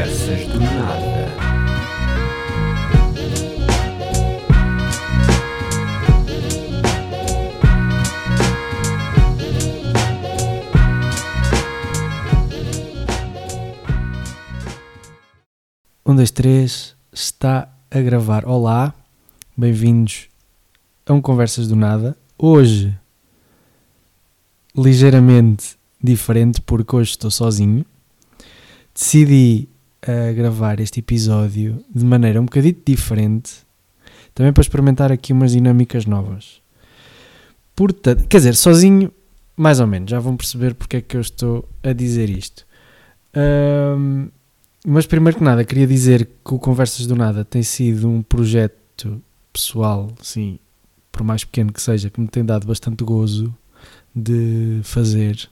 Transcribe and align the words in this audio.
Conversas 0.00 0.46
do 0.46 0.58
Nada. 0.60 1.26
Um, 16.06 16.16
dois, 16.16 16.30
três, 16.30 16.96
está 17.12 17.70
a 17.90 18.00
gravar. 18.00 18.46
Olá, 18.46 18.94
bem-vindos 19.54 20.28
a 21.04 21.12
um 21.12 21.20
Conversas 21.20 21.68
do 21.68 21.76
Nada. 21.76 22.16
Hoje, 22.38 22.98
ligeiramente 24.74 25.76
diferente, 26.02 26.58
porque 26.62 26.96
hoje 26.96 27.10
estou 27.10 27.30
sozinho. 27.30 27.84
Decidi 28.94 29.68
a 30.02 30.32
gravar 30.32 30.80
este 30.80 31.00
episódio 31.00 31.84
de 31.94 32.04
maneira 32.04 32.40
um 32.40 32.44
bocadinho 32.44 32.76
diferente, 32.84 33.52
também 34.34 34.52
para 34.52 34.62
experimentar 34.62 35.12
aqui 35.12 35.32
umas 35.32 35.52
dinâmicas 35.52 36.06
novas. 36.06 36.60
Portanto, 37.74 38.26
quer 38.28 38.38
dizer, 38.38 38.54
sozinho, 38.54 39.12
mais 39.56 39.80
ou 39.80 39.86
menos, 39.86 40.10
já 40.10 40.18
vão 40.18 40.36
perceber 40.36 40.74
porque 40.74 40.98
é 40.98 41.00
que 41.00 41.16
eu 41.16 41.20
estou 41.20 41.68
a 41.82 41.92
dizer 41.92 42.28
isto. 42.30 42.66
Ahm, 43.34 44.28
mas 44.86 45.06
primeiro 45.06 45.38
que 45.38 45.44
nada, 45.44 45.64
queria 45.64 45.86
dizer 45.86 46.28
que 46.44 46.54
o 46.54 46.58
Conversas 46.58 47.06
do 47.06 47.14
Nada 47.14 47.44
tem 47.44 47.62
sido 47.62 48.08
um 48.08 48.22
projeto 48.22 49.22
pessoal, 49.52 50.10
sim, 50.22 50.58
por 51.12 51.22
mais 51.22 51.44
pequeno 51.44 51.72
que 51.72 51.82
seja, 51.82 52.08
que 52.08 52.20
me 52.20 52.28
tem 52.28 52.44
dado 52.44 52.66
bastante 52.66 53.04
gozo 53.04 53.54
de 54.14 54.80
fazer. 54.82 55.48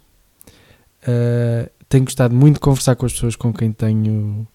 Uh, 1.02 1.71
tenho 1.88 2.05
gostado 2.05 2.35
muito 2.35 2.54
de 2.54 2.60
conversar 2.60 2.96
com 2.96 3.07
as 3.07 3.12
pessoas 3.12 3.37
com 3.37 3.52
quem 3.52 3.73
tenho 3.73 4.46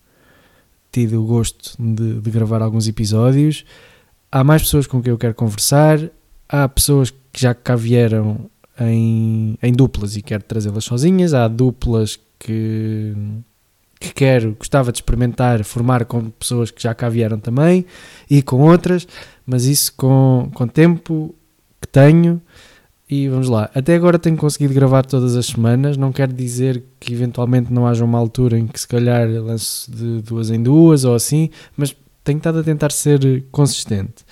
tido 0.91 1.21
o 1.21 1.25
gosto 1.25 1.75
de, 1.79 2.21
de 2.21 2.31
gravar 2.31 2.61
alguns 2.61 2.87
episódios. 2.87 3.65
Há 4.31 4.43
mais 4.43 4.61
pessoas 4.61 4.85
com 4.85 5.01
quem 5.01 5.11
eu 5.11 5.17
quero 5.17 5.33
conversar. 5.33 5.99
Há 6.47 6.69
pessoas 6.69 7.09
que 7.09 7.41
já 7.41 7.53
cá 7.53 7.75
vieram 7.75 8.49
em, 8.79 9.57
em 9.61 9.73
duplas 9.73 10.15
e 10.15 10.21
quero 10.21 10.43
trazê-las 10.43 10.85
sozinhas. 10.85 11.33
Há 11.33 11.47
duplas 11.47 12.19
que, 12.37 13.13
que 13.99 14.13
quero, 14.13 14.53
gostava 14.53 14.91
de 14.91 14.99
experimentar, 14.99 15.63
formar 15.63 16.05
com 16.05 16.29
pessoas 16.29 16.69
que 16.69 16.81
já 16.81 16.93
cá 16.93 17.09
vieram 17.09 17.39
também 17.39 17.85
e 18.29 18.43
com 18.43 18.61
outras, 18.61 19.07
mas 19.45 19.65
isso 19.65 19.93
com, 19.95 20.51
com 20.53 20.67
tempo 20.67 21.33
que 21.81 21.87
tenho. 21.87 22.39
E 23.09 23.27
vamos 23.27 23.49
lá, 23.49 23.69
até 23.75 23.95
agora 23.95 24.17
tenho 24.17 24.37
conseguido 24.37 24.73
gravar 24.73 25.05
todas 25.05 25.35
as 25.35 25.47
semanas. 25.47 25.97
Não 25.97 26.11
quer 26.11 26.31
dizer 26.31 26.83
que 26.99 27.13
eventualmente 27.13 27.71
não 27.71 27.85
haja 27.85 28.03
uma 28.03 28.17
altura 28.17 28.57
em 28.57 28.65
que 28.65 28.79
se 28.79 28.87
calhar 28.87 29.27
lance 29.29 29.91
de 29.91 30.21
duas 30.21 30.49
em 30.49 30.61
duas 30.61 31.03
ou 31.03 31.13
assim, 31.13 31.49
mas 31.75 31.95
tenho 32.23 32.37
estado 32.37 32.59
a 32.59 32.63
tentar 32.63 32.91
ser 32.91 33.43
consistente. 33.51 34.25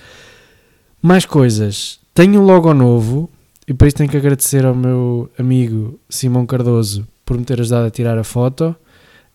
Mais 1.02 1.26
coisas, 1.26 2.00
tenho 2.14 2.42
um 2.42 2.46
logo 2.46 2.74
novo 2.74 3.30
e 3.68 3.74
por 3.74 3.88
isso 3.88 3.98
tenho 3.98 4.10
que 4.10 4.18
agradecer 4.18 4.66
ao 4.66 4.76
meu 4.76 5.30
amigo 5.38 6.00
Simão 6.10 6.46
Cardoso 6.46 7.08
por 7.26 7.38
me 7.38 7.44
ter 7.44 7.60
ajudado 7.60 7.88
a 7.88 7.92
tirar 7.92 8.18
a 8.18 8.24
foto 8.24 8.76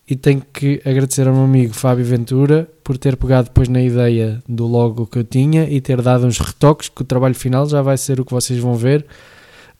e 0.09 0.15
tenho 0.15 0.41
que 0.53 0.81
agradecer 0.85 1.27
ao 1.27 1.35
meu 1.35 1.45
amigo 1.45 1.75
Fábio 1.75 2.05
Ventura 2.05 2.69
por 2.85 2.97
ter 2.97 3.17
pegado 3.17 3.49
depois 3.49 3.69
na 3.69 3.83
ideia 3.83 4.41
do 4.49 4.67
logo 4.67 5.07
que 5.07 5.19
eu 5.19 5.25
tinha 5.25 5.69
e 5.69 5.81
ter 5.81 6.01
dado 6.01 6.27
uns 6.27 6.39
retoques 6.39 6.89
que 6.89 7.03
o 7.03 7.05
trabalho 7.05 7.35
final 7.35 7.67
já 7.69 7.83
vai 7.83 7.99
ser 7.99 8.21
o 8.21 8.25
que 8.25 8.33
vocês 8.33 8.61
vão 8.61 8.77
ver 8.77 9.05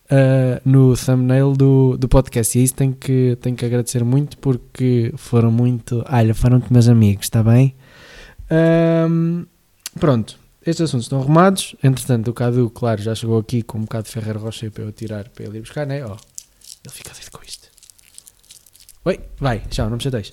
uh, 0.07 0.61
no 0.65 0.97
thumbnail 0.97 1.53
do, 1.53 1.97
do 1.97 2.09
podcast 2.09 2.59
e 2.59 2.65
isso 2.65 2.75
tenho 2.75 2.93
que, 2.93 3.39
tenho 3.41 3.55
que 3.55 3.65
agradecer 3.65 4.05
muito 4.05 4.37
porque 4.39 5.13
foram 5.17 5.53
muito, 5.53 6.05
olha, 6.11 6.35
foram-te 6.35 6.73
meus 6.73 6.89
amigos, 6.89 7.27
está 7.27 7.43
bem? 7.43 7.75
Ahm, 8.51 9.45
pronto, 9.99 10.37
estes 10.67 10.83
assuntos 10.83 11.07
estão 11.07 11.21
arrumados, 11.21 11.77
entretanto 11.85 12.29
o 12.29 12.35
Cadu, 12.35 12.69
claro, 12.71 13.01
já 13.01 13.15
chegou 13.15 13.39
aqui 13.39 13.63
com 13.63 13.79
um 13.79 13.83
bocado 13.83 14.07
de 14.07 14.11
Ferreiro 14.11 14.41
Rocher 14.41 14.73
para 14.73 14.83
eu 14.83 14.91
tirar, 14.91 15.29
para 15.29 15.45
ele 15.45 15.59
ir 15.59 15.61
buscar, 15.61 15.87
né? 15.87 16.05
Ó, 16.05 16.17
ele 16.85 16.93
fica 16.93 17.13
doido 17.13 17.31
com 17.31 17.45
isto. 17.45 17.66
Oi, 19.07 19.21
vai, 19.39 19.61
tchau, 19.71 19.89
não 19.89 19.99
me 19.99 20.03
chateis. 20.03 20.33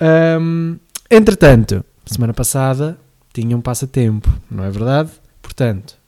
Ahm, 0.00 0.78
entretanto, 1.10 1.84
semana 2.06 2.32
passada 2.32 2.98
tinha 3.34 3.54
um 3.54 3.60
passatempo, 3.60 4.32
não 4.50 4.64
é 4.64 4.70
verdade? 4.70 5.10
Portanto, 5.42 5.98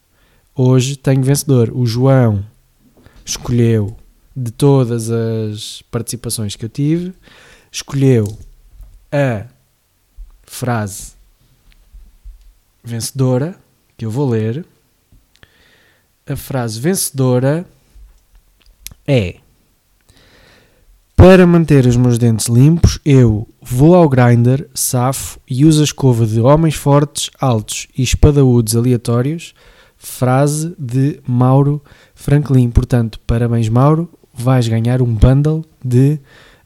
hoje 0.55 0.97
tenho 0.97 1.23
vencedor. 1.23 1.71
O 1.75 1.85
João 1.85 2.43
escolheu, 3.23 3.95
de 4.35 4.51
todas 4.51 5.11
as 5.11 5.83
participações 5.91 6.57
que 6.57 6.65
eu 6.65 6.71
tive, 6.71 7.13
escolheu 7.71 8.39
a 9.13 9.45
frase 10.43 11.13
vencedora, 12.83 13.55
que 13.95 14.07
eu 14.07 14.11
vou 14.11 14.31
ler. 14.31 14.65
A 16.27 16.35
frase 16.35 16.81
vencedora 16.81 17.67
é 19.07 19.37
para 21.17 21.47
manter 21.47 21.87
os 21.87 21.97
meus 21.97 22.19
dentes 22.19 22.47
limpos, 22.47 23.01
eu 23.03 23.49
vou 23.63 23.95
ao 23.95 24.07
grinder, 24.07 24.69
safo 24.75 25.41
e 25.49 25.65
uso 25.65 25.81
a 25.81 25.85
escova 25.85 26.27
de 26.27 26.39
homens 26.41 26.75
fortes, 26.75 27.31
altos 27.41 27.89
e 27.97 28.03
espadaúdos 28.03 28.77
aleatórios. 28.77 29.55
Frase 29.97 30.75
de 30.79 31.19
Mauro 31.27 31.83
Franklin. 32.15 32.71
Portanto, 32.71 33.19
parabéns, 33.27 33.69
Mauro. 33.71 34.11
Vais 34.33 34.69
ganhar 34.69 35.01
um 35.01 35.13
bundle 35.15 35.65
de 35.83 36.21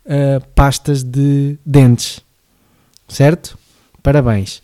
uh, 0.04 0.44
pastas 0.52 1.04
de 1.04 1.56
dentes. 1.64 2.20
Certo? 3.08 3.56
Parabéns. 4.02 4.60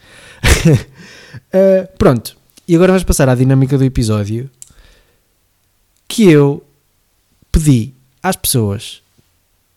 Uh, 0.67 1.87
pronto. 1.97 2.37
E 2.67 2.75
agora 2.75 2.91
vamos 2.93 3.05
passar 3.05 3.29
à 3.29 3.37
dinâmica 3.37 3.79
do 3.79 3.85
episódio 3.85 4.51
que 6.09 6.29
eu 6.29 6.63
pedi 7.53 7.95
às 8.21 8.35
pessoas 8.35 9.06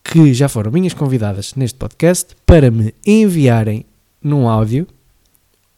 que 0.10 0.34
já 0.34 0.50
foram 0.50 0.72
minhas 0.72 0.94
convidadas 0.96 1.54
neste 1.54 1.78
podcast 1.78 2.36
para 2.44 2.72
me 2.72 2.96
enviarem 3.06 3.86
num 4.24 4.50
áudio 4.50 4.88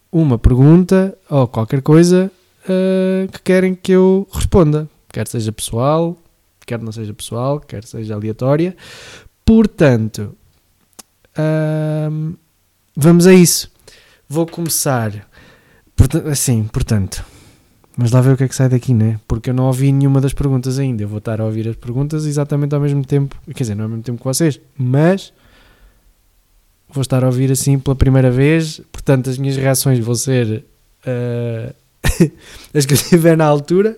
uma 0.09 0.39
pergunta 0.39 1.17
ou 1.29 1.49
qualquer 1.49 1.81
coisa 1.81 2.31
uh, 2.63 3.29
que 3.29 3.41
querem 3.41 3.75
que 3.75 3.91
eu 3.91 4.25
responda. 4.31 4.89
Quer 5.09 5.27
seja 5.27 5.51
pessoal, 5.51 6.17
quer 6.65 6.79
não 6.79 6.93
seja 6.93 7.13
pessoal, 7.13 7.59
quer 7.59 7.83
seja 7.83 8.15
aleatória. 8.15 8.73
Portanto, 9.43 10.33
ahm, 11.37 12.33
vamos 12.95 13.27
a 13.27 13.33
isso. 13.33 13.69
Vou 14.29 14.45
começar 14.45 15.27
assim, 16.31 16.63
portanto, 16.63 17.25
mas 17.97 18.11
lá 18.11 18.21
ver 18.21 18.33
o 18.33 18.37
que 18.37 18.43
é 18.43 18.47
que 18.47 18.55
sai 18.55 18.69
daqui, 18.69 18.93
né? 18.93 19.19
Porque 19.27 19.49
eu 19.49 19.53
não 19.53 19.65
ouvi 19.65 19.91
nenhuma 19.91 20.21
das 20.21 20.33
perguntas 20.33 20.79
ainda. 20.79 21.03
Eu 21.03 21.07
vou 21.07 21.17
estar 21.17 21.41
a 21.41 21.45
ouvir 21.45 21.67
as 21.67 21.75
perguntas 21.75 22.25
exatamente 22.25 22.73
ao 22.73 22.81
mesmo 22.81 23.03
tempo, 23.05 23.35
quer 23.47 23.63
dizer, 23.63 23.75
não 23.75 23.83
ao 23.83 23.89
mesmo 23.89 24.03
tempo 24.03 24.17
que 24.17 24.23
vocês, 24.23 24.59
mas 24.77 25.33
vou 26.89 27.01
estar 27.01 27.23
a 27.23 27.27
ouvir 27.27 27.51
assim 27.51 27.77
pela 27.79 27.95
primeira 27.95 28.31
vez. 28.31 28.81
Portanto, 28.91 29.29
as 29.29 29.37
minhas 29.37 29.57
reações 29.57 29.99
vão 29.99 30.15
ser 30.15 30.65
ah, 31.05 31.73
as 32.73 32.85
que 32.85 32.93
eu 32.93 32.97
tiver 32.97 33.35
na 33.35 33.45
altura. 33.45 33.97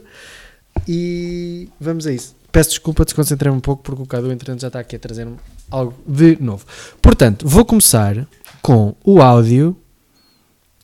E 0.88 1.70
vamos 1.80 2.08
a 2.08 2.12
isso. 2.12 2.36
Peço 2.52 2.72
desculpa, 2.72 3.03
desconcentrei-me 3.03 3.58
um 3.58 3.62
pouco 3.62 3.84
porque 3.84 4.03
o 4.03 4.06
Cadu, 4.06 4.32
entretanto, 4.32 4.62
já 4.62 4.68
está 4.68 4.80
aqui 4.80 4.96
a 4.96 5.00
trazer 5.00 5.28
algo 5.72 5.94
de 6.06 6.38
novo. 6.42 6.66
Portanto, 7.02 7.48
vou 7.48 7.66
começar 7.66 8.28
com 8.62 8.96
o 9.03 9.22
áudio 9.22 9.76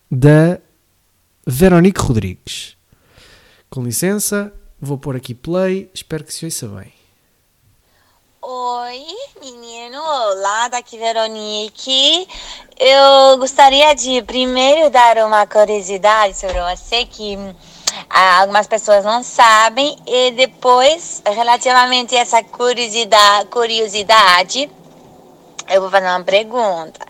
da 0.09 0.59
Veronique 1.45 2.01
Rodrigues. 2.01 2.78
Com 3.69 3.83
licença, 3.83 4.51
vou 4.81 4.97
pôr 4.97 5.15
aqui 5.15 5.35
play, 5.35 5.91
espero 5.93 6.23
que 6.23 6.33
se 6.33 6.43
ouça 6.43 6.67
bem. 6.67 6.91
Oi, 8.41 9.05
menino, 9.39 10.01
olá, 10.01 10.69
daqui 10.69 10.97
Veronique. 10.97 12.27
Eu 12.79 13.37
gostaria 13.37 13.93
de 13.93 14.23
primeiro 14.23 14.89
dar 14.89 15.17
uma 15.17 15.45
curiosidade 15.45 16.35
sobre 16.35 16.59
você 16.59 17.05
que 17.05 17.37
ah, 18.09 18.39
algumas 18.41 18.65
pessoas 18.65 19.05
não 19.05 19.21
sabem 19.21 19.95
e 20.07 20.31
depois, 20.31 21.21
relativamente 21.23 22.15
a 22.15 22.21
essa 22.21 22.43
curiosidade, 22.43 23.49
curiosidade 23.49 24.67
eu 25.69 25.81
vou 25.81 25.89
fazer 25.91 26.07
uma 26.07 26.23
pergunta. 26.23 27.05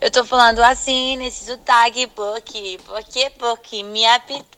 Eu 0.00 0.10
tô 0.10 0.24
falando 0.24 0.60
assim 0.60 1.16
nesse 1.16 1.46
sotaque 1.46 2.06
porque, 2.08 2.78
porque, 2.84 3.30
porque 3.38 3.82
me 3.82 4.04
apetece, 4.04 4.51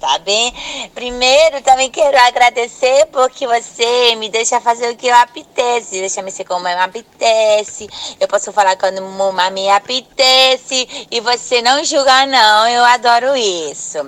tá 0.00 0.18
bem? 0.18 0.52
Primeiro, 0.94 1.62
também 1.62 1.90
quero 1.90 2.16
agradecer 2.18 3.06
porque 3.12 3.46
você 3.46 4.16
me 4.16 4.28
deixa 4.28 4.60
fazer 4.60 4.90
o 4.90 4.96
que 4.96 5.06
eu 5.06 5.14
apetece, 5.14 6.00
deixa 6.00 6.22
me 6.22 6.30
ser 6.30 6.44
como 6.44 6.64
me 6.64 6.72
apetece. 6.72 7.88
Eu 8.18 8.26
posso 8.26 8.52
falar 8.52 8.76
quando 8.76 9.02
mama 9.02 9.50
me 9.50 9.68
apetece 9.70 11.06
e 11.10 11.20
você 11.20 11.62
não 11.62 11.84
julga 11.84 12.26
não. 12.26 12.68
Eu 12.68 12.84
adoro 12.84 13.36
isso. 13.36 13.98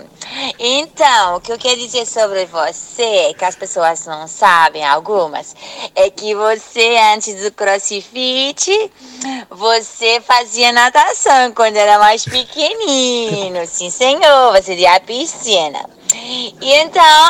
Então, 0.58 1.36
o 1.36 1.40
que 1.40 1.52
eu 1.52 1.58
quero 1.58 1.76
dizer 1.76 2.06
sobre 2.06 2.46
você, 2.46 3.34
que 3.38 3.44
as 3.44 3.54
pessoas 3.54 4.06
não 4.06 4.26
sabem, 4.26 4.84
algumas, 4.84 5.54
é 5.94 6.10
que 6.10 6.34
você 6.34 6.96
antes 7.14 7.42
do 7.42 7.52
crossfit, 7.52 8.90
você 9.50 10.20
fazia 10.20 10.72
natação 10.72 11.52
quando 11.52 11.76
era 11.76 11.98
mais 11.98 12.24
pequenino. 12.24 13.66
Sim, 13.66 13.90
senhor, 13.90 14.52
você 14.52 14.74
ia 14.82 14.96
à 14.96 15.00
piscina. 15.00 15.80
E 16.14 16.54
então, 16.60 17.28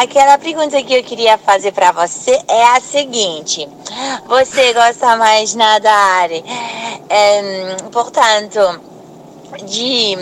aquela 0.00 0.36
pergunta 0.38 0.82
que 0.82 0.94
eu 0.94 1.02
queria 1.02 1.38
fazer 1.38 1.72
para 1.72 1.92
você 1.92 2.38
é 2.46 2.64
a 2.76 2.80
seguinte: 2.80 3.68
você 4.26 4.72
gosta 4.74 5.16
mais 5.16 5.50
de 5.50 5.56
nadar, 5.56 6.30
é, 6.30 7.76
portanto, 7.90 8.60
de, 9.64 10.16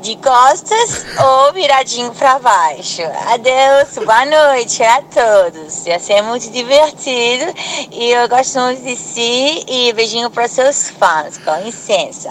de 0.00 0.16
costas 0.16 1.04
ou 1.22 1.52
viradinho 1.52 2.12
para 2.14 2.38
baixo. 2.38 3.02
Adeus, 3.28 4.04
boa 4.04 4.24
noite 4.24 4.82
a 4.82 5.02
todos. 5.02 5.86
Ia 5.86 5.98
ser 5.98 6.22
muito 6.22 6.50
divertido 6.50 7.52
e 7.92 8.10
eu 8.10 8.28
gosto 8.28 8.58
muito 8.60 8.82
de 8.82 8.96
si 8.96 9.64
e 9.68 9.92
beijinho 9.92 10.30
para 10.30 10.48
seus 10.48 10.90
fãs. 10.90 11.36
Com 11.38 11.56
licença. 11.56 12.30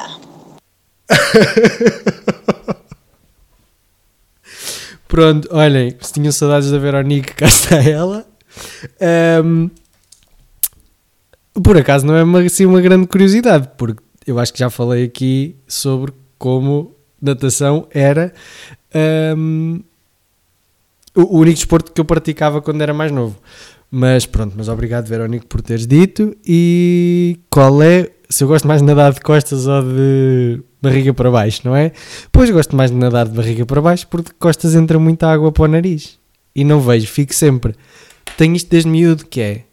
Pronto, 5.10 5.50
olhem, 5.52 5.96
se 6.00 6.14
tinham 6.14 6.32
saudades 6.32 6.70
da 6.70 6.78
Veronique, 6.78 7.34
cá 7.34 7.48
está 7.48 7.78
ela. 7.78 8.28
Um, 9.44 9.72
por 11.64 11.76
acaso 11.76 12.06
não 12.06 12.16
é 12.16 12.24
uma, 12.24 12.42
assim 12.42 12.64
uma 12.68 12.80
grande 12.80 13.08
curiosidade, 13.08 13.72
porque 13.76 14.04
eu 14.28 14.38
acho 14.38 14.54
que 14.54 14.60
já 14.60 14.70
falei 14.70 15.04
aqui 15.04 15.56
sobre 15.68 16.14
como 16.38 16.96
natação 17.20 17.88
era 17.90 18.32
um, 19.36 19.82
o 21.16 21.40
único 21.40 21.56
desporto 21.56 21.92
que 21.92 22.00
eu 22.00 22.06
praticava 22.06 22.62
quando 22.62 22.82
era 22.82 22.94
mais 22.94 23.12
novo. 23.12 23.36
Mas 23.90 24.28
pronto, 24.28 24.54
mas 24.56 24.70
obrigado 24.70 25.08
Verónico 25.08 25.48
por 25.48 25.64
teres 25.64 25.88
dito. 25.88 26.38
E 26.46 27.40
qual 27.50 27.82
é, 27.82 28.12
se 28.30 28.44
eu 28.44 28.48
gosto 28.48 28.68
mais 28.68 28.82
de 28.82 28.88
nadar 28.88 29.14
de 29.14 29.22
costas 29.22 29.68
ou 29.68 29.82
de 29.82 30.62
barriga 30.82 31.14
para 31.14 31.32
baixo, 31.32 31.62
não 31.66 31.76
é? 31.76 31.92
Pois 32.32 32.50
gosto 32.50 32.76
mais 32.76 32.92
de 32.92 32.98
nadar 32.98 33.28
de 33.28 33.36
barriga 33.36 33.66
para 33.66 33.82
baixo 33.82 34.08
porque 34.08 34.30
de 34.30 34.36
costas 34.36 34.76
entra 34.76 35.00
muita 35.00 35.28
água 35.28 35.52
para 35.52 35.64
o 35.64 35.68
nariz. 35.68 36.20
E 36.56 36.64
não 36.64 36.80
vejo, 36.80 37.08
fico 37.08 37.34
sempre. 37.34 37.76
Tenho 38.38 38.56
isto 38.56 38.70
desde 38.70 38.90
miúdo 38.90 39.26
que 39.26 39.42
é. 39.42 39.64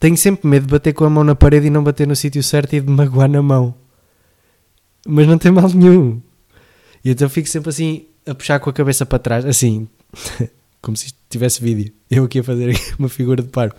Tenho 0.00 0.16
sempre 0.16 0.48
medo 0.48 0.66
de 0.66 0.72
bater 0.72 0.92
com 0.92 1.04
a 1.04 1.10
mão 1.10 1.24
na 1.24 1.34
parede 1.34 1.66
e 1.66 1.70
não 1.70 1.82
bater 1.82 2.06
no 2.06 2.16
sítio 2.16 2.42
certo 2.42 2.74
e 2.74 2.80
de 2.80 2.90
magoar 2.90 3.28
na 3.28 3.42
mão 3.42 3.74
mas 5.08 5.26
não 5.26 5.38
tem 5.38 5.50
mal 5.50 5.68
nenhum. 5.70 6.20
E 7.02 7.10
então 7.10 7.28
fico 7.30 7.48
sempre 7.48 7.70
assim 7.70 8.06
a 8.26 8.34
puxar 8.34 8.60
com 8.60 8.68
a 8.68 8.72
cabeça 8.72 9.06
para 9.06 9.18
trás, 9.18 9.46
assim, 9.46 9.88
como 10.82 10.96
se 10.96 11.14
tivesse 11.30 11.62
vídeo. 11.62 11.92
Eu 12.10 12.24
aqui 12.24 12.40
a 12.40 12.44
fazer 12.44 12.78
uma 12.98 13.08
figura 13.08 13.42
de 13.42 13.48
paro. 13.48 13.74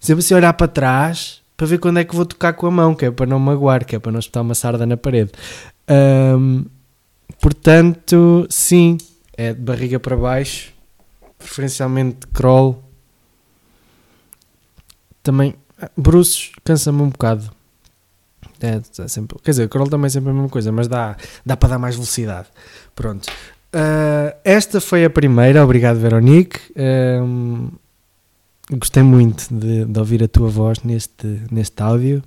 Sempre 0.00 0.24
assim 0.24 0.32
a 0.32 0.38
olhar 0.38 0.52
para 0.54 0.66
trás 0.66 1.42
para 1.56 1.66
ver 1.66 1.78
quando 1.78 1.98
é 1.98 2.04
que 2.04 2.14
vou 2.14 2.26
tocar 2.26 2.52
com 2.52 2.66
a 2.66 2.70
mão, 2.70 2.94
que 2.94 3.04
é 3.04 3.10
para 3.10 3.26
não 3.26 3.38
magoar, 3.38 3.84
que 3.84 3.96
é 3.96 3.98
para 3.98 4.12
não 4.12 4.18
espetar 4.18 4.42
uma 4.42 4.54
sarda 4.54 4.84
na 4.84 4.96
parede. 4.96 5.32
Um, 5.88 6.64
portanto, 7.40 8.46
sim, 8.50 8.98
é 9.36 9.52
de 9.52 9.60
barriga 9.60 10.00
para 10.00 10.16
baixo, 10.16 10.72
preferencialmente 11.38 12.26
crawl. 12.28 12.82
Também, 15.22 15.54
bruços 15.96 16.52
cansa-me 16.64 17.02
um 17.02 17.08
bocado. 17.08 17.50
É, 18.60 18.80
é 19.02 19.08
sempre, 19.08 19.38
quer 19.42 19.50
dizer, 19.50 19.68
crawl 19.68 19.88
também 19.88 20.06
é 20.06 20.10
sempre 20.10 20.30
a 20.30 20.32
mesma 20.32 20.48
coisa, 20.48 20.72
mas 20.72 20.88
dá, 20.88 21.16
dá 21.44 21.56
para 21.56 21.70
dar 21.70 21.78
mais 21.78 21.94
velocidade. 21.94 22.48
Pronto. 22.94 23.28
Uh, 23.74 24.34
esta 24.44 24.80
foi 24.80 25.04
a 25.04 25.10
primeira, 25.10 25.64
obrigado 25.64 25.98
Veronique. 25.98 26.60
Um, 26.76 27.70
gostei 28.70 29.02
muito 29.02 29.52
de, 29.52 29.84
de, 29.84 29.98
ouvir 29.98 30.22
a 30.22 30.28
tua 30.28 30.48
voz 30.48 30.82
neste, 30.82 31.26
neste 31.50 31.82
áudio 31.82 32.22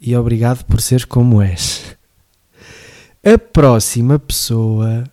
e 0.00 0.16
obrigado 0.16 0.64
por 0.64 0.80
seres 0.80 1.04
como 1.04 1.42
és. 1.42 1.96
A 3.24 3.38
próxima 3.38 4.18
pessoa 4.18 5.04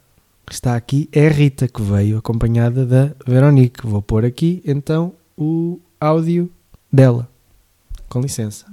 que 0.45 0.54
está 0.54 0.75
aqui 0.75 1.07
é 1.12 1.27
a 1.27 1.30
Rita, 1.30 1.68
que 1.68 1.81
veio 1.81 2.18
acompanhada 2.18 2.86
da 2.86 3.12
Veronique. 3.25 3.86
Vou 3.86 4.01
pôr 4.01 4.25
aqui 4.25 4.63
então 4.66 5.13
o 5.38 5.80
áudio 6.00 6.51
dela. 6.92 7.30
Com 8.07 8.21
licença. 8.21 8.66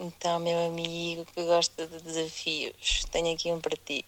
Então, 0.00 0.40
meu 0.40 0.66
amigo 0.66 1.24
que 1.32 1.44
gosta 1.44 1.86
de 1.86 2.02
desafios, 2.02 3.04
tenho 3.10 3.32
aqui 3.32 3.52
um 3.52 3.60
para 3.60 3.76
ti. 3.76 4.04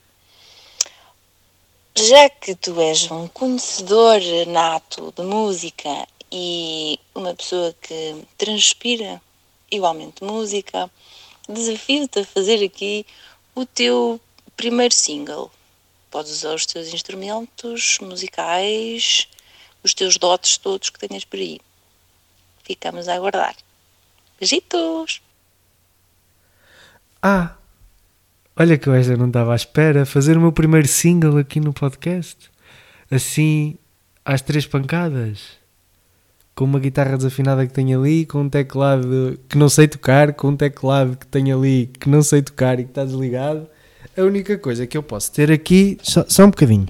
Já 1.99 2.29
que 2.29 2.55
tu 2.55 2.79
és 2.79 3.11
um 3.11 3.27
conhecedor 3.27 4.21
nato 4.49 5.15
de 5.17 5.23
música 5.23 6.07
e 6.31 7.01
uma 7.15 7.35
pessoa 7.35 7.75
que 7.81 8.23
transpira 8.37 9.21
igualmente 9.71 10.23
música, 10.23 10.91
desafio-te 11.49 12.19
a 12.19 12.25
fazer 12.27 12.63
aqui 12.63 13.07
o 13.55 13.65
teu 13.65 14.21
primeiro 14.55 14.93
single. 14.93 15.51
Podes 16.11 16.33
usar 16.33 16.55
os 16.55 16.67
teus 16.67 16.93
instrumentos 16.93 17.99
musicais, 18.03 19.27
os 19.83 19.95
teus 19.95 20.19
dotes 20.19 20.59
todos 20.59 20.91
que 20.91 20.99
tenhas 20.99 21.25
por 21.25 21.39
aí. 21.39 21.59
Ficamos 22.63 23.09
a 23.09 23.15
aguardar. 23.15 23.57
Beijitos! 24.39 25.23
Ah, 27.23 27.57
olha 28.57 28.79
que 28.79 28.89
eu 28.89 29.19
não 29.19 29.29
estava 29.29 29.53
à 29.53 29.57
espera. 29.57 30.07
Fazer 30.07 30.37
o 30.37 30.41
meu 30.41 30.53
primeiro 30.53 30.89
single 30.89 31.39
aqui 31.39 31.61
no 31.61 31.73
podcast. 31.73 32.51
Assim, 33.11 33.77
às 34.25 34.41
três 34.41 34.67
pancadas. 34.67 35.59
Com 36.55 36.65
uma 36.65 36.81
guitarra 36.81 37.17
desafinada 37.17 37.67
que 37.67 37.73
tenho 37.73 38.01
ali, 38.01 38.25
com 38.25 38.41
um 38.41 38.49
teclado 38.49 39.39
que 39.49 39.59
não 39.59 39.69
sei 39.69 39.87
tocar, 39.87 40.33
com 40.33 40.49
um 40.49 40.57
teclado 40.57 41.17
que 41.17 41.27
tenho 41.27 41.59
ali 41.59 41.87
que 42.01 42.09
não 42.09 42.23
sei 42.23 42.41
tocar 42.41 42.81
e 42.81 42.85
que 42.85 42.91
está 42.91 43.05
desligado. 43.05 43.69
A 44.17 44.23
única 44.23 44.57
coisa 44.57 44.87
que 44.87 44.97
eu 44.97 45.03
posso 45.03 45.31
ter 45.33 45.53
aqui, 45.53 45.99
só, 46.03 46.25
só 46.27 46.45
um 46.45 46.51
bocadinho. 46.51 46.87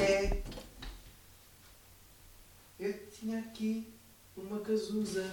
É. 0.00 0.38
Eu 2.80 2.94
tinha 3.20 3.40
aqui 3.40 3.86
uma 4.34 4.60
casusa. 4.60 5.26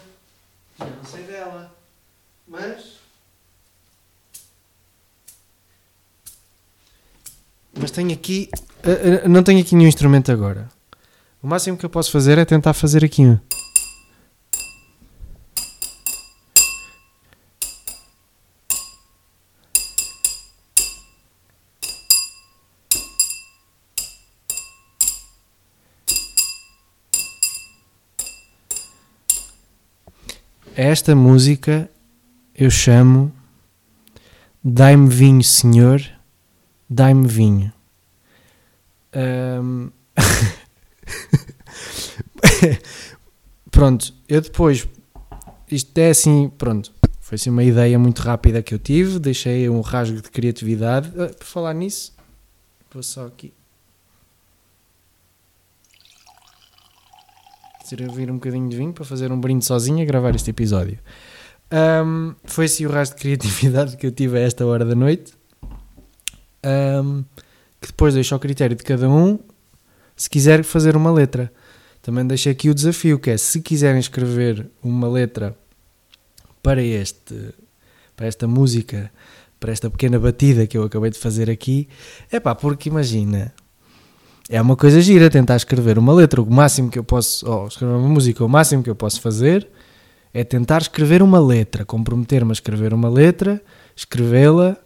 Não 0.77 1.05
sei 1.05 1.23
dela. 1.23 1.73
Mas. 2.45 3.00
Mas 7.91 7.95
tenho 7.97 8.13
aqui. 8.13 8.49
Uh, 8.85 9.25
uh, 9.25 9.29
não 9.29 9.43
tenho 9.43 9.59
aqui 9.59 9.75
nenhum 9.75 9.89
instrumento 9.89 10.31
agora. 10.31 10.69
O 11.43 11.47
máximo 11.47 11.75
que 11.75 11.85
eu 11.85 11.89
posso 11.89 12.09
fazer 12.09 12.37
é 12.37 12.45
tentar 12.45 12.73
fazer 12.73 13.03
aqui 13.03 13.21
um. 13.21 13.37
Esta 30.73 31.13
música 31.13 31.89
eu 32.55 32.71
chamo 32.71 33.33
Dai-me 34.63 35.09
vinho, 35.09 35.43
Senhor 35.43 36.01
dai-me 36.91 37.25
vinho. 37.25 37.71
Um... 39.15 39.91
pronto, 43.71 44.13
eu 44.27 44.41
depois. 44.41 44.87
Isto 45.69 45.97
é 45.97 46.09
assim, 46.09 46.51
pronto. 46.57 46.93
Foi 47.19 47.35
assim 47.35 47.49
uma 47.49 47.63
ideia 47.63 47.97
muito 47.97 48.19
rápida 48.19 48.61
que 48.61 48.73
eu 48.73 48.79
tive. 48.79 49.19
Deixei 49.19 49.69
um 49.69 49.81
rasgo 49.81 50.21
de 50.21 50.29
criatividade. 50.29 51.09
Uh, 51.09 51.33
por 51.35 51.45
falar 51.45 51.73
nisso, 51.73 52.13
vou 52.91 53.01
só 53.01 53.25
aqui. 53.25 53.53
Servir 57.85 58.31
um 58.31 58.35
bocadinho 58.35 58.69
de 58.69 58.77
vinho 58.77 58.93
para 58.93 59.03
fazer 59.03 59.31
um 59.31 59.39
brinde 59.39 59.65
sozinho 59.65 60.01
a 60.01 60.05
gravar 60.05 60.33
este 60.35 60.49
episódio. 60.49 60.99
Um, 61.71 62.35
foi 62.43 62.65
assim 62.65 62.85
o 62.85 62.89
rasgo 62.89 63.15
de 63.15 63.21
criatividade 63.21 63.95
que 63.95 64.05
eu 64.05 64.11
tive 64.11 64.37
a 64.37 64.41
esta 64.41 64.65
hora 64.65 64.83
da 64.83 64.93
noite 64.93 65.33
um, 66.65 67.23
que 67.81 67.87
depois 67.87 68.13
deixo 68.13 68.33
ao 68.35 68.39
critério 68.39 68.75
de 68.75 68.83
cada 68.83 69.09
um 69.09 69.39
se 70.15 70.29
quiser 70.29 70.63
fazer 70.63 70.95
uma 70.95 71.11
letra. 71.11 71.51
Também 72.01 72.25
deixei 72.25 72.51
aqui 72.51 72.69
o 72.69 72.75
desafio, 72.75 73.19
que 73.19 73.31
é 73.31 73.37
se 73.37 73.59
quiserem 73.59 73.99
escrever 73.99 74.69
uma 74.83 75.09
letra 75.09 75.57
para 76.61 76.81
este 76.81 77.53
para 78.15 78.27
esta 78.27 78.47
música, 78.47 79.11
para 79.59 79.71
esta 79.71 79.89
pequena 79.89 80.19
batida 80.19 80.67
que 80.67 80.77
eu 80.77 80.83
acabei 80.83 81.09
de 81.09 81.17
fazer 81.17 81.49
aqui, 81.49 81.89
é 82.31 82.39
pá, 82.39 82.53
porque 82.53 82.87
imagina, 82.87 83.51
é 84.47 84.61
uma 84.61 84.75
coisa 84.75 85.01
gira 85.01 85.27
tentar 85.27 85.55
escrever 85.55 85.97
uma 85.97 86.13
letra, 86.13 86.39
o 86.39 86.53
máximo 86.53 86.91
que 86.91 86.99
eu 86.99 87.03
posso, 87.03 87.49
ou 87.49 87.67
escrever 87.67 87.93
uma 87.95 88.07
música, 88.07 88.45
o 88.45 88.49
máximo 88.49 88.83
que 88.83 88.89
eu 88.91 88.95
posso 88.95 89.19
fazer 89.21 89.67
é 90.31 90.43
tentar 90.43 90.81
escrever 90.81 91.23
uma 91.23 91.39
letra, 91.39 91.83
comprometer-me 91.83 92.51
a 92.51 92.53
escrever 92.53 92.93
uma 92.93 93.09
letra, 93.09 93.59
escrevê-la 93.95 94.77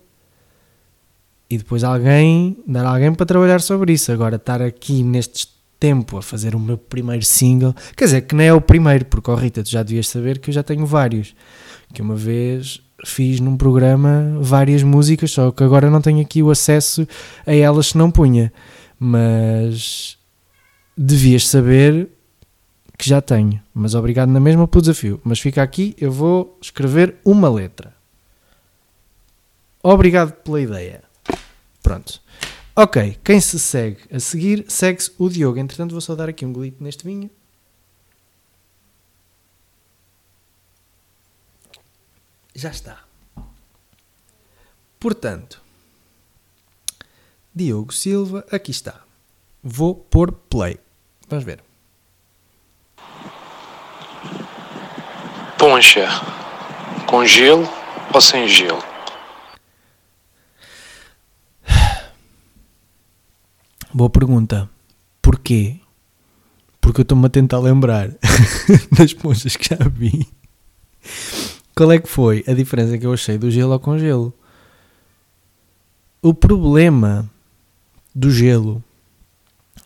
e 1.56 1.58
depois 1.58 1.84
alguém, 1.84 2.58
dar 2.68 2.86
alguém 2.86 3.14
para 3.14 3.26
trabalhar 3.26 3.62
sobre 3.62 3.94
isso. 3.94 4.12
Agora, 4.12 4.36
estar 4.36 4.62
aqui 4.62 5.02
neste 5.04 5.48
tempo 5.80 6.18
a 6.18 6.22
fazer 6.22 6.54
o 6.54 6.60
meu 6.60 6.78
primeiro 6.78 7.24
single. 7.24 7.74
Quer 7.96 8.06
dizer, 8.06 8.22
que 8.22 8.36
não 8.36 8.44
é 8.44 8.54
o 8.54 8.60
primeiro, 8.60 9.06
porque, 9.06 9.32
oh 9.32 9.36
Rita, 9.36 9.64
tu 9.64 9.70
já 9.70 9.82
devias 9.82 10.08
saber 10.10 10.40
que 10.40 10.50
eu 10.50 10.54
já 10.54 10.64
tenho 10.64 10.86
vários. 10.86 11.34
Que 11.94 12.02
uma 12.02 12.16
vez 12.16 12.82
fiz 13.06 13.40
num 13.40 13.56
programa 13.56 14.38
várias 14.42 14.84
músicas, 14.84 15.32
só 15.32 15.52
que 15.52 15.64
agora 15.64 15.90
não 15.90 16.02
tenho 16.02 16.22
aqui 16.22 16.44
o 16.44 16.52
acesso 16.52 17.08
a 17.46 17.54
elas 17.56 17.88
se 17.88 17.98
não 17.98 18.12
punha. 18.12 18.52
Mas 19.00 20.18
devias 20.98 21.48
saber 21.48 22.10
que 22.98 23.08
já 23.08 23.22
tenho. 23.22 23.62
Mas 23.74 23.96
obrigado 23.96 24.30
na 24.30 24.42
mesma 24.42 24.68
pelo 24.68 24.82
desafio. 24.82 25.22
Mas 25.24 25.40
fica 25.40 25.64
aqui, 25.64 25.96
eu 25.98 26.12
vou 26.12 26.58
escrever 26.62 27.16
uma 27.24 27.50
letra. 27.50 27.96
Obrigado 29.82 30.34
pela 30.34 30.60
ideia. 30.60 31.05
Pronto. 31.86 32.20
Ok, 32.76 33.20
quem 33.24 33.40
se 33.40 33.60
segue 33.60 34.00
a 34.12 34.20
seguir, 34.20 34.66
segue-se 34.68 35.12
o 35.20 35.30
Diogo. 35.30 35.60
Entretanto, 35.60 35.92
vou 35.92 36.02
só 36.02 36.16
dar 36.16 36.28
aqui 36.28 36.44
um 36.44 36.52
golito 36.52 36.84
neste 36.84 37.06
vinho. 37.06 37.30
Já 42.56 42.72
está. 42.72 43.04
Portanto, 45.00 45.62
Diogo 47.54 47.94
Silva, 47.94 48.44
aqui 48.52 48.72
está. 48.72 49.04
Vou 49.62 49.94
pôr 49.94 50.32
play. 50.32 50.80
Vamos 51.30 51.46
ver. 51.46 51.64
Poncha. 55.60 56.08
Com 57.06 57.24
gelo 57.24 57.70
ou 58.12 58.20
sem 58.20 58.48
gelo? 58.48 58.95
Boa 63.96 64.10
pergunta. 64.10 64.70
Porquê? 65.22 65.80
Porque 66.82 67.00
eu 67.00 67.04
estou-me 67.04 67.28
a 67.28 67.30
tentar 67.30 67.60
lembrar 67.60 68.10
das 68.92 69.14
ponchas 69.14 69.56
que 69.56 69.70
já 69.70 69.88
vi. 69.88 70.28
Qual 71.74 71.90
é 71.94 71.98
que 71.98 72.10
foi 72.10 72.44
a 72.46 72.52
diferença 72.52 72.98
que 72.98 73.06
eu 73.06 73.14
achei 73.14 73.38
do 73.38 73.50
gelo 73.50 73.72
ao 73.72 73.80
congelo? 73.80 74.34
O 76.22 76.34
problema 76.34 77.32
do 78.14 78.30
gelo 78.30 78.84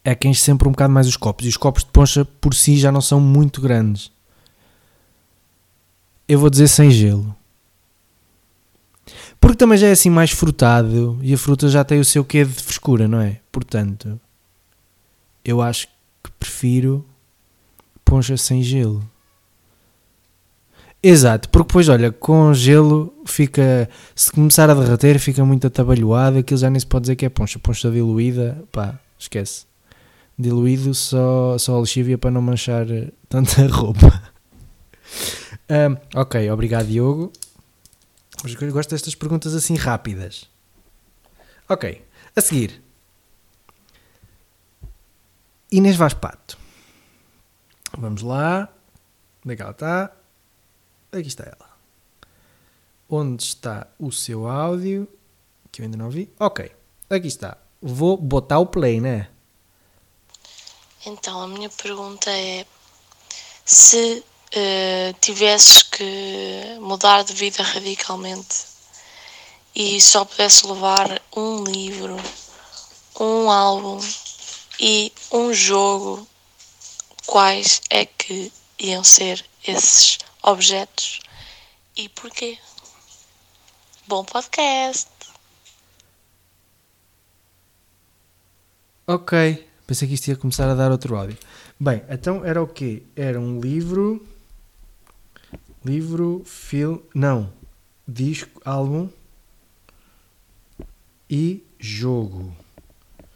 é 0.04 0.16
que 0.16 0.28
enche 0.28 0.42
sempre 0.42 0.68
um 0.68 0.72
bocado 0.72 0.92
mais 0.92 1.06
os 1.06 1.16
copos. 1.16 1.46
E 1.46 1.50
os 1.50 1.58
copos 1.58 1.84
de 1.84 1.92
poncha 1.92 2.26
por 2.26 2.56
si 2.56 2.80
já 2.80 2.92
não 2.92 3.02
são 3.02 3.20
muito 3.20 3.62
grandes. 3.62 4.12
Eu 6.28 6.40
vou 6.40 6.50
dizer 6.50 6.68
sem 6.68 6.90
gelo. 6.90 7.36
Porque 9.40 9.58
também 9.58 9.78
já 9.78 9.88
é 9.88 9.92
assim 9.92 10.10
mais 10.10 10.32
frutado 10.32 11.18
e 11.22 11.34
a 11.34 11.38
fruta 11.38 11.70
já 11.70 11.84
tem 11.84 12.00
o 12.00 12.06
seu 12.06 12.24
quê 12.26 12.44
de 12.44 12.54
frescura, 12.54 13.08
não 13.08 13.22
é? 13.22 13.40
Portanto, 13.52 14.20
eu 15.44 15.62
acho 15.62 15.88
que 16.24 16.32
prefiro 16.38 17.06
poncha 18.04 18.36
sem 18.36 18.62
gelo. 18.62 19.04
Exato, 21.02 21.48
porque 21.50 21.68
depois, 21.68 21.88
olha, 21.88 22.12
com 22.12 22.54
gelo 22.54 23.14
fica. 23.26 23.90
Se 24.14 24.32
começar 24.32 24.70
a 24.70 24.74
derreter, 24.74 25.18
fica 25.18 25.46
muito 25.46 25.66
atabalhoado. 25.66 26.40
Aquilo 26.40 26.60
já 26.60 26.70
nem 26.70 26.80
se 26.80 26.86
pode 26.86 27.04
dizer 27.04 27.16
que 27.16 27.26
é 27.26 27.30
poncha. 27.30 27.58
Poncha 27.58 27.90
diluída, 27.90 28.62
pá, 28.72 29.00
esquece. 29.18 29.66
Diluído 30.38 30.94
só, 30.94 31.58
só 31.58 31.76
a 31.76 31.80
lexívia 31.80 32.18
para 32.18 32.32
não 32.32 32.42
manchar 32.42 32.86
tanta 33.30 33.66
roupa. 33.72 34.22
Um, 35.70 36.20
ok, 36.20 36.52
obrigado, 36.52 36.88
Diogo. 36.88 37.32
Mas 38.44 38.54
eu 38.54 38.72
gosto 38.72 38.90
destas 38.90 39.16
perguntas 39.16 39.54
assim 39.54 39.76
rápidas. 39.76 40.50
Ok, 41.68 42.06
a 42.36 42.42
seguir. 42.42 42.82
Inês 45.72 45.96
Vaz 45.96 46.14
Pato. 46.14 46.58
Vamos 47.98 48.22
lá. 48.22 48.70
Onde 49.46 49.54
é 49.54 49.56
que 49.56 49.62
ela 49.62 49.72
está? 49.72 50.12
Aqui 51.12 51.28
está 51.28 51.44
ela. 51.44 51.70
Onde 53.10 53.44
está 53.44 53.88
o 54.00 54.12
seu 54.12 54.48
áudio? 54.48 55.08
Que 55.72 55.82
eu 55.82 55.86
ainda 55.86 55.98
não 55.98 56.10
vi. 56.10 56.32
Ok, 56.40 56.72
aqui 57.10 57.28
está. 57.28 57.58
Vou 57.82 58.18
botar 58.18 58.60
o 58.60 58.66
play, 58.66 59.00
né? 59.00 59.30
Então, 61.06 61.42
a 61.42 61.48
minha 61.48 61.70
pergunta 61.70 62.30
é: 62.30 62.66
se 63.66 64.24
uh, 64.56 65.14
tivesses 65.20 65.84
que 65.84 66.78
mudar 66.82 67.24
de 67.24 67.34
vida 67.34 67.64
radicalmente 67.64 68.66
e 69.76 70.00
só 70.02 70.26
pudesse 70.26 70.66
levar 70.68 71.22
um 71.36 71.64
livro, 71.64 72.18
um 73.20 73.50
álbum 73.50 74.00
e 74.80 75.12
um 75.32 75.54
jogo, 75.54 76.28
quais 77.26 77.82
é 77.90 78.06
que 78.06 78.52
iam 78.80 79.04
ser 79.04 79.46
esses 79.68 80.18
objetos 80.42 81.20
e 81.96 82.10
porquê? 82.10 82.58
Bom 84.08 84.24
podcast! 84.24 85.10
Ok, 89.06 89.68
pensei 89.88 90.08
que 90.08 90.14
isto 90.14 90.28
ia 90.28 90.36
começar 90.36 90.70
a 90.70 90.76
dar 90.76 90.92
outro 90.92 91.16
áudio. 91.16 91.38
Bem, 91.80 92.04
então 92.10 92.46
era 92.46 92.62
o 92.62 92.68
quê? 92.68 93.04
Era 93.16 93.40
um 93.40 93.60
livro. 93.60 94.24
Livro, 95.84 96.42
filme. 96.46 97.02
Não. 97.14 97.50
Disco, 98.08 98.62
álbum. 98.66 99.10
E 101.30 101.64
jogo. 101.80 102.54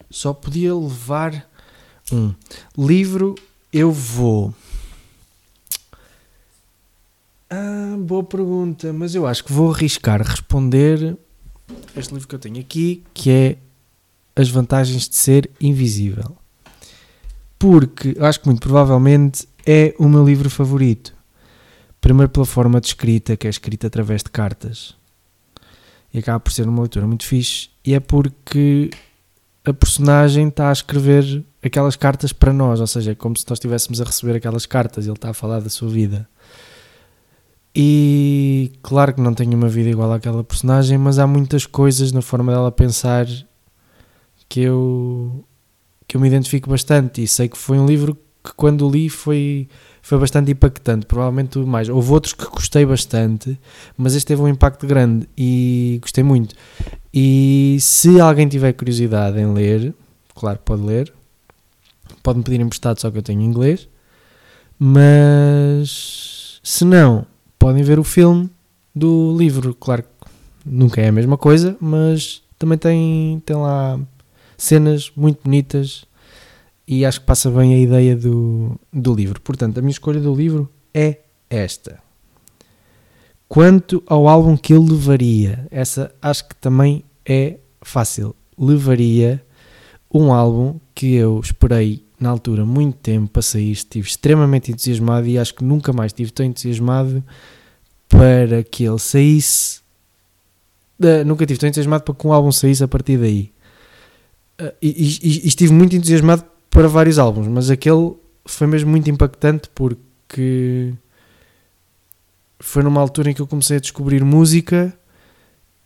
Só 0.09 0.33
podia 0.33 0.75
levar 0.75 1.47
um. 2.11 2.33
Livro, 2.77 3.35
eu 3.71 3.91
vou. 3.91 4.53
Ah, 7.49 7.95
boa 7.97 8.23
pergunta, 8.23 8.91
mas 8.91 9.15
eu 9.15 9.25
acho 9.25 9.43
que 9.43 9.53
vou 9.53 9.71
arriscar 9.71 10.21
responder 10.21 11.17
este 11.95 12.13
livro 12.13 12.27
que 12.27 12.35
eu 12.35 12.39
tenho 12.39 12.59
aqui, 12.59 13.03
que 13.13 13.29
é 13.29 13.57
As 14.35 14.49
Vantagens 14.49 15.07
de 15.07 15.15
Ser 15.15 15.49
Invisível. 15.61 16.35
Porque 17.57 18.15
acho 18.19 18.41
que 18.41 18.47
muito 18.47 18.59
provavelmente 18.59 19.47
é 19.65 19.95
o 19.97 20.09
meu 20.09 20.25
livro 20.25 20.49
favorito. 20.49 21.15
Primeiro 22.03 22.29
pela 22.29 22.45
forma 22.45 22.81
de 22.81 22.87
escrita, 22.87 23.37
que 23.37 23.47
é 23.47 23.49
escrita 23.49 23.87
através 23.87 24.21
de 24.21 24.29
cartas. 24.29 24.93
E 26.13 26.19
acaba 26.19 26.37
por 26.37 26.51
ser 26.51 26.67
uma 26.67 26.81
leitura 26.81 27.07
muito 27.07 27.25
fixe. 27.25 27.69
E 27.85 27.93
é 27.93 27.99
porque 28.01 28.89
a 29.63 29.71
personagem 29.73 30.49
está 30.49 30.67
a 30.67 30.73
escrever 30.73 31.45
aquelas 31.63 31.95
cartas 31.95 32.33
para 32.33 32.51
nós, 32.51 32.81
ou 32.81 32.87
seja, 32.87 33.13
é 33.13 33.15
como 33.15 33.37
se 33.37 33.45
nós 33.47 33.55
estivéssemos 33.55 34.01
a 34.01 34.03
receber 34.03 34.35
aquelas 34.35 34.65
cartas, 34.65 35.05
ele 35.05 35.15
está 35.15 35.29
a 35.29 35.33
falar 35.33 35.61
da 35.61 35.69
sua 35.69 35.87
vida. 35.87 36.27
E 37.73 38.73
claro 38.83 39.13
que 39.13 39.21
não 39.21 39.33
tenho 39.33 39.55
uma 39.55 39.69
vida 39.69 39.89
igual 39.89 40.11
àquela 40.11 40.43
personagem, 40.43 40.97
mas 40.97 41.19
há 41.19 41.25
muitas 41.25 41.65
coisas 41.65 42.11
na 42.11 42.21
forma 42.21 42.51
dela 42.51 42.69
pensar 42.69 43.25
que 44.49 44.59
eu 44.59 45.45
que 46.05 46.17
eu 46.17 46.21
me 46.21 46.27
identifico 46.27 46.69
bastante 46.69 47.23
e 47.23 47.27
sei 47.29 47.47
que 47.47 47.57
foi 47.57 47.79
um 47.79 47.85
livro 47.85 48.13
que 48.43 48.53
quando 48.57 48.89
li 48.89 49.07
foi 49.07 49.69
foi 50.03 50.19
bastante 50.19 50.51
impactante, 50.51 51.05
provavelmente 51.05 51.57
mais. 51.59 51.87
Houve 51.87 52.11
outros 52.11 52.33
que 52.33 52.45
gostei 52.45 52.85
bastante, 52.85 53.57
mas 53.97 54.13
este 54.13 54.27
teve 54.27 54.41
um 54.41 54.49
impacto 54.49 54.85
grande 54.85 55.29
e 55.35 55.97
gostei 56.01 56.25
muito. 56.25 56.53
E 57.11 57.77
se 57.79 58.19
alguém 58.19 58.45
tiver 58.49 58.73
curiosidade 58.73 59.39
em 59.39 59.53
ler, 59.53 59.95
claro, 60.35 60.59
pode 60.63 60.83
ler. 60.83 61.11
Pode-me 62.21 62.43
pedir 62.43 62.59
emprestado, 62.59 62.99
só 62.99 63.09
que 63.09 63.17
eu 63.17 63.23
tenho 63.23 63.41
inglês. 63.41 63.87
Mas 64.77 66.59
se 66.61 66.83
não, 66.83 67.25
podem 67.57 67.81
ver 67.81 67.97
o 67.97 68.03
filme 68.03 68.49
do 68.93 69.33
livro. 69.37 69.73
Claro 69.73 70.03
que 70.03 70.29
nunca 70.65 70.99
é 70.99 71.07
a 71.07 71.13
mesma 71.13 71.37
coisa, 71.37 71.77
mas 71.79 72.43
também 72.59 72.77
tem, 72.77 73.41
tem 73.45 73.55
lá 73.55 73.97
cenas 74.57 75.13
muito 75.15 75.39
bonitas 75.45 76.05
e 76.87 77.05
acho 77.05 77.21
que 77.21 77.25
passa 77.25 77.49
bem 77.49 77.73
a 77.73 77.77
ideia 77.77 78.15
do, 78.15 78.79
do 78.91 79.13
livro. 79.13 79.39
Portanto, 79.41 79.77
a 79.77 79.81
minha 79.81 79.91
escolha 79.91 80.19
do 80.19 80.33
livro 80.33 80.69
é 80.93 81.19
esta. 81.49 82.01
Quanto 83.47 84.03
ao 84.07 84.27
álbum 84.27 84.57
que 84.57 84.73
eu 84.73 84.81
levaria, 84.81 85.67
essa 85.69 86.13
acho 86.21 86.47
que 86.49 86.55
também 86.55 87.05
é 87.25 87.57
fácil. 87.81 88.35
Levaria 88.57 89.43
um 90.13 90.33
álbum 90.33 90.79
que 90.93 91.13
eu 91.13 91.39
esperei 91.39 92.03
na 92.19 92.29
altura 92.29 92.65
muito 92.65 92.97
tempo 92.97 93.29
para 93.29 93.41
sair, 93.41 93.71
estive 93.71 94.07
extremamente 94.07 94.71
entusiasmado 94.71 95.27
e 95.27 95.37
acho 95.37 95.53
que 95.53 95.63
nunca 95.63 95.91
mais 95.91 96.09
estive 96.09 96.31
tão 96.31 96.45
entusiasmado 96.45 97.23
para 98.07 98.63
que 98.63 98.83
ele 98.83 98.99
saísse. 98.99 99.81
Uh, 100.99 101.25
nunca 101.25 101.43
estive 101.43 101.59
tão 101.59 101.67
entusiasmado 101.67 102.03
para 102.03 102.13
que 102.13 102.27
um 102.27 102.33
álbum 102.33 102.51
saísse 102.51 102.83
a 102.83 102.87
partir 102.87 103.17
daí. 103.17 103.51
Uh, 104.61 104.73
e, 104.81 104.89
e, 104.89 105.45
e, 105.45 105.47
estive 105.47 105.73
muito 105.73 105.95
entusiasmado 105.95 106.45
para 106.73 106.87
vários 106.87 107.19
álbuns, 107.19 107.47
mas 107.47 107.69
aquele 107.69 108.13
foi 108.45 108.65
mesmo 108.65 108.89
muito 108.89 109.07
impactante 109.09 109.69
porque 109.75 110.91
foi 112.59 112.81
numa 112.81 112.99
altura 112.99 113.29
em 113.29 113.33
que 113.33 113.41
eu 113.41 113.47
comecei 113.47 113.77
a 113.77 113.79
descobrir 113.79 114.23
música 114.25 114.91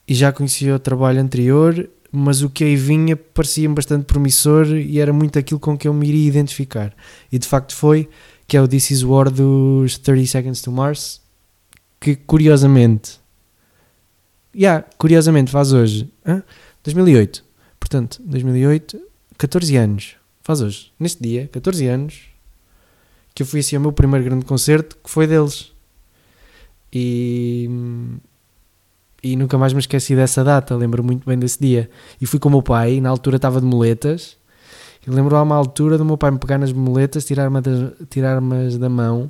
e 0.08 0.13
já 0.13 0.32
conhecia 0.32 0.74
o 0.74 0.79
trabalho 0.79 1.20
anterior, 1.20 1.89
mas 2.10 2.41
o 2.41 2.50
que 2.50 2.63
aí 2.63 2.77
vinha 2.77 3.17
parecia-me 3.17 3.75
bastante 3.75 4.06
promissor 4.06 4.67
e 4.67 5.00
era 5.00 5.12
muito 5.12 5.38
aquilo 5.38 5.60
com 5.60 5.77
que 5.77 5.89
eu 5.89 5.94
me 5.94 6.08
iria 6.08 6.29
identificar. 6.29 6.96
E 7.29 7.38
de 7.38 7.46
facto 7.46 7.75
foi, 7.75 8.10
que 8.48 8.56
é 8.56 8.62
o 8.62 8.67
This 8.67 8.91
Is 8.91 9.03
War 9.03 9.29
dos 9.29 9.98
30 9.98 10.25
Seconds 10.25 10.62
to 10.62 10.72
Mars, 10.72 11.22
que 12.00 12.15
curiosamente, 12.15 13.20
yeah, 14.56 14.86
curiosamente 14.98 15.51
faz 15.51 15.74
hoje, 15.74 16.10
hã? 16.25 16.41
2008, 16.82 17.44
portanto, 17.77 18.22
2008, 18.24 19.01
14 19.38 19.75
anos, 19.75 20.17
faz 20.48 20.62
hoje, 20.62 20.94
neste 20.98 21.22
dia, 21.22 21.50
14 21.51 21.86
anos, 21.88 22.22
que 23.36 23.44
eu 23.44 23.46
fui 23.46 23.60
assim 23.60 23.75
ao 23.75 23.82
meu 23.82 23.92
primeiro 23.92 24.24
grande 24.24 24.46
concerto, 24.46 24.96
que 25.04 25.10
foi 25.10 25.27
deles. 25.27 25.74
E, 26.92 27.70
e 29.22 29.36
nunca 29.36 29.58
mais 29.58 29.74
me 29.74 29.80
esqueci 29.80 30.16
dessa 30.16 30.46
data, 30.46 30.74
lembro 30.74 31.04
muito 31.04 31.25
bem 31.27 31.38
desse 31.38 31.60
dia. 31.60 31.89
E 32.22 32.25
fui 32.25 32.39
com 32.39 32.48
o 32.48 32.51
meu 32.54 32.63
pai, 32.63 33.01
na 33.01 33.10
altura 33.10 33.36
estava 33.36 33.60
de 33.60 33.68
moletas, 33.68 34.38
e 35.06 35.12
lembro 35.12 35.36
a 35.36 35.44
uma 35.44 35.54
altura 35.54 35.98
do 35.98 36.06
meu 36.06 36.18
pai 36.18 36.32
me 36.32 36.39
pegar 36.39 36.58
nas 36.58 36.72
moletas, 36.72 37.25
tirar-me 37.25 37.60
das, 37.60 37.92
tirar 38.10 38.39
da 38.39 38.89
mão 38.89 39.30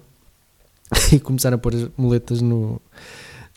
e 1.12 1.20
começar 1.20 1.52
a 1.52 1.58
pôr 1.58 1.74
as 1.74 1.90
moletas 1.98 2.44
no, 2.44 2.80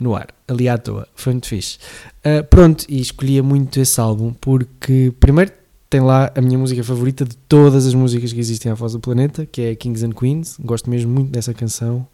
no 0.01 0.17
ar, 0.17 0.29
ali 0.49 0.67
à 0.67 0.79
toa. 0.79 1.07
Foi 1.15 1.35
muito 1.35 1.47
fixe. 1.47 1.77
Uh, 2.25 2.43
pronto, 2.43 2.87
e 2.89 3.03
escolhia 3.03 3.43
muito 3.43 3.79
esse 3.79 4.01
álbum 4.01 4.33
porque, 4.33 5.13
primeiro, 5.21 5.60
tem 5.91 6.01
lá 6.01 6.31
a 6.37 6.41
minha 6.41 6.57
música 6.57 6.85
favorita 6.85 7.25
de 7.25 7.37
todas 7.37 7.85
as 7.85 7.95
músicas 7.95 8.33
que 8.33 8.39
existem 8.39 8.71
à 8.71 8.77
face 8.77 8.95
do 8.95 9.01
planeta, 9.01 9.45
que 9.45 9.61
é 9.61 9.75
Kings 9.75 10.07
and 10.07 10.13
Queens. 10.13 10.57
Gosto 10.61 10.89
mesmo 10.89 11.13
muito 11.13 11.33
dessa 11.33 11.53
canção. 11.53 12.07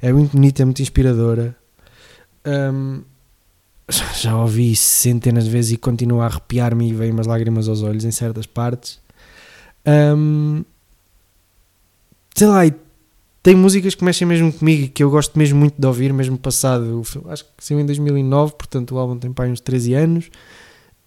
É 0.00 0.12
muito 0.12 0.30
bonita, 0.30 0.62
é 0.62 0.64
muito 0.64 0.80
inspiradora. 0.80 1.56
Um, 2.46 3.02
já 4.22 4.40
ouvi 4.40 4.76
centenas 4.76 5.44
de 5.44 5.50
vezes 5.50 5.72
e 5.72 5.76
continua 5.76 6.22
a 6.22 6.26
arrepiar-me 6.26 6.88
e 6.88 6.94
vem 6.94 7.10
umas 7.10 7.26
lágrimas 7.26 7.68
aos 7.68 7.82
olhos 7.82 8.04
em 8.04 8.12
certas 8.12 8.46
partes. 8.46 9.00
Um, 9.84 10.62
sei 12.36 12.46
lá, 12.46 12.60
tem 13.42 13.56
músicas 13.56 13.96
que 13.96 14.04
mexem 14.04 14.28
mesmo 14.28 14.52
comigo 14.52 14.84
e 14.84 14.88
que 14.88 15.02
eu 15.02 15.10
gosto 15.10 15.36
mesmo 15.36 15.58
muito 15.58 15.74
de 15.76 15.86
ouvir, 15.88 16.12
mesmo 16.12 16.38
passado. 16.38 17.02
Acho 17.26 17.44
que 17.44 17.50
saiu 17.64 17.80
em 17.80 17.86
2009, 17.86 18.52
portanto 18.52 18.94
o 18.94 18.98
álbum 18.98 19.18
tem 19.18 19.32
para 19.32 19.50
uns 19.50 19.58
13 19.58 19.94
anos. 19.94 20.30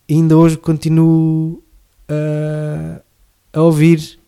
E 0.09 0.15
ainda 0.15 0.35
hoje 0.35 0.57
continuo 0.57 1.63
a, 2.11 3.01
a 3.53 3.61
ouvir 3.61 4.19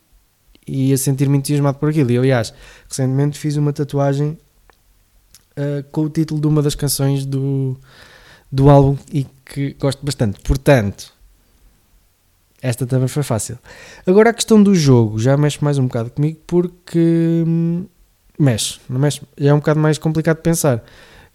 e 0.66 0.94
a 0.94 0.98
sentir-me 0.98 1.38
entusiasmado 1.38 1.78
por 1.78 1.90
aquilo. 1.90 2.12
E 2.12 2.18
aliás, 2.18 2.54
recentemente 2.88 3.38
fiz 3.38 3.58
uma 3.58 3.74
tatuagem 3.74 4.38
uh, 5.58 5.84
com 5.92 6.02
o 6.02 6.10
título 6.10 6.40
de 6.40 6.48
uma 6.48 6.62
das 6.62 6.76
canções 6.76 7.26
do, 7.26 7.78
do 8.52 8.70
álbum 8.70 8.98
e 9.12 9.26
que 9.46 9.76
gosto 9.80 10.06
bastante. 10.06 10.40
Portanto, 10.42 11.14
esta 12.62 12.86
também 12.86 13.08
foi 13.08 13.24
fácil. 13.24 13.60
Agora 14.08 14.30
a 14.30 14.34
questão 14.34 14.62
do 14.62 14.74
jogo 14.74 15.20
já 15.20 15.36
mexe 15.36 15.64
mais 15.64 15.78
um 15.78 15.88
bocado 15.88 16.10
comigo 16.12 16.40
porque 16.48 17.44
hum, 17.46 17.86
mexe, 18.40 18.80
não 18.90 19.00
mexe, 19.00 19.22
é 19.38 19.54
um 19.54 19.58
bocado 19.58 19.80
mais 19.80 19.98
complicado 19.98 20.38
de 20.38 20.44
pensar. 20.44 20.84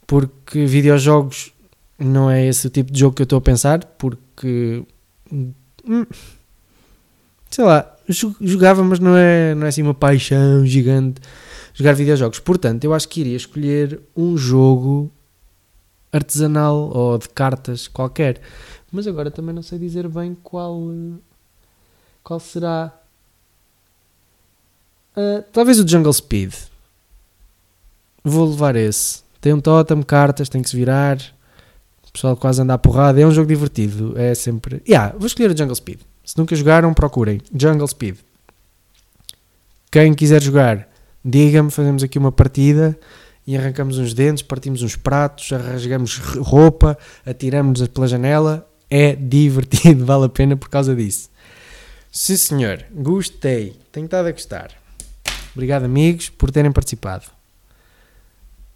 Porque 0.07 0.64
videojogos 0.64 1.52
não 1.99 2.31
é 2.31 2.47
esse 2.47 2.67
o 2.67 2.71
tipo 2.71 2.90
de 2.90 3.00
jogo 3.00 3.14
que 3.14 3.21
eu 3.21 3.25
estou 3.25 3.38
a 3.38 3.43
pensar, 3.43 3.85
porque 3.99 4.83
hum, 5.31 5.52
sei 7.50 7.64
lá, 7.64 7.97
jogava, 8.40 8.83
mas 8.83 8.99
não 8.99 9.17
é, 9.17 9.55
não 9.55 9.67
é 9.67 9.69
assim 9.69 9.83
uma 9.83 9.95
paixão 9.95 10.64
gigante 10.64 11.21
jogar 11.75 11.93
videojogos. 11.95 12.40
Portanto, 12.40 12.85
eu 12.85 12.93
acho 12.93 13.09
que 13.09 13.21
iria 13.21 13.37
escolher 13.37 14.00
um 14.17 14.37
jogo 14.37 15.11
artesanal 16.12 16.90
ou 16.95 17.19
de 17.19 17.28
cartas 17.28 17.87
qualquer. 17.87 18.40
Mas 18.90 19.07
agora 19.07 19.31
também 19.31 19.55
não 19.55 19.62
sei 19.62 19.78
dizer 19.78 20.09
bem 20.09 20.37
qual 20.43 20.81
qual 22.23 22.40
será. 22.40 22.93
Uh, 25.17 25.43
talvez 25.52 25.78
o 25.78 25.87
Jungle 25.87 26.12
Speed. 26.12 26.55
Vou 28.25 28.49
levar 28.50 28.76
esse. 28.76 29.23
Tem 29.41 29.52
um 29.52 29.61
totem, 29.61 30.02
cartas, 30.02 30.49
tem 30.49 30.63
que 30.63 30.69
se 30.69 30.76
virar. 30.76 31.19
O 32.06 32.13
pessoal 32.13 32.37
quase 32.37 32.61
anda 32.61 32.75
à 32.75 32.78
porrada. 32.78 33.21
É 33.21 33.26
um 33.26 33.30
jogo 33.30 33.49
divertido. 33.49 34.19
É 34.19 34.34
sempre. 34.34 34.82
Yeah, 34.87 35.15
vou 35.17 35.26
escolher 35.26 35.50
o 35.50 35.56
Jungle 35.56 35.75
Speed. 35.75 36.00
Se 36.28 36.36
nunca 36.36 36.54
jogaram, 36.54 36.93
procurem. 36.93 37.41
Jungle 37.50 37.88
Speed. 37.88 38.19
Quem 39.91 40.12
quiser 40.12 40.43
jogar, 40.43 40.86
diga-me. 41.25 41.71
Fazemos 41.71 42.02
aqui 42.02 42.19
uma 42.19 42.30
partida 42.30 42.99
e 43.47 43.56
arrancamos 43.56 43.97
uns 43.97 44.12
dentes, 44.12 44.43
partimos 44.43 44.82
uns 44.82 44.95
pratos, 44.95 45.49
rasgamos 45.49 46.19
roupa, 46.19 46.99
atiramos-nos 47.25 47.88
pela 47.88 48.06
janela. 48.06 48.69
É 48.91 49.17
divertido, 49.17 50.04
vale 50.04 50.26
a 50.26 50.28
pena 50.28 50.54
por 50.54 50.69
causa 50.69 50.95
disso. 50.95 51.30
Sim, 52.12 52.36
senhor, 52.36 52.84
gostei. 52.93 53.80
Tenho 53.91 54.04
estado 54.04 54.28
a 54.28 54.32
gostar. 54.32 54.71
Obrigado, 55.54 55.84
amigos, 55.84 56.28
por 56.28 56.50
terem 56.50 56.71
participado. 56.71 57.25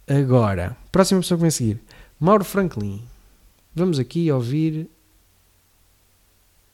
Agora, 0.07 0.75
próxima 0.91 1.21
pessoa 1.21 1.37
que 1.37 1.41
vem 1.41 1.49
a 1.49 1.51
seguir: 1.51 1.79
Mauro 2.19 2.43
Franklin. 2.43 2.99
Vamos 3.75 3.99
aqui 3.99 4.31
ouvir 4.31 4.89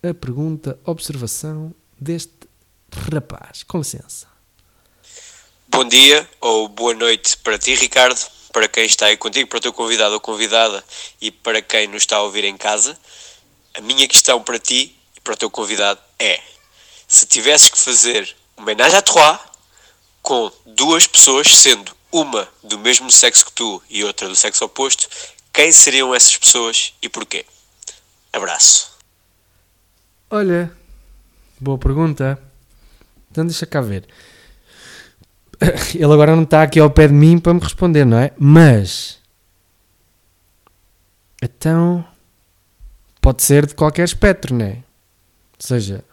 a 0.02 0.14
pergunta, 0.14 0.80
observação 0.86 1.74
deste 2.00 2.48
rapaz. 3.12 3.64
Com 3.64 3.80
licença. 3.80 4.28
Bom 5.68 5.84
dia 5.86 6.28
ou 6.40 6.68
boa 6.68 6.94
noite 6.94 7.38
para 7.38 7.58
ti, 7.58 7.76
Ricardo, 7.76 8.20
para 8.52 8.68
quem 8.68 8.86
está 8.86 9.08
aí 9.08 9.18
contigo, 9.18 9.50
para 9.50 9.58
o 9.58 9.62
teu 9.62 9.74
convidado 9.74 10.14
ou 10.14 10.20
convidada 10.20 10.84
e 11.22 11.32
para 11.32 11.62
quem 11.62 11.88
nos 11.88 12.04
está 12.04 12.18
a 12.18 12.24
ouvir 12.24 12.46
em 12.46 12.58
casa. 12.58 12.98
A 13.74 13.82
minha 13.82 14.08
questão 14.08 14.42
para 14.42 14.58
ti 14.58 14.96
e 15.16 15.20
para 15.20 15.34
o 15.34 15.38
teu 15.38 15.50
convidado 15.50 16.00
é: 16.18 16.42
se 17.08 17.26
tivesses 17.26 17.70
que 17.70 17.78
fazer 17.78 18.36
homenagem 18.58 18.98
à 18.98 19.02
trois 19.02 19.40
com 20.22 20.52
duas 20.66 21.08
pessoas, 21.08 21.48
sendo 21.48 21.96
uma 22.12 22.48
do 22.64 22.80
mesmo 22.80 23.12
sexo 23.12 23.46
que 23.46 23.52
tu 23.52 23.82
e 23.90 24.04
outra 24.04 24.28
do 24.28 24.36
sexo 24.36 24.66
oposto, 24.66 25.08
quem 25.54 25.72
seriam 25.72 26.16
essas 26.16 26.36
pessoas 26.38 26.94
e 27.02 27.10
porquê? 27.10 27.46
Abraço. 28.32 28.99
Olha, 30.30 30.72
boa 31.60 31.78
pergunta. 31.78 32.39
Então 33.32 33.46
deixa 33.46 33.65
cá 33.65 33.82
ver. 33.82 34.06
Ele 35.96 36.06
agora 36.06 36.36
não 36.36 36.44
está 36.44 36.62
aqui 36.62 36.80
ao 36.80 36.92
pé 36.92 37.08
de 37.08 37.13
mim 37.13 37.39
para 37.39 37.54
me 37.54 37.60
responder, 37.60 38.06
não 38.06 38.18
é? 38.18 38.32
Mas. 38.38 39.20
Então. 41.42 42.06
Pode 43.22 43.44
ser 43.44 43.65
de 43.65 43.76
qualquer 43.76 44.06
espectro, 44.06 44.56
não 44.56 44.65
é? 44.65 44.72
Ou 44.74 45.60
seja. 45.60 46.04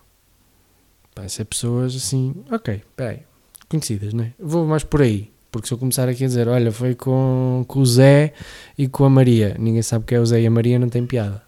Vai 1.14 1.28
ser 1.28 1.44
pessoas 1.44 1.94
assim. 1.94 2.44
Ok, 2.50 2.82
peraí. 2.96 3.22
Conhecidas, 3.68 4.12
não 4.14 4.24
é? 4.24 4.32
Vou 4.38 4.66
mais 4.66 4.82
por 4.82 5.02
aí. 5.02 5.30
Porque 5.50 5.68
se 5.68 5.74
eu 5.74 5.78
começar 5.78 6.08
aqui 6.08 6.24
a 6.24 6.26
dizer, 6.26 6.48
olha, 6.48 6.72
foi 6.72 6.94
com, 6.94 7.64
com 7.68 7.80
o 7.80 7.86
Zé 7.86 8.34
e 8.76 8.88
com 8.88 9.04
a 9.04 9.10
Maria, 9.10 9.56
ninguém 9.58 9.82
sabe 9.82 10.04
que 10.04 10.14
é 10.14 10.20
o 10.20 10.26
Zé 10.26 10.40
e 10.40 10.46
a 10.46 10.50
Maria, 10.50 10.78
não 10.78 10.88
tem 10.88 11.06
piada. 11.06 11.45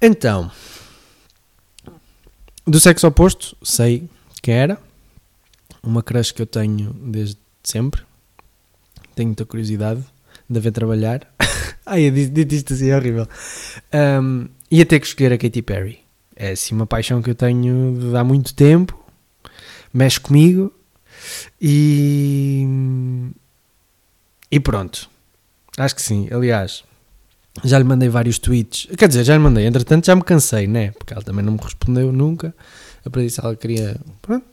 Então, 0.00 0.50
do 2.66 2.78
sexo 2.78 3.06
oposto, 3.06 3.56
sei 3.62 4.08
que 4.42 4.50
era. 4.50 4.78
Uma 5.82 6.02
crush 6.02 6.32
que 6.32 6.42
eu 6.42 6.46
tenho 6.46 6.92
desde 6.94 7.38
sempre. 7.62 8.02
Tenho 9.14 9.28
muita 9.28 9.46
curiosidade 9.46 10.04
de 10.48 10.60
ver 10.60 10.72
trabalhar. 10.72 11.26
Ai, 11.86 12.08
eu 12.08 12.10
disse, 12.10 12.32
isto 12.56 12.74
assim, 12.74 12.88
é 12.88 12.96
horrível. 12.96 13.28
Um, 14.22 14.48
ia 14.70 14.84
ter 14.84 15.00
que 15.00 15.06
escolher 15.06 15.32
a 15.32 15.38
Katy 15.38 15.62
Perry. 15.62 16.00
É 16.34 16.50
assim 16.50 16.74
uma 16.74 16.86
paixão 16.86 17.22
que 17.22 17.30
eu 17.30 17.34
tenho 17.34 18.16
há 18.16 18.22
muito 18.22 18.52
tempo. 18.52 19.00
Mexe 19.94 20.20
comigo. 20.20 20.72
E. 21.60 22.66
E 24.50 24.60
pronto. 24.60 25.08
Acho 25.78 25.94
que 25.94 26.02
sim. 26.02 26.28
Aliás, 26.30 26.84
já 27.64 27.78
lhe 27.78 27.84
mandei 27.84 28.08
vários 28.08 28.38
tweets. 28.38 28.88
Quer 28.96 29.08
dizer, 29.08 29.24
já 29.24 29.34
lhe 29.34 29.42
mandei. 29.42 29.66
Entretanto, 29.66 30.06
já 30.06 30.14
me 30.14 30.22
cansei, 30.22 30.66
né? 30.66 30.90
Porque 30.92 31.12
ela 31.12 31.22
também 31.22 31.44
não 31.44 31.52
me 31.52 31.58
respondeu 31.62 32.12
nunca. 32.12 32.54
Eu 33.04 33.10
para 33.10 33.22
ela 33.22 33.56
queria 33.56 34.00
pronto, 34.20 34.44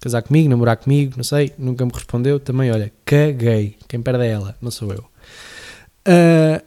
casar 0.00 0.22
comigo, 0.22 0.48
namorar 0.48 0.76
comigo, 0.76 1.14
não 1.16 1.24
sei. 1.24 1.52
Nunca 1.58 1.84
me 1.84 1.92
respondeu. 1.92 2.38
Também, 2.38 2.70
olha, 2.70 2.92
caguei. 3.04 3.76
Quem 3.88 4.02
perde 4.02 4.24
é 4.24 4.28
ela, 4.28 4.56
não 4.60 4.70
sou 4.70 4.92
eu. 4.92 5.04
Uh, 6.06 6.62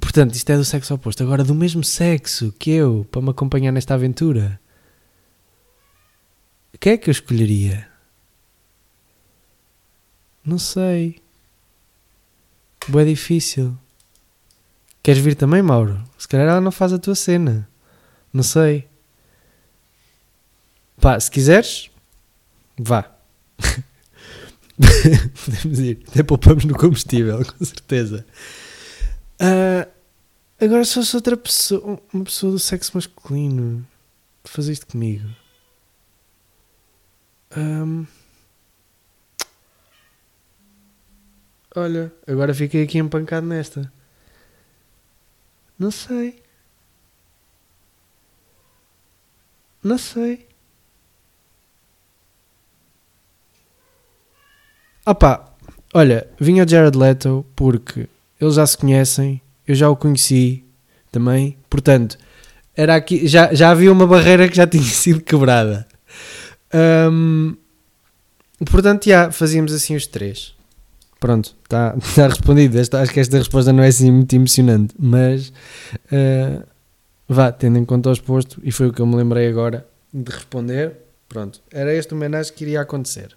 portanto, 0.00 0.34
isto 0.34 0.50
é 0.50 0.56
do 0.56 0.64
sexo 0.64 0.94
oposto. 0.94 1.22
Agora, 1.22 1.44
do 1.44 1.54
mesmo 1.54 1.84
sexo 1.84 2.52
que 2.58 2.70
eu, 2.70 3.06
para 3.10 3.22
me 3.22 3.30
acompanhar 3.30 3.72
nesta 3.72 3.94
aventura. 3.94 4.60
Quem 6.80 6.94
é 6.94 6.96
que 6.96 7.08
eu 7.08 7.12
escolheria? 7.12 7.86
Não 10.44 10.58
sei. 10.58 11.22
Boa 12.88 13.04
difícil. 13.04 13.78
Queres 15.02 15.20
vir 15.20 15.34
também, 15.34 15.62
Mauro? 15.62 16.02
Se 16.16 16.28
calhar 16.28 16.46
ela 16.48 16.60
não 16.60 16.70
faz 16.70 16.92
a 16.92 16.98
tua 16.98 17.14
cena. 17.14 17.68
Não 18.32 18.42
sei. 18.42 18.88
Pá, 21.00 21.18
se 21.18 21.30
quiseres, 21.30 21.90
vá. 22.78 23.10
Podemos 25.44 25.78
ir. 25.80 26.04
Até 26.08 26.22
poupamos 26.22 26.64
no 26.64 26.74
combustível, 26.78 27.44
com 27.44 27.64
certeza. 27.64 28.24
Ah, 29.40 29.88
agora 30.60 30.84
se 30.84 30.94
fosse 30.94 31.16
outra 31.16 31.36
pessoa, 31.36 32.00
uma 32.14 32.24
pessoa 32.24 32.52
do 32.52 32.58
sexo 32.60 32.92
masculino, 32.94 33.84
fazer 34.44 34.72
isto 34.72 34.86
comigo. 34.86 35.28
Ahm, 37.56 38.06
olha, 41.74 42.12
agora 42.26 42.54
fiquei 42.54 42.84
aqui 42.84 42.98
empancado 42.98 43.46
nesta. 43.46 43.92
Não 45.82 45.90
sei. 45.90 46.40
Não 49.82 49.98
sei. 49.98 50.46
Opa, 55.04 55.52
olha, 55.92 56.28
vinha 56.38 56.64
Jared 56.64 56.96
Leto 56.96 57.44
porque 57.56 58.08
eles 58.40 58.54
já 58.54 58.64
se 58.64 58.78
conhecem, 58.78 59.42
eu 59.66 59.74
já 59.74 59.90
o 59.90 59.96
conheci 59.96 60.64
também, 61.10 61.58
portanto, 61.68 62.16
era 62.76 62.94
aqui, 62.94 63.26
já, 63.26 63.52
já 63.52 63.70
havia 63.70 63.90
uma 63.90 64.06
barreira 64.06 64.48
que 64.48 64.54
já 64.54 64.64
tinha 64.68 64.84
sido 64.84 65.20
quebrada. 65.20 65.84
Ahm, 66.72 67.56
portanto, 68.70 69.08
já 69.08 69.32
fazíamos 69.32 69.72
assim 69.72 69.96
os 69.96 70.06
três. 70.06 70.54
Pronto, 71.22 71.54
está 71.62 71.92
tá 72.16 72.26
respondido. 72.26 72.76
Esta, 72.80 73.00
acho 73.00 73.12
que 73.12 73.20
esta 73.20 73.38
resposta 73.38 73.72
não 73.72 73.84
é 73.84 73.86
assim 73.86 74.10
muito 74.10 74.34
emocionante, 74.34 74.92
mas 74.98 75.52
ah, 76.10 76.66
vá, 77.28 77.52
tendo 77.52 77.78
em 77.78 77.84
conta 77.84 78.10
o 78.10 78.12
exposto, 78.12 78.60
e 78.64 78.72
foi 78.72 78.88
o 78.88 78.92
que 78.92 79.00
eu 79.00 79.06
me 79.06 79.14
lembrei 79.14 79.48
agora 79.48 79.86
de 80.12 80.32
responder. 80.32 80.96
Pronto, 81.28 81.62
era 81.70 81.94
este 81.94 82.12
homenagem 82.12 82.52
que 82.52 82.64
iria 82.64 82.80
acontecer. 82.80 83.36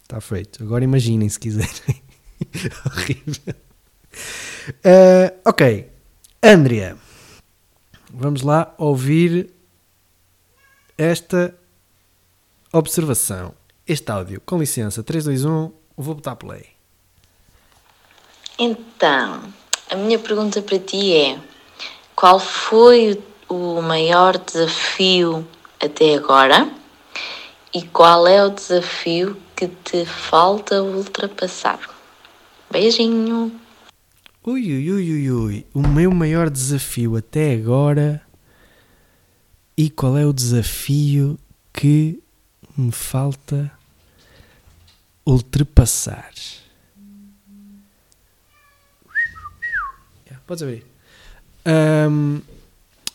Está 0.00 0.20
feito. 0.20 0.62
Agora 0.62 0.84
imaginem 0.84 1.28
se 1.28 1.38
quiserem. 1.38 2.00
Horrível. 2.86 3.54
Ah, 4.84 5.32
ok, 5.44 5.90
Andrea, 6.40 6.96
vamos 8.14 8.42
lá 8.42 8.72
ouvir 8.78 9.50
esta 10.96 11.52
observação. 12.72 13.52
Este 13.84 14.10
áudio, 14.12 14.40
com 14.46 14.58
licença, 14.58 15.02
3, 15.02 15.24
2, 15.24 15.44
1, 15.44 15.72
vou 15.96 16.14
botar 16.14 16.36
play. 16.36 16.75
Então, 18.58 19.42
a 19.90 19.96
minha 19.96 20.18
pergunta 20.18 20.62
para 20.62 20.78
ti 20.78 21.12
é: 21.14 21.38
qual 22.14 22.40
foi 22.40 23.22
o 23.48 23.82
maior 23.82 24.38
desafio 24.38 25.46
até 25.78 26.14
agora 26.14 26.70
e 27.74 27.82
qual 27.82 28.26
é 28.26 28.42
o 28.42 28.48
desafio 28.48 29.36
que 29.54 29.68
te 29.68 30.06
falta 30.06 30.82
ultrapassar? 30.82 31.78
Beijinho! 32.70 33.52
Ui, 34.42 34.62
ui, 34.62 34.90
ui, 34.90 35.12
ui, 35.12 35.30
ui. 35.30 35.66
O 35.74 35.86
meu 35.86 36.10
maior 36.10 36.48
desafio 36.48 37.16
até 37.16 37.52
agora. 37.52 38.22
E 39.76 39.90
qual 39.90 40.16
é 40.16 40.24
o 40.24 40.32
desafio 40.32 41.38
que 41.72 42.22
me 42.74 42.90
falta 42.90 43.70
ultrapassar? 45.26 46.32
Podes 50.46 50.62
abrir. 50.62 50.84
Ahm, 51.64 52.40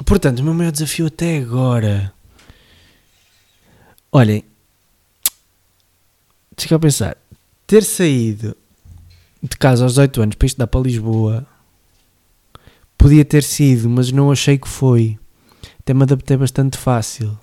portanto, 0.05 0.39
o 0.39 0.43
meu 0.43 0.53
maior 0.53 0.71
desafio 0.71 1.07
até 1.07 1.37
agora. 1.37 2.13
Olhem, 4.11 4.43
deixa 6.55 6.73
eu 6.73 6.79
pensar. 6.79 7.17
Ter 7.65 7.83
saído 7.83 8.55
de 9.41 9.55
casa 9.57 9.83
aos 9.83 9.93
18 9.93 10.21
anos 10.21 10.35
para 10.35 10.45
estudar 10.45 10.67
para 10.67 10.81
Lisboa 10.81 11.47
podia 12.97 13.25
ter 13.25 13.43
sido, 13.43 13.89
mas 13.89 14.11
não 14.11 14.31
achei 14.31 14.57
que 14.57 14.67
foi. 14.67 15.17
Até 15.79 15.93
me 15.93 16.03
adaptei 16.03 16.37
bastante 16.37 16.77
fácil 16.77 17.37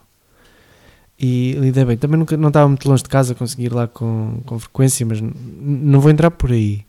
e 1.18 1.52
lidei 1.58 1.84
bem. 1.84 1.96
Também 1.96 2.18
nunca, 2.18 2.36
não 2.36 2.48
estava 2.48 2.68
muito 2.68 2.88
longe 2.88 3.02
de 3.02 3.08
casa, 3.08 3.34
consegui 3.34 3.64
ir 3.64 3.72
lá 3.72 3.88
com, 3.88 4.40
com 4.46 4.58
frequência, 4.58 5.04
mas 5.04 5.20
não 5.20 6.00
vou 6.00 6.10
entrar 6.10 6.30
por 6.30 6.52
aí. 6.52 6.86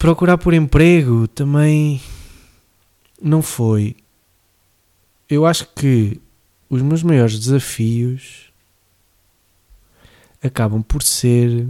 Procurar 0.00 0.38
por 0.38 0.54
emprego 0.54 1.28
também 1.28 2.00
não 3.20 3.42
foi. 3.42 3.94
Eu 5.28 5.44
acho 5.44 5.68
que 5.74 6.18
os 6.70 6.80
meus 6.80 7.02
maiores 7.02 7.38
desafios 7.38 8.50
acabam 10.42 10.82
por 10.82 11.02
ser 11.02 11.68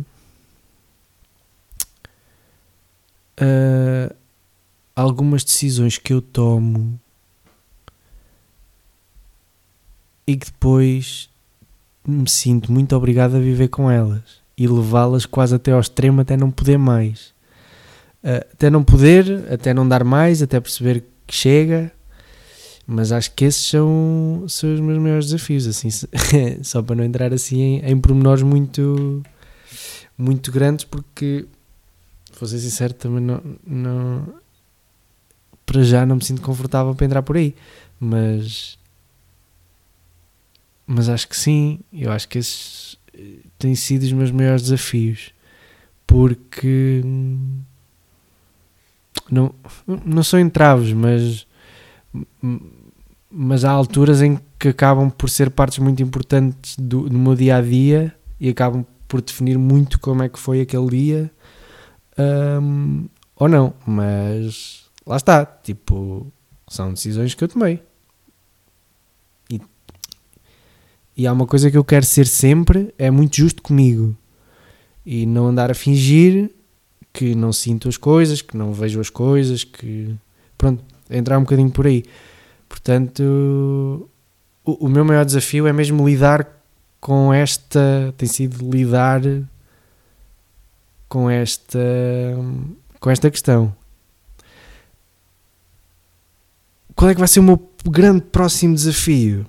ah, 3.36 4.14
algumas 4.94 5.42
decisões 5.42 5.98
que 5.98 6.12
eu 6.12 6.22
tomo 6.22 7.00
e 10.24 10.36
que 10.36 10.46
depois 10.46 11.28
me 12.06 12.30
sinto 12.30 12.70
muito 12.70 12.94
obrigado 12.94 13.34
a 13.34 13.40
viver 13.40 13.66
com 13.66 13.90
elas 13.90 14.40
e 14.56 14.68
levá-las 14.68 15.26
quase 15.26 15.56
até 15.56 15.72
ao 15.72 15.80
extremo 15.80 16.20
até 16.20 16.36
não 16.36 16.52
poder 16.52 16.78
mais. 16.78 17.39
Ah, 18.22 18.46
até 18.52 18.70
não 18.70 18.84
poder, 18.84 19.52
até 19.52 19.72
não 19.72 19.88
dar 19.88 20.04
mais, 20.04 20.42
até 20.42 20.60
perceber 20.60 21.04
que 21.26 21.34
chega. 21.34 21.92
Mas 22.86 23.12
acho 23.12 23.32
que 23.32 23.44
esses 23.44 23.68
são, 23.68 24.44
são 24.48 24.74
os 24.74 24.80
meus 24.80 24.98
maiores 24.98 25.26
desafios, 25.26 25.66
assim, 25.66 25.88
só 26.62 26.82
para 26.82 26.96
não 26.96 27.04
entrar 27.04 27.32
assim 27.32 27.60
em, 27.60 27.78
em 27.90 28.00
pormenores 28.00 28.42
muito, 28.42 29.22
muito 30.18 30.50
grandes, 30.50 30.84
porque 30.84 31.46
vou 32.38 32.48
ser 32.48 32.58
sincero, 32.58 32.92
também 32.94 33.22
não, 33.22 33.40
não. 33.64 34.34
Para 35.64 35.84
já 35.84 36.04
não 36.04 36.16
me 36.16 36.24
sinto 36.24 36.42
confortável 36.42 36.94
para 36.94 37.06
entrar 37.06 37.22
por 37.22 37.36
aí. 37.36 37.54
Mas. 37.98 38.76
Mas 40.86 41.08
acho 41.08 41.28
que 41.28 41.36
sim. 41.36 41.80
Eu 41.92 42.10
acho 42.10 42.26
que 42.28 42.38
esses 42.38 42.98
eh, 43.14 43.38
têm 43.56 43.76
sido 43.76 44.02
os 44.02 44.12
meus 44.12 44.32
maiores 44.32 44.62
desafios. 44.62 45.32
Porque. 46.06 47.02
hum, 47.04 47.60
Não, 49.30 49.54
não 50.04 50.22
são 50.22 50.38
entraves, 50.38 50.92
mas. 50.92 51.46
Mas 53.30 53.64
há 53.64 53.70
alturas 53.70 54.20
em 54.22 54.40
que 54.58 54.68
acabam 54.68 55.08
por 55.08 55.30
ser 55.30 55.50
partes 55.50 55.78
muito 55.78 56.02
importantes 56.02 56.76
do, 56.76 57.08
do 57.08 57.16
meu 57.16 57.36
dia 57.36 57.56
a 57.56 57.62
dia 57.62 58.12
e 58.40 58.48
acabam 58.48 58.84
por 59.06 59.20
definir 59.20 59.56
muito 59.56 60.00
como 60.00 60.22
é 60.24 60.28
que 60.28 60.38
foi 60.38 60.60
aquele 60.60 60.88
dia 60.88 61.32
Ahm, 62.20 63.08
ou 63.36 63.48
não, 63.48 63.72
mas 63.86 64.84
lá 65.06 65.16
está, 65.16 65.46
tipo, 65.46 66.30
são 66.68 66.92
decisões 66.92 67.34
que 67.34 67.42
eu 67.42 67.48
tomei. 67.48 67.82
E, 69.48 69.60
e 71.16 71.26
há 71.26 71.32
uma 71.32 71.46
coisa 71.46 71.70
que 71.70 71.78
eu 71.78 71.84
quero 71.84 72.04
ser 72.04 72.26
sempre, 72.26 72.94
é 72.98 73.10
muito 73.10 73.36
justo 73.36 73.62
comigo. 73.62 74.14
E 75.06 75.24
não 75.24 75.46
andar 75.46 75.70
a 75.70 75.74
fingir 75.74 76.54
que 77.12 77.34
não 77.34 77.52
sinto 77.52 77.88
as 77.88 77.96
coisas, 77.96 78.42
que 78.42 78.56
não 78.56 78.72
vejo 78.72 79.00
as 79.00 79.10
coisas, 79.10 79.64
que 79.64 80.14
pronto, 80.56 80.84
entrar 81.10 81.38
um 81.38 81.42
bocadinho 81.42 81.70
por 81.70 81.86
aí. 81.86 82.04
Portanto, 82.68 84.08
o, 84.64 84.86
o 84.86 84.88
meu 84.88 85.04
maior 85.04 85.24
desafio 85.24 85.66
é 85.66 85.72
mesmo 85.72 86.08
lidar 86.08 86.46
com 87.00 87.32
esta, 87.32 88.14
tem 88.16 88.28
sido 88.28 88.70
lidar 88.70 89.22
com 91.08 91.28
esta 91.28 91.78
com 93.00 93.10
esta 93.10 93.30
questão. 93.30 93.74
Qual 96.94 97.10
é 97.10 97.14
que 97.14 97.18
vai 97.18 97.28
ser 97.28 97.40
o 97.40 97.42
meu 97.42 97.70
grande 97.84 98.20
próximo 98.20 98.74
desafio? 98.74 99.46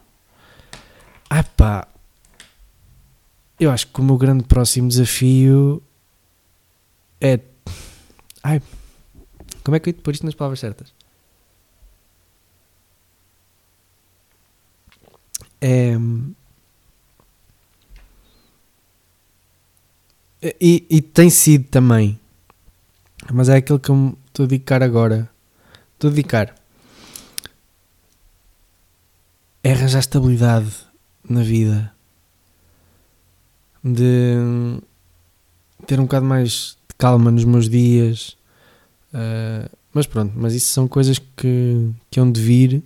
Ai 1.30 1.44
pá, 1.56 1.88
eu 3.60 3.70
acho 3.70 3.88
que 3.88 4.00
o 4.00 4.04
meu 4.04 4.18
grande 4.18 4.44
próximo 4.44 4.88
desafio 4.88 5.84
é. 7.20 7.40
Ai, 8.44 8.62
como 9.64 9.76
é 9.76 9.80
que 9.80 9.90
eu 9.90 9.94
ia 9.94 10.02
pôr 10.02 10.14
isto 10.14 10.26
nas 10.26 10.36
palavras 10.36 10.60
certas? 10.60 10.94
É. 15.62 15.96
E, 20.60 20.88
e 20.90 21.02
tem 21.02 21.30
sido 21.30 21.66
também, 21.66 22.20
mas 23.32 23.48
é 23.48 23.58
aquilo 23.58 23.80
que 23.80 23.92
eu 23.92 24.18
estou 24.28 24.46
a 24.46 24.48
dedicar 24.48 24.82
agora. 24.82 25.30
Estou 25.94 26.10
a 26.10 26.14
dedicar. 26.14 26.56
É 29.64 29.72
arranjar 29.72 30.00
estabilidade 30.00 30.76
na 31.30 31.44
vida. 31.44 31.94
De 33.84 34.36
ter 35.86 36.00
um 36.00 36.04
bocado 36.04 36.26
mais 36.26 36.78
calma 37.02 37.32
nos 37.32 37.44
meus 37.44 37.68
dias. 37.68 38.38
Ah, 39.12 39.68
mas 39.92 40.06
pronto, 40.06 40.32
mas 40.36 40.54
isso 40.54 40.68
são 40.68 40.88
coisas 40.88 41.20
que, 41.36 41.90
que 42.12 42.20
hão 42.20 42.32
de 42.32 42.40
vir 42.40 42.84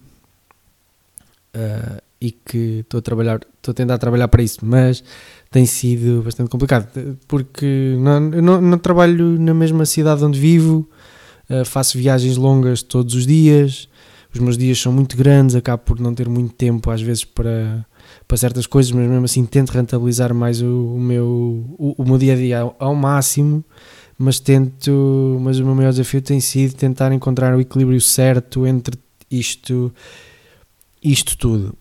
ah, 1.53 2.01
e 2.21 2.31
que 2.31 2.79
estou 2.79 2.99
a 2.99 3.01
trabalhar, 3.01 3.41
estou 3.57 3.73
a 3.73 3.75
tentar 3.75 3.97
trabalhar 3.97 4.29
para 4.29 4.41
isso, 4.41 4.59
mas 4.63 5.03
tem 5.51 5.65
sido 5.65 6.23
bastante 6.23 6.49
complicado 6.49 6.87
porque 7.27 7.97
não, 7.99 8.19
não, 8.19 8.61
não 8.61 8.77
trabalho 8.77 9.37
na 9.37 9.53
mesma 9.53 9.85
cidade 9.85 10.23
onde 10.23 10.39
vivo, 10.39 10.89
uh, 11.49 11.65
faço 11.65 11.97
viagens 11.97 12.37
longas 12.37 12.81
todos 12.81 13.13
os 13.13 13.27
dias, 13.27 13.87
os 14.33 14.39
meus 14.39 14.57
dias 14.57 14.79
são 14.79 14.91
muito 14.91 15.15
grandes, 15.15 15.55
acabo 15.55 15.83
por 15.83 15.99
não 15.99 16.15
ter 16.15 16.27
muito 16.27 16.53
tempo 16.55 16.89
às 16.89 17.01
vezes 17.01 17.25
para, 17.25 17.85
para 18.27 18.37
certas 18.37 18.65
coisas, 18.65 18.91
mas 18.91 19.07
mesmo 19.07 19.25
assim 19.25 19.45
tento 19.45 19.69
rentabilizar 19.69 20.33
mais 20.33 20.61
o, 20.61 20.95
o 20.95 20.99
meu, 20.99 21.25
o, 21.77 21.95
o, 21.97 22.05
meu 22.05 22.17
dia 22.17 22.33
a 22.33 22.35
dia 22.35 22.59
ao, 22.61 22.75
ao, 22.79 22.95
máximo. 22.95 23.63
Mas 24.17 24.39
tento, 24.39 25.39
mas 25.41 25.59
o 25.59 25.65
meu 25.65 25.75
maior 25.75 25.91
desafio 25.91 26.21
tem 26.21 26.39
sido 26.39 26.75
tentar 26.75 27.11
encontrar 27.11 27.55
o 27.55 27.59
equilíbrio 27.59 27.99
certo 27.99 28.65
entre 28.65 28.97
isto, 29.29 29.93
isto 31.03 31.37
tudo 31.37 31.75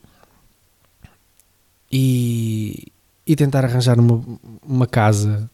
e, 1.96 2.88
e 3.24 3.36
tentar 3.36 3.64
arranjar 3.64 4.00
uma, 4.00 4.20
uma 4.66 4.86
casa. 4.86 5.48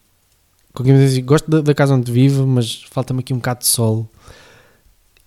Diz, 0.82 1.18
gosto 1.18 1.50
da, 1.50 1.60
da, 1.60 1.74
casa 1.74 1.94
onde 1.94 2.10
vivo, 2.10 2.46
mas 2.46 2.84
falta-me 2.90 3.20
aqui 3.20 3.34
um 3.34 3.36
bocado 3.36 3.60
de 3.60 3.66
sol. 3.66 4.08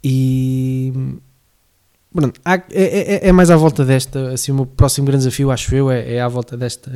E 0.03 0.91
pronto, 2.11 2.41
há, 2.43 2.55
é, 2.55 2.63
é, 2.71 3.27
é, 3.27 3.31
mais 3.31 3.51
à 3.51 3.55
volta 3.55 3.85
desta. 3.85 4.31
Assim, 4.31 4.51
o 4.51 4.55
meu 4.55 4.65
próximo 4.65 5.05
grande 5.05 5.25
desafio, 5.25 5.51
acho 5.51 5.75
eu, 5.75 5.91
é, 5.91 6.15
é 6.15 6.21
à 6.21 6.27
volta 6.27 6.57
desta, 6.57 6.91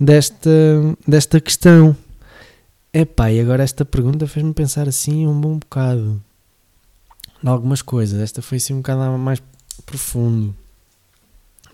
desta, 0.00 0.50
desta 1.06 1.38
questão. 1.38 1.94
Epá, 2.98 3.30
e 3.30 3.38
agora 3.38 3.62
esta 3.62 3.84
pergunta 3.84 4.26
fez-me 4.26 4.54
pensar 4.54 4.88
assim 4.88 5.26
um 5.26 5.38
bom 5.38 5.58
bocado 5.58 6.18
em 7.44 7.46
algumas 7.46 7.82
coisas. 7.82 8.18
Esta 8.18 8.40
foi 8.40 8.56
assim 8.56 8.72
um 8.72 8.78
bocado 8.78 9.18
mais 9.18 9.42
profundo. 9.84 10.56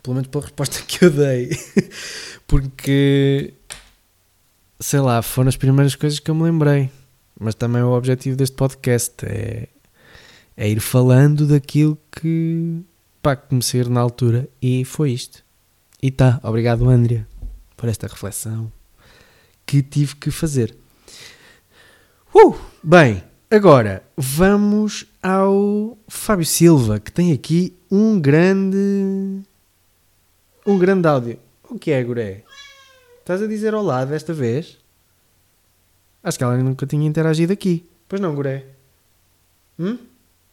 Pelo 0.02 0.16
menos 0.16 0.28
pela 0.28 0.42
resposta 0.42 0.82
que 0.82 1.04
eu 1.04 1.12
dei. 1.12 1.56
Porque, 2.44 3.54
sei 4.80 4.98
lá, 4.98 5.22
foram 5.22 5.48
as 5.48 5.56
primeiras 5.56 5.94
coisas 5.94 6.18
que 6.18 6.28
eu 6.28 6.34
me 6.34 6.42
lembrei. 6.42 6.90
Mas 7.38 7.54
também 7.54 7.82
o 7.82 7.92
objetivo 7.92 8.36
deste 8.36 8.56
podcast 8.56 9.24
é, 9.24 9.68
é 10.56 10.68
ir 10.68 10.80
falando 10.80 11.46
daquilo 11.46 11.96
que 12.10 12.82
pá, 13.22 13.36
comecei 13.36 13.84
na 13.84 14.00
altura. 14.00 14.48
E 14.60 14.84
foi 14.84 15.12
isto. 15.12 15.44
E 16.02 16.10
tá, 16.10 16.40
obrigado, 16.42 16.88
Andrea, 16.88 17.28
por 17.76 17.88
esta 17.88 18.08
reflexão 18.08 18.72
que 19.64 19.84
tive 19.84 20.16
que 20.16 20.32
fazer. 20.32 20.81
Uh, 22.34 22.58
bem, 22.82 23.22
agora 23.50 24.02
vamos 24.16 25.04
ao 25.22 25.98
Fábio 26.08 26.46
Silva, 26.46 26.98
que 26.98 27.12
tem 27.12 27.30
aqui 27.30 27.76
um 27.90 28.18
grande 28.18 29.42
um 30.64 30.78
grande 30.78 31.06
áudio. 31.06 31.38
O 31.68 31.78
que 31.78 31.90
é, 31.90 32.02
Guré? 32.02 32.42
Estás 33.20 33.42
a 33.42 33.46
dizer 33.46 33.74
olá 33.74 34.06
desta 34.06 34.32
vez? 34.32 34.78
Acho 36.22 36.38
que 36.38 36.44
ela 36.44 36.56
nunca 36.56 36.86
tinha 36.86 37.06
interagido 37.06 37.52
aqui. 37.52 37.86
Pois 38.08 38.20
não, 38.20 38.34
Guré? 38.34 38.64
Hum? 39.78 39.98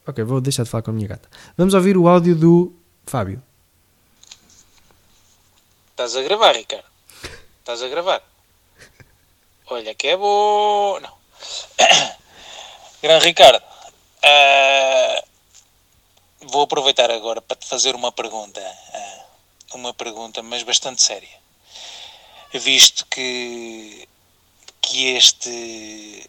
Ok, 0.06 0.22
vou 0.26 0.42
deixar 0.42 0.64
de 0.64 0.70
falar 0.70 0.82
com 0.82 0.92
a 0.92 0.94
minha 0.94 1.08
gata. 1.08 1.30
Vamos 1.56 1.74
ouvir 1.74 1.96
o 1.96 2.10
áudio 2.10 2.36
do 2.36 2.74
Fábio. 3.06 3.42
Estás 5.92 6.14
a 6.16 6.22
gravar, 6.24 6.56
Ricardo? 6.56 6.86
Estás 7.60 7.82
a 7.82 7.88
gravar? 7.88 8.22
Olha 9.68 9.96
que 9.96 10.08
é 10.08 10.18
bom. 10.18 11.00
Não. 11.00 11.19
Grande 13.02 13.26
Ricardo, 13.26 13.64
uh, 13.64 15.24
vou 16.42 16.64
aproveitar 16.64 17.10
agora 17.12 17.42
para 17.42 17.58
te 17.58 17.68
fazer 17.68 17.96
uma 17.96 18.12
pergunta. 18.12 18.60
Uh, 18.62 19.78
uma 19.78 19.94
pergunta, 19.94 20.42
mas 20.42 20.64
bastante 20.64 21.02
séria. 21.02 21.40
Visto 22.52 23.06
que, 23.06 24.08
que 24.82 25.16
este 25.16 26.28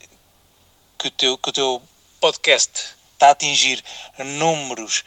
que 0.98 1.08
o, 1.08 1.10
teu, 1.10 1.38
que 1.38 1.48
o 1.48 1.52
teu 1.52 1.82
podcast 2.20 2.94
está 3.14 3.28
a 3.28 3.30
atingir 3.30 3.82
números 4.18 5.02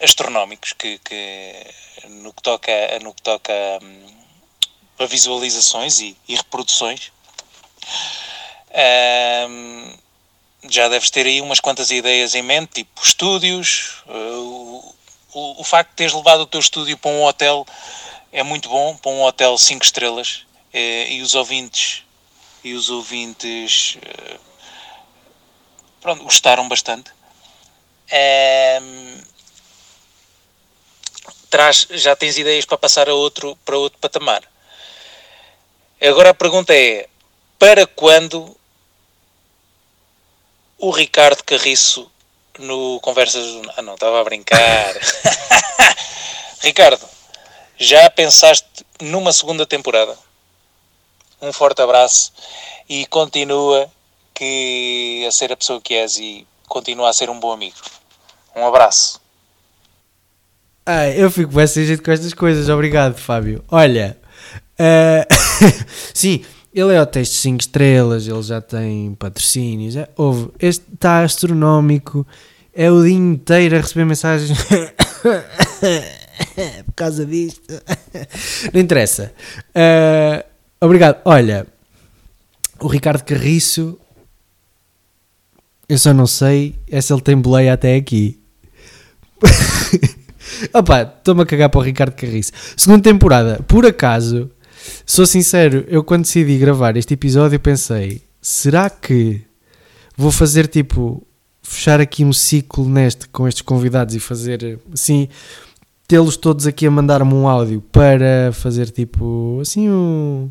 astronómicos 0.00 0.72
que, 0.72 0.98
que 0.98 1.74
no 2.08 2.32
que 2.32 2.42
toca, 2.42 2.72
no 3.02 3.12
que 3.12 3.22
toca 3.22 3.52
hum, 3.82 4.24
a 5.00 5.06
visualizações 5.06 6.00
e, 6.00 6.16
e 6.28 6.36
reproduções. 6.36 7.10
Um, 8.74 9.92
já 10.68 10.88
deves 10.88 11.10
ter 11.10 11.26
aí 11.26 11.40
umas 11.40 11.60
quantas 11.60 11.90
ideias 11.90 12.34
em 12.34 12.42
mente, 12.42 12.74
tipo 12.74 13.02
estúdios, 13.02 14.02
uh, 14.06 14.94
o, 15.34 15.60
o 15.60 15.64
facto 15.64 15.90
de 15.90 15.96
teres 15.96 16.14
levado 16.14 16.42
o 16.42 16.46
teu 16.46 16.60
estúdio 16.60 16.96
para 16.96 17.10
um 17.10 17.24
hotel 17.24 17.66
é 18.32 18.42
muito 18.42 18.68
bom, 18.68 18.96
para 18.96 19.10
um 19.10 19.22
hotel 19.22 19.58
5 19.58 19.84
estrelas, 19.84 20.46
eh, 20.72 21.12
e 21.12 21.22
os 21.22 21.34
ouvintes 21.34 22.04
e 22.64 22.74
os 22.74 22.88
ouvintes 22.88 23.98
eh, 24.00 24.38
pronto, 26.00 26.22
gostaram 26.24 26.68
bastante. 26.68 27.10
Ehm, 28.10 29.20
traz, 31.50 31.86
já 31.90 32.16
tens 32.16 32.38
ideias 32.38 32.64
para 32.64 32.78
passar 32.78 33.08
a 33.08 33.14
outro, 33.14 33.56
para 33.64 33.76
outro 33.76 33.98
patamar. 33.98 34.42
Agora 36.00 36.30
a 36.30 36.34
pergunta 36.34 36.74
é: 36.74 37.08
para 37.58 37.86
quando 37.86 38.56
o 40.82 40.90
Ricardo 40.90 41.44
Carriço 41.44 42.10
no 42.58 42.98
Conversas. 43.00 43.44
Ah, 43.76 43.82
não, 43.82 43.94
estava 43.94 44.20
a 44.20 44.24
brincar. 44.24 44.94
Ricardo, 46.60 47.08
já 47.78 48.10
pensaste 48.10 48.66
numa 49.00 49.32
segunda 49.32 49.64
temporada? 49.64 50.18
Um 51.40 51.52
forte 51.52 51.80
abraço 51.80 52.32
e 52.88 53.06
continua 53.06 53.88
que 54.34 55.24
a 55.26 55.30
ser 55.30 55.52
a 55.52 55.56
pessoa 55.56 55.80
que 55.80 55.94
és 55.94 56.16
e 56.16 56.44
continua 56.66 57.08
a 57.08 57.12
ser 57.12 57.30
um 57.30 57.38
bom 57.38 57.52
amigo. 57.52 57.76
Um 58.54 58.66
abraço. 58.66 59.20
Ah, 60.84 61.08
eu 61.08 61.30
fico 61.30 61.52
bem 61.52 61.66
jeito 61.66 62.02
com 62.02 62.10
estas 62.10 62.34
coisas, 62.34 62.68
obrigado, 62.68 63.16
Fábio. 63.16 63.64
Olha, 63.70 64.18
uh, 64.80 65.34
sim, 66.12 66.44
ele 66.74 66.94
é 66.94 67.00
o 67.02 67.06
teste 67.06 67.36
5 67.36 67.60
estrelas, 67.60 68.26
ele 68.26 68.42
já 68.42 68.60
tem 68.60 69.14
patrocínios. 69.14 69.94
É, 69.96 70.08
houve, 70.16 70.50
este 70.58 70.84
está 70.92 71.22
astronómico. 71.22 72.26
É 72.74 72.90
o 72.90 73.02
dia 73.02 73.12
inteiro 73.12 73.76
a 73.76 73.80
receber 73.80 74.06
mensagens 74.06 74.56
por 76.86 76.94
causa 76.96 77.26
disto. 77.26 77.60
Não 78.72 78.80
interessa. 78.80 79.34
Uh, 79.68 80.42
obrigado. 80.80 81.20
Olha, 81.26 81.66
o 82.80 82.86
Ricardo 82.86 83.22
Carriço. 83.22 83.98
Eu 85.86 85.98
só 85.98 86.14
não 86.14 86.26
sei 86.26 86.74
é 86.90 87.00
se 87.02 87.12
ele 87.12 87.20
tem 87.20 87.36
boleia 87.36 87.74
até 87.74 87.96
aqui. 87.96 88.40
Opa, 90.72 91.02
estou-me 91.02 91.42
a 91.42 91.46
cagar 91.46 91.68
para 91.68 91.80
o 91.80 91.82
Ricardo 91.82 92.14
Carriço. 92.14 92.52
Segunda 92.76 93.02
temporada, 93.02 93.62
por 93.68 93.84
acaso 93.84 94.50
Sou 95.06 95.26
sincero, 95.26 95.84
eu 95.88 96.02
quando 96.02 96.22
decidi 96.22 96.58
gravar 96.58 96.96
este 96.96 97.14
episódio 97.14 97.58
pensei: 97.60 98.22
será 98.40 98.88
que 98.90 99.42
vou 100.16 100.30
fazer 100.30 100.66
tipo 100.66 101.26
fechar 101.62 102.00
aqui 102.00 102.24
um 102.24 102.32
ciclo 102.32 102.88
neste 102.88 103.28
com 103.28 103.46
estes 103.46 103.62
convidados 103.62 104.14
e 104.14 104.20
fazer 104.20 104.78
assim 104.92 105.28
tê-los 106.08 106.36
todos 106.36 106.66
aqui 106.66 106.86
a 106.86 106.90
mandar-me 106.90 107.32
um 107.32 107.48
áudio 107.48 107.80
para 107.92 108.50
fazer 108.52 108.90
tipo 108.90 109.58
assim 109.60 109.88
um 109.88 110.50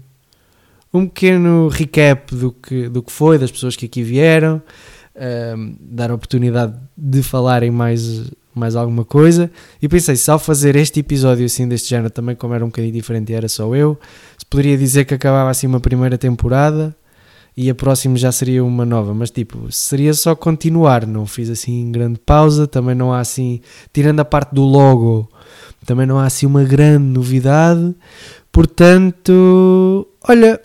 um 0.94 1.08
pequeno 1.08 1.70
recap 1.70 2.36
do 2.36 2.52
que, 2.52 2.90
do 2.90 3.02
que 3.02 3.12
foi, 3.12 3.38
das 3.38 3.52
pessoas 3.52 3.76
que 3.76 3.86
aqui 3.86 4.04
vieram, 4.04 4.62
um, 5.56 5.76
dar 5.80 6.12
a 6.12 6.16
oportunidade 6.16 6.74
de 6.98 7.24
falarem 7.24 7.72
mais 7.72 8.30
mais 8.54 8.76
alguma 8.76 9.06
coisa. 9.06 9.50
E 9.82 9.88
pensei, 9.88 10.16
se 10.16 10.30
ao 10.30 10.40
fazer 10.40 10.76
este 10.76 11.00
episódio 11.00 11.46
assim 11.46 11.68
deste 11.68 11.90
género, 11.90 12.10
também 12.10 12.36
como 12.36 12.54
era 12.54 12.64
um 12.64 12.68
bocadinho 12.68 12.94
diferente 12.94 13.32
e 13.32 13.36
era 13.36 13.48
só 13.48 13.74
eu, 13.76 14.00
se 14.38 14.46
poderia 14.46 14.78
dizer 14.78 15.06
que 15.06 15.14
acabava 15.14 15.50
assim 15.50 15.68
uma 15.68 15.80
primeira 15.80 16.18
temporada 16.18 16.96
e 17.56 17.70
a 17.70 17.76
próxima 17.76 18.18
já 18.18 18.32
seria 18.32 18.64
uma 18.64 18.86
nova, 18.86 19.14
mas 19.14 19.30
tipo, 19.30 19.72
seria 19.72 20.14
só 20.14 20.36
continuar, 20.36 21.06
não 21.06 21.26
fiz 21.26 21.50
assim 21.50 21.92
grande 21.92 22.20
pausa, 22.20 22.66
também 22.66 22.96
não 22.96 23.12
há 23.12 23.20
assim, 23.20 23.60
tirando 23.94 24.22
a 24.22 24.26
parte 24.26 24.56
do 24.56 24.64
logo, 24.64 25.30
também 25.86 26.06
não 26.06 26.18
há 26.18 26.26
assim 26.26 26.46
uma 26.46 26.64
grande 26.64 27.06
novidade, 27.06 27.94
portanto, 28.52 30.08
olha, 30.28 30.62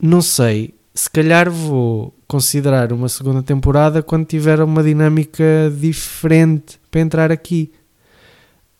não 0.00 0.20
sei, 0.20 0.74
se 0.92 1.08
calhar 1.08 1.50
vou 1.50 2.12
considerar 2.26 2.92
uma 2.92 3.08
segunda 3.08 3.42
temporada 3.42 4.02
quando 4.02 4.26
tiver 4.26 4.60
uma 4.60 4.82
dinâmica 4.82 5.72
diferente 5.78 6.80
para 6.94 7.00
entrar 7.00 7.32
aqui. 7.32 7.72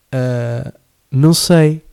Uh, 0.07 0.71
não 1.11 1.33
sei. 1.33 1.83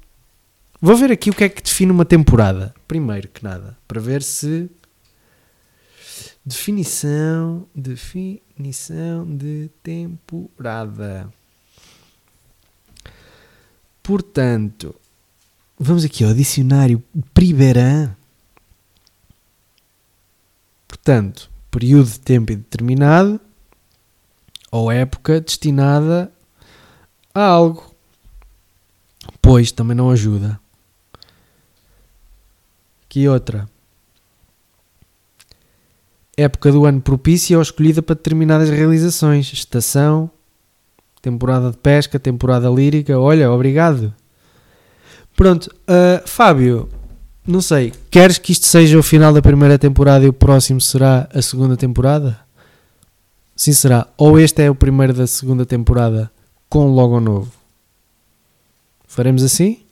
Vou 0.81 0.97
ver 0.97 1.11
aqui 1.11 1.31
o 1.31 1.35
que 1.35 1.43
é 1.43 1.49
que 1.49 1.61
define 1.61 1.91
uma 1.91 2.05
temporada. 2.05 2.73
Primeiro 2.87 3.27
que 3.27 3.43
nada. 3.43 3.77
Para 3.89 4.01
ver 4.01 4.23
se. 4.23 4.71
Definição. 6.47 7.67
Definição 7.75 9.27
de 9.37 9.69
temporada. 9.83 11.29
Portanto, 14.01 14.95
vamos 15.77 16.05
aqui 16.05 16.23
ao 16.23 16.35
dicionário 16.35 17.03
Priberan. 17.35 18.15
Portanto, 20.87 21.51
período 21.69 22.11
de 22.11 22.21
tempo 22.21 22.53
indeterminado 22.53 23.41
ou 24.73 24.91
época 24.91 25.41
destinada 25.41 26.33
a 27.35 27.45
algo. 27.45 27.95
Pois 29.41 29.71
também 29.71 29.95
não 29.95 30.11
ajuda. 30.11 30.59
Que 33.09 33.29
outra? 33.29 33.69
Época 36.35 36.73
do 36.73 36.87
ano 36.87 37.03
propícia 37.03 37.59
ou 37.59 37.63
escolhida 37.63 38.01
para 38.01 38.15
determinadas 38.15 38.71
realizações. 38.71 39.53
Estação, 39.53 40.31
temporada 41.21 41.71
de 41.71 41.77
pesca, 41.77 42.19
temporada 42.19 42.71
lírica. 42.71 43.19
Olha, 43.19 43.53
obrigado. 43.53 44.15
Pronto, 45.37 45.67
uh, 45.67 46.27
Fábio, 46.27 46.89
não 47.47 47.61
sei, 47.61 47.93
queres 48.11 48.39
que 48.39 48.53
isto 48.53 48.67
seja 48.67 48.99
o 48.99 49.03
final 49.03 49.33
da 49.33 49.43
primeira 49.43 49.79
temporada 49.79 50.25
e 50.25 50.29
o 50.29 50.33
próximo 50.33 50.81
será 50.81 51.29
a 51.33 51.43
segunda 51.43 51.77
temporada? 51.77 52.39
Sim, 53.63 53.73
será. 53.73 54.09
Ou 54.19 54.41
este 54.41 54.61
é 54.61 54.69
o 54.69 54.75
primeiro 54.75 55.15
da 55.15 55.25
segunda 55.25 55.65
temporada 55.65 56.33
com 56.69 56.89
logo 56.89 57.21
novo? 57.21 57.53
Faremos 59.07 59.45
assim? 59.45 59.85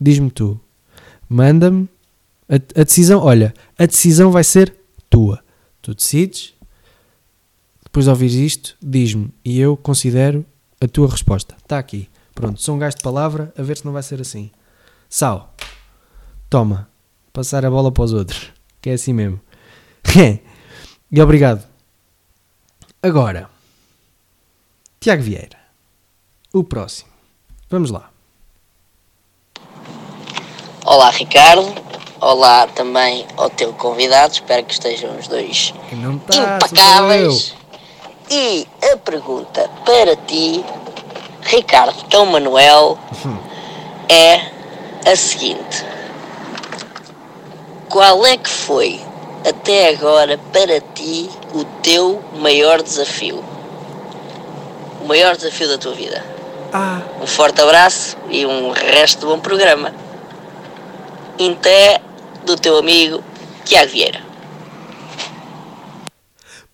Diz-me 0.00 0.30
tu. 0.30 0.60
Manda-me. 1.28 1.88
A, 2.48 2.54
a 2.54 2.84
decisão, 2.84 3.18
olha, 3.24 3.52
a 3.76 3.86
decisão 3.86 4.30
vai 4.30 4.44
ser 4.44 4.72
tua. 5.10 5.42
Tu 5.82 5.96
decides. 5.96 6.54
Depois 7.82 8.04
de 8.04 8.10
ouvir 8.10 8.30
isto, 8.30 8.76
diz-me 8.80 9.34
e 9.44 9.58
eu 9.58 9.76
considero 9.76 10.46
a 10.80 10.86
tua 10.86 11.10
resposta. 11.10 11.56
Está 11.60 11.80
aqui. 11.80 12.08
Pronto, 12.36 12.62
sou 12.62 12.76
um 12.76 12.78
gajo 12.78 12.98
de 12.98 13.02
palavra, 13.02 13.52
a 13.58 13.62
ver 13.64 13.78
se 13.78 13.84
não 13.84 13.92
vai 13.92 14.04
ser 14.04 14.20
assim. 14.20 14.48
Sal. 15.08 15.52
Toma. 16.48 16.88
Passar 17.32 17.66
a 17.66 17.70
bola 17.70 17.90
para 17.90 18.04
os 18.04 18.12
outros. 18.12 18.52
Que 18.80 18.90
é 18.90 18.92
assim 18.92 19.12
mesmo. 19.12 19.40
e 21.10 21.20
obrigado. 21.20 21.74
Agora. 23.06 23.48
Tiago 24.98 25.22
Vieira. 25.22 25.56
O 26.52 26.64
próximo. 26.64 27.08
Vamos 27.70 27.92
lá. 27.92 28.10
Olá, 30.84 31.10
Ricardo. 31.10 31.72
Olá 32.20 32.66
também 32.66 33.24
ao 33.36 33.48
teu 33.48 33.72
convidado. 33.74 34.32
Espero 34.32 34.64
que 34.64 34.72
estejam 34.72 35.16
os 35.16 35.28
dois 35.28 35.72
tá, 36.26 36.56
impecáveis. 36.56 37.54
E 38.28 38.66
a 38.92 38.96
pergunta 38.96 39.70
para 39.84 40.16
ti, 40.16 40.64
Ricardo 41.42 42.02
Tão 42.08 42.26
Manuel, 42.26 42.98
é 44.10 44.50
a 45.08 45.14
seguinte: 45.14 45.84
Qual 47.88 48.26
é 48.26 48.36
que 48.36 48.50
foi 48.50 49.05
até 49.48 49.90
agora 49.90 50.38
para 50.52 50.80
ti 50.80 51.30
o 51.54 51.64
teu 51.82 52.22
maior 52.40 52.82
desafio? 52.82 53.44
O 55.00 55.06
maior 55.06 55.36
desafio 55.36 55.68
da 55.68 55.78
tua 55.78 55.94
vida? 55.94 56.22
Ah. 56.72 57.00
Um 57.22 57.26
forte 57.26 57.60
abraço 57.60 58.16
e 58.28 58.44
um 58.44 58.70
resto 58.70 59.20
de 59.20 59.26
bom 59.26 59.38
programa. 59.38 59.94
Até 61.34 62.00
do 62.44 62.56
teu 62.56 62.78
amigo 62.78 63.22
Tiago 63.64 63.92
Vieira. 63.92 64.20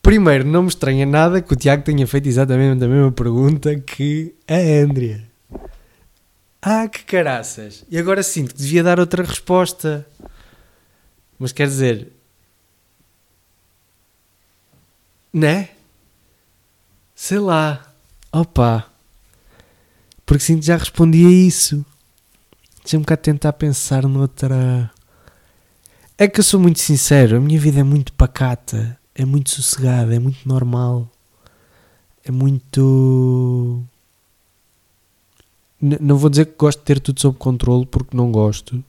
Primeiro, 0.01 0.45
não 0.45 0.63
me 0.63 0.69
estranha 0.69 1.07
nada 1.07 1.41
que 1.41 1.53
o 1.53 1.57
Tiago 1.57 1.85
tenha 1.85 2.07
feito 2.07 2.29
exatamente 2.29 2.83
a 2.83 2.89
mesma 2.89 3.13
pergunta 3.13 3.79
que 3.79 4.35
a 4.49 4.57
Andrea. 4.83 5.23
Ah, 6.61 6.89
que 6.89 7.05
caraças! 7.05 7.85
E 7.91 7.99
agora 7.99 8.23
sinto 8.23 8.55
que 8.55 8.61
devia 8.61 8.83
dar 8.83 8.99
outra 8.99 9.23
resposta. 9.23 10.07
Mas 11.39 11.53
quer 11.53 11.67
dizer. 11.67 12.22
Né? 15.33 15.71
Sei 17.15 17.39
lá. 17.39 17.95
Opa! 18.33 18.87
Porque 20.27 20.45
sinto 20.45 20.65
já 20.65 20.77
respondi 20.77 21.27
a 21.27 21.31
isso. 21.31 21.85
Deixa-me 22.83 23.05
cá 23.05 23.17
tentar 23.17 23.53
pensar 23.53 24.03
noutra. 24.09 24.91
É 26.19 26.29
que 26.29 26.41
eu 26.41 26.45
sou 26.45 26.61
muito 26.61 26.81
sincero, 26.81 27.37
a 27.37 27.41
minha 27.41 27.59
vida 27.59 27.81
é 27.81 27.83
muito 27.83 28.13
pacata 28.13 28.99
é 29.15 29.25
muito 29.25 29.51
sossegado, 29.51 30.13
é 30.13 30.19
muito 30.19 30.49
normal, 30.49 31.09
é 32.25 32.31
muito. 32.31 33.83
N 35.81 35.99
não 36.01 36.17
vou 36.17 36.31
dizer 36.31 36.47
que 36.47 36.55
gosto 36.57 36.79
de 36.79 36.85
ter 36.85 37.01
tudo 37.01 37.21
sob 37.21 37.37
controle 37.39 37.87
porque 37.87 38.17
não 38.17 38.31
gosto, 38.31 38.83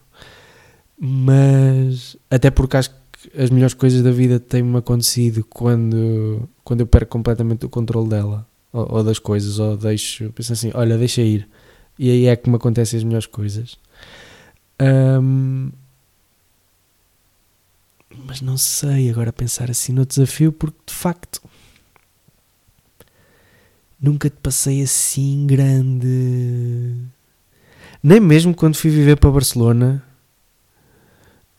mas 1.00 2.16
até 2.30 2.52
porque 2.52 2.78
acho 2.78 2.90
que 2.92 2.96
as 3.38 3.50
melhores 3.50 3.74
coisas 3.74 4.02
da 4.02 4.12
vida 4.12 4.40
têm-me 4.40 4.78
acontecido 4.78 5.46
quando, 5.50 6.48
quando 6.64 6.82
eu 6.82 6.88
perco 6.88 7.12
completamente 7.12 7.66
o 7.66 7.70
controle 7.70 8.10
dela 8.10 8.48
ou, 8.72 8.98
ou 8.98 9.04
das 9.04 9.20
coisas, 9.20 9.60
ou 9.60 9.78
deixo, 9.78 10.32
penso 10.32 10.54
assim, 10.54 10.72
olha, 10.74 10.98
deixa 10.98 11.22
ir, 11.22 11.48
e 11.98 12.10
aí 12.10 12.26
é 12.26 12.36
que 12.36 12.50
me 12.50 12.56
acontecem 12.56 12.98
as 12.98 13.04
melhores 13.04 13.28
coisas. 13.28 13.78
Um, 14.82 15.72
mas 18.26 18.42
não 18.42 18.58
sei 18.58 19.10
agora 19.10 19.32
pensar 19.32 19.70
assim 19.70 19.94
no 19.94 20.06
desafio, 20.06 20.52
porque 20.52 20.78
de 20.88 20.94
facto 20.94 21.42
nunca 24.02 24.30
te 24.30 24.38
passei 24.42 24.82
assim 24.82 25.46
grande. 25.48 26.96
Nem 28.02 28.20
mesmo 28.20 28.54
quando 28.54 28.76
fui 28.76 28.92
viver 28.92 29.18
para 29.18 29.32
Barcelona. 29.32 30.04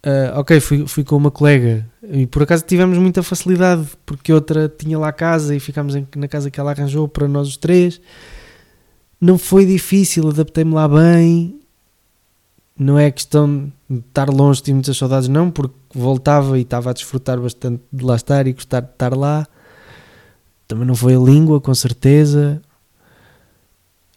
Uh, 0.04 0.38
ok, 0.38 0.60
fui, 0.60 0.86
fui 0.86 1.02
com 1.02 1.16
uma 1.16 1.30
colega 1.30 1.88
e 2.02 2.26
por 2.26 2.42
acaso 2.42 2.62
tivemos 2.62 2.98
muita 2.98 3.22
facilidade 3.22 3.88
porque 4.04 4.30
outra 4.34 4.68
tinha 4.68 4.98
lá 4.98 5.10
casa 5.10 5.56
e 5.56 5.60
ficámos 5.60 5.96
em, 5.96 6.06
na 6.16 6.28
casa 6.28 6.50
que 6.50 6.60
ela 6.60 6.72
arranjou 6.72 7.08
para 7.08 7.26
nós 7.26 7.48
os 7.48 7.56
três. 7.56 8.00
Não 9.18 9.38
foi 9.38 9.64
difícil, 9.64 10.28
adaptei-me 10.28 10.74
lá 10.74 10.86
bem 10.86 11.58
não 12.78 12.98
é 12.98 13.10
questão 13.10 13.72
de 13.88 13.98
estar 13.98 14.28
longe 14.28 14.62
de 14.62 14.72
muitas 14.72 14.96
saudades, 14.96 15.28
não, 15.28 15.50
porque 15.50 15.74
voltava 15.94 16.58
e 16.58 16.62
estava 16.62 16.90
a 16.90 16.92
desfrutar 16.92 17.40
bastante 17.40 17.82
de 17.92 18.04
lá 18.04 18.16
estar 18.16 18.46
e 18.46 18.52
gostar 18.52 18.80
de 18.80 18.90
estar 18.90 19.16
lá. 19.16 19.46
Também 20.66 20.86
não 20.86 20.94
foi 20.94 21.14
a 21.14 21.18
língua, 21.18 21.60
com 21.60 21.74
certeza. 21.74 22.60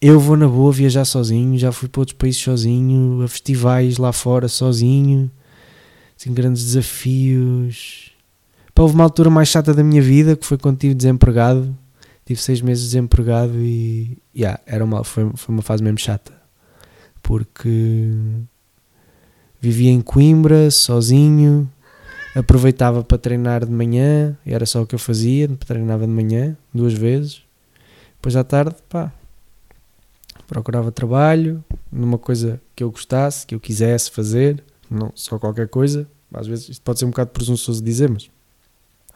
Eu 0.00 0.18
vou 0.18 0.36
na 0.36 0.48
boa 0.48 0.72
viajar 0.72 1.04
sozinho, 1.04 1.58
já 1.58 1.70
fui 1.72 1.88
para 1.88 2.00
outros 2.00 2.16
países 2.16 2.40
sozinho, 2.40 3.22
a 3.22 3.28
festivais 3.28 3.98
lá 3.98 4.12
fora 4.12 4.48
sozinho, 4.48 5.30
sem 6.18 6.34
grandes 6.34 6.62
desafios. 6.62 8.12
Pá, 8.74 8.82
houve 8.82 8.94
uma 8.94 9.04
altura 9.04 9.30
mais 9.30 9.48
chata 9.48 9.72
da 9.72 9.82
minha 9.82 10.02
vida 10.02 10.36
que 10.36 10.44
foi 10.44 10.58
quando 10.58 10.74
estive 10.74 10.92
desempregado. 10.92 11.74
Tive 12.26 12.42
seis 12.42 12.60
meses 12.60 12.84
desempregado 12.84 13.54
e 13.56 14.18
yeah, 14.36 14.60
era 14.66 14.84
uma, 14.84 15.02
foi, 15.02 15.32
foi 15.34 15.54
uma 15.54 15.62
fase 15.62 15.82
mesmo 15.82 15.98
chata 15.98 16.38
porque 17.28 18.10
vivia 19.60 19.90
em 19.90 20.00
Coimbra, 20.00 20.70
sozinho, 20.70 21.70
aproveitava 22.34 23.04
para 23.04 23.18
treinar 23.18 23.66
de 23.66 23.70
manhã, 23.70 24.34
era 24.46 24.64
só 24.64 24.80
o 24.80 24.86
que 24.86 24.94
eu 24.94 24.98
fazia, 24.98 25.46
treinava 25.66 26.06
de 26.06 26.12
manhã, 26.12 26.56
duas 26.72 26.94
vezes, 26.94 27.42
depois 28.16 28.34
à 28.34 28.42
tarde, 28.42 28.76
pá, 28.88 29.12
procurava 30.46 30.90
trabalho, 30.90 31.62
numa 31.92 32.16
coisa 32.16 32.58
que 32.74 32.82
eu 32.82 32.90
gostasse, 32.90 33.46
que 33.46 33.54
eu 33.54 33.60
quisesse 33.60 34.10
fazer, 34.10 34.64
não 34.90 35.12
só 35.14 35.38
qualquer 35.38 35.68
coisa, 35.68 36.06
às 36.32 36.46
vezes 36.46 36.68
isto 36.68 36.82
pode 36.82 36.98
ser 36.98 37.04
um 37.04 37.10
bocado 37.10 37.30
presunçoso 37.30 37.82
dizer, 37.82 38.10
mas 38.10 38.30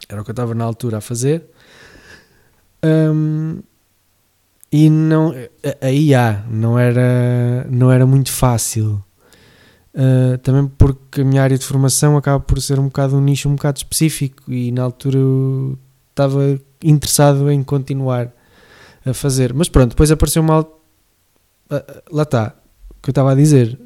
era 0.09 0.21
o 0.21 0.25
que 0.25 0.31
eu 0.31 0.35
estava 0.35 0.55
na 0.55 0.65
altura 0.65 0.99
a 0.99 1.01
fazer. 1.01 1.45
Um, 2.85 3.61
e 4.71 4.89
não 4.89 5.35
aí 5.81 6.15
há 6.15 6.45
não 6.49 6.79
era 6.79 7.67
não 7.71 7.93
era 7.93 8.07
muito 8.07 8.33
fácil. 8.33 9.03
Uh, 9.95 10.39
também 10.39 10.67
porque 10.79 11.21
a 11.21 11.25
minha 11.25 11.43
área 11.43 11.59
de 11.59 11.67
formação 11.67 12.17
acaba 12.17 12.41
por 12.41 12.61
ser 12.63 12.81
um 12.81 12.85
bocado 12.85 13.15
um 13.15 13.21
nicho 13.21 13.47
um 13.47 13.57
bocado 13.57 13.77
específico 13.77 14.51
e 14.51 14.73
na 14.73 14.83
altura 14.83 15.19
eu 15.19 15.79
estava 16.09 16.59
interessado 16.83 17.51
em 17.51 17.63
continuar 17.63 18.33
a 19.05 19.13
fazer. 19.13 19.53
Mas 19.53 19.69
pronto 19.69 19.91
depois 19.91 20.11
apareceu 20.11 20.43
mal 20.43 20.81
uh, 21.71 22.03
lá 22.11 22.23
está 22.23 22.55
o 22.91 23.03
que 23.03 23.11
eu 23.11 23.13
estava 23.13 23.33
a 23.33 23.35
dizer 23.35 23.79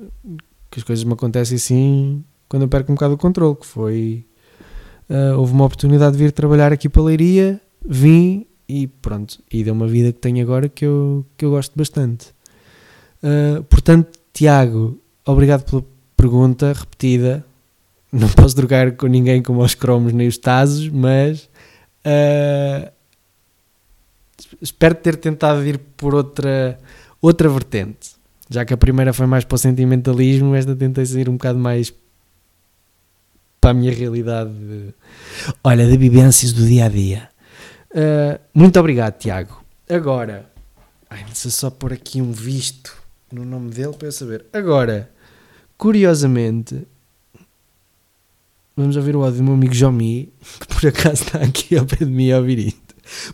que 0.77 0.81
as 0.81 0.85
coisas 0.85 1.05
me 1.05 1.15
acontecem 1.15 1.57
assim 1.57 2.25
quando 2.49 2.63
eu 2.63 2.69
perco 2.69 2.93
um 2.93 2.95
bocado 2.95 3.15
o 3.15 3.19
controle 3.19 3.57
que 3.57 3.67
foi 3.67 4.27
uh, 5.09 5.39
houve 5.39 5.53
uma 5.53 5.65
oportunidade 5.65 6.17
de 6.17 6.23
vir 6.23 6.33
trabalhar 6.33 6.73
aqui 6.73 6.89
para 6.89 7.03
a 7.03 7.05
Leiria 7.07 7.61
vim 7.85 8.47
e 8.69 8.87
pronto, 8.87 9.39
e 9.51 9.63
deu 9.63 9.73
uma 9.73 9.87
vida 9.87 10.13
que 10.13 10.19
tenho 10.19 10.43
agora 10.43 10.69
que 10.69 10.85
eu, 10.85 11.25
que 11.37 11.45
eu 11.45 11.51
gosto 11.51 11.73
bastante. 11.77 12.35
Uh, 13.23 13.63
portanto, 13.65 14.19
Tiago, 14.33 15.01
obrigado 15.25 15.65
pela 15.65 15.85
pergunta 16.17 16.73
repetida. 16.73 17.45
Não 18.11 18.29
posso 18.29 18.57
drogar 18.57 18.93
com 18.93 19.07
ninguém 19.07 19.43
como 19.43 19.63
os 19.63 19.75
cromos 19.75 20.13
nem 20.13 20.27
os 20.27 20.39
tazos, 20.39 20.89
mas 20.89 21.49
uh, 22.05 22.91
espero 24.61 24.95
ter 24.95 25.17
tentado 25.17 25.65
ir 25.65 25.79
por 25.97 26.15
outra, 26.15 26.79
outra 27.21 27.49
vertente. 27.49 28.16
Já 28.49 28.65
que 28.65 28.73
a 28.73 28.77
primeira 28.77 29.13
foi 29.13 29.27
mais 29.27 29.45
para 29.45 29.57
o 29.57 29.59
sentimentalismo, 29.59 30.55
esta 30.55 30.75
tentei 30.75 31.05
ir 31.05 31.29
um 31.29 31.33
bocado 31.33 31.59
mais 31.59 31.93
para 33.61 33.71
a 33.71 33.75
minha 33.75 33.93
realidade. 33.93 34.51
De, 34.51 34.95
olha, 35.65 35.87
de 35.87 35.97
vivências 35.97 36.53
do 36.53 36.65
dia 36.65 36.87
a 36.87 36.89
dia. 36.89 37.29
Uh, 37.91 38.39
muito 38.55 38.79
obrigado, 38.79 39.19
Tiago. 39.19 39.65
Agora, 39.89 40.49
ai, 41.11 41.23
não 41.23 41.35
sei 41.35 41.51
só 41.51 41.71
pôr 41.71 41.93
aqui 41.93 42.23
um 42.23 42.31
visto 42.31 42.97
no 43.33 43.45
nome 43.45 43.71
dele 43.71 43.95
para 43.95 44.09
eu 44.09 44.13
saber. 44.13 44.47
Agora, 44.53 45.11
curiosamente, 45.77 46.87
vamos 48.77 48.97
ouvir 48.97 49.17
o 49.17 49.25
áudio 49.25 49.39
do 49.39 49.45
meu 49.45 49.55
amigo 49.55 49.75
Jomi, 49.75 50.33
que 50.61 50.67
por 50.69 50.87
acaso 50.87 51.25
está 51.25 51.39
aqui 51.39 51.77
ao 51.77 51.85
pé 51.85 52.05
de 52.05 52.07
mim 52.07 52.31
a 52.31 52.39
ouvir 52.39 52.59
isto. 52.59 52.86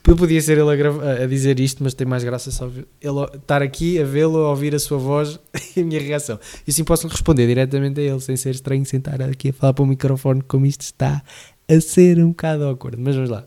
Podia 0.02 0.40
ser 0.40 0.58
ele 0.58 0.82
a, 0.82 1.24
a 1.24 1.26
dizer 1.26 1.58
isto, 1.60 1.82
mas 1.82 1.94
tem 1.94 2.06
mais 2.06 2.22
graça 2.22 2.50
só 2.50 2.66
ele 2.66 3.24
estar 3.34 3.62
aqui 3.62 4.00
a 4.00 4.04
vê-lo, 4.04 4.38
a 4.38 4.50
ouvir 4.50 4.74
a 4.74 4.78
sua 4.78 4.98
voz 4.98 5.38
e 5.76 5.80
a 5.80 5.84
minha 5.84 6.00
reação. 6.00 6.38
E 6.66 6.70
assim 6.70 6.84
posso 6.84 7.08
responder 7.08 7.46
diretamente 7.46 8.00
a 8.00 8.02
ele, 8.02 8.20
sem 8.20 8.36
ser 8.36 8.50
estranho, 8.50 8.84
sem 8.84 8.98
estar 8.98 9.20
aqui 9.22 9.50
a 9.50 9.52
falar 9.52 9.72
para 9.72 9.82
o 9.82 9.86
microfone, 9.86 10.42
como 10.42 10.66
isto 10.66 10.82
está 10.82 11.22
a 11.68 11.80
ser 11.80 12.18
um 12.18 12.30
bocado 12.30 12.64
awkward. 12.64 12.98
Mas 12.98 13.14
vamos 13.14 13.30
lá. 13.30 13.44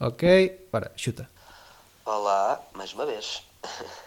Ok, 0.00 0.68
bora, 0.72 0.92
chuta. 0.96 1.28
Olá, 2.04 2.60
mais 2.74 2.92
uma 2.92 3.06
vez. 3.06 3.42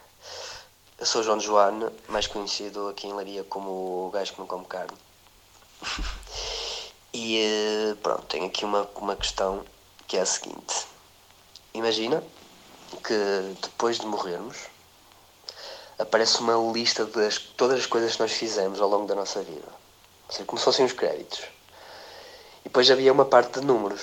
Eu 1.00 1.06
sou 1.06 1.22
o 1.22 1.24
João 1.24 1.39
Joane, 1.39 1.86
mais 2.10 2.26
conhecido 2.26 2.88
aqui 2.88 3.06
em 3.06 3.14
Leiria 3.14 3.43
como 3.43 3.70
o 4.08 4.12
gajo 4.12 4.34
que 4.34 4.39
não 4.39 4.48
come 4.48 4.66
carne. 4.66 4.93
E 7.14 7.38
eh, 7.39 7.95
pronto, 8.04 8.24
tenho 8.28 8.45
aqui 8.45 8.64
uma, 8.64 8.88
uma 8.95 9.16
questão 9.16 9.66
que 10.08 10.18
é 10.18 10.22
a 10.22 10.26
seguinte. 10.26 10.88
Imagina 11.74 12.24
que 13.03 13.55
depois 13.62 13.99
de 13.99 14.05
morrermos 14.05 14.58
aparece 15.99 16.39
uma 16.39 16.55
lista 16.72 17.05
de 17.05 17.39
todas 17.58 17.80
as 17.80 17.86
coisas 17.86 18.16
que 18.16 18.22
nós 18.22 18.32
fizemos 18.32 18.80
ao 18.80 18.89
longo 18.89 19.05
da 19.05 19.16
nossa 19.16 19.41
vida. 19.41 19.68
Ou 20.28 20.32
seja, 20.34 20.45
como 20.45 20.58
se 20.58 20.66
fossem 20.66 20.86
os 20.86 20.93
créditos. 20.93 21.39
E 22.62 22.64
depois 22.66 22.89
havia 22.89 23.12
uma 23.12 23.26
parte 23.26 23.60
de 23.60 23.66
números. 23.66 24.01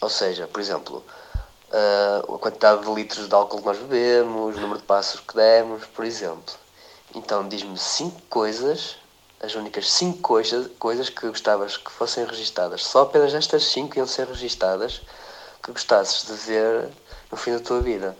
Ou 0.00 0.10
seja, 0.10 0.46
por 0.46 0.60
exemplo, 0.60 1.04
uh, 1.70 2.34
a 2.34 2.38
quantidade 2.38 2.84
de 2.84 2.94
litros 2.94 3.28
de 3.28 3.34
álcool 3.34 3.58
que 3.58 3.66
nós 3.66 3.78
bebemos, 3.78 4.56
o 4.56 4.60
número 4.60 4.80
de 4.80 4.86
passos 4.86 5.20
que 5.20 5.34
demos, 5.34 5.86
por 5.86 6.04
exemplo. 6.04 6.54
Então 7.14 7.48
diz-me 7.48 7.78
cinco 7.78 8.20
coisas, 8.28 8.96
as 9.40 9.54
únicas 9.54 9.90
cinco 9.90 10.18
coisas, 10.20 10.68
coisas 10.78 11.08
que 11.08 11.28
gostavas 11.28 11.76
que 11.76 11.90
fossem 11.90 12.24
registadas. 12.24 12.84
Só 12.84 13.02
apenas 13.02 13.34
estas 13.34 13.64
cinco 13.64 13.96
iam 13.96 14.06
ser 14.06 14.26
registadas 14.26 15.00
que 15.62 15.72
gostasses 15.72 16.26
de 16.26 16.34
ver 16.34 16.88
no 17.30 17.36
fim 17.36 17.52
da 17.52 17.60
tua 17.60 17.80
vida. 17.80 18.16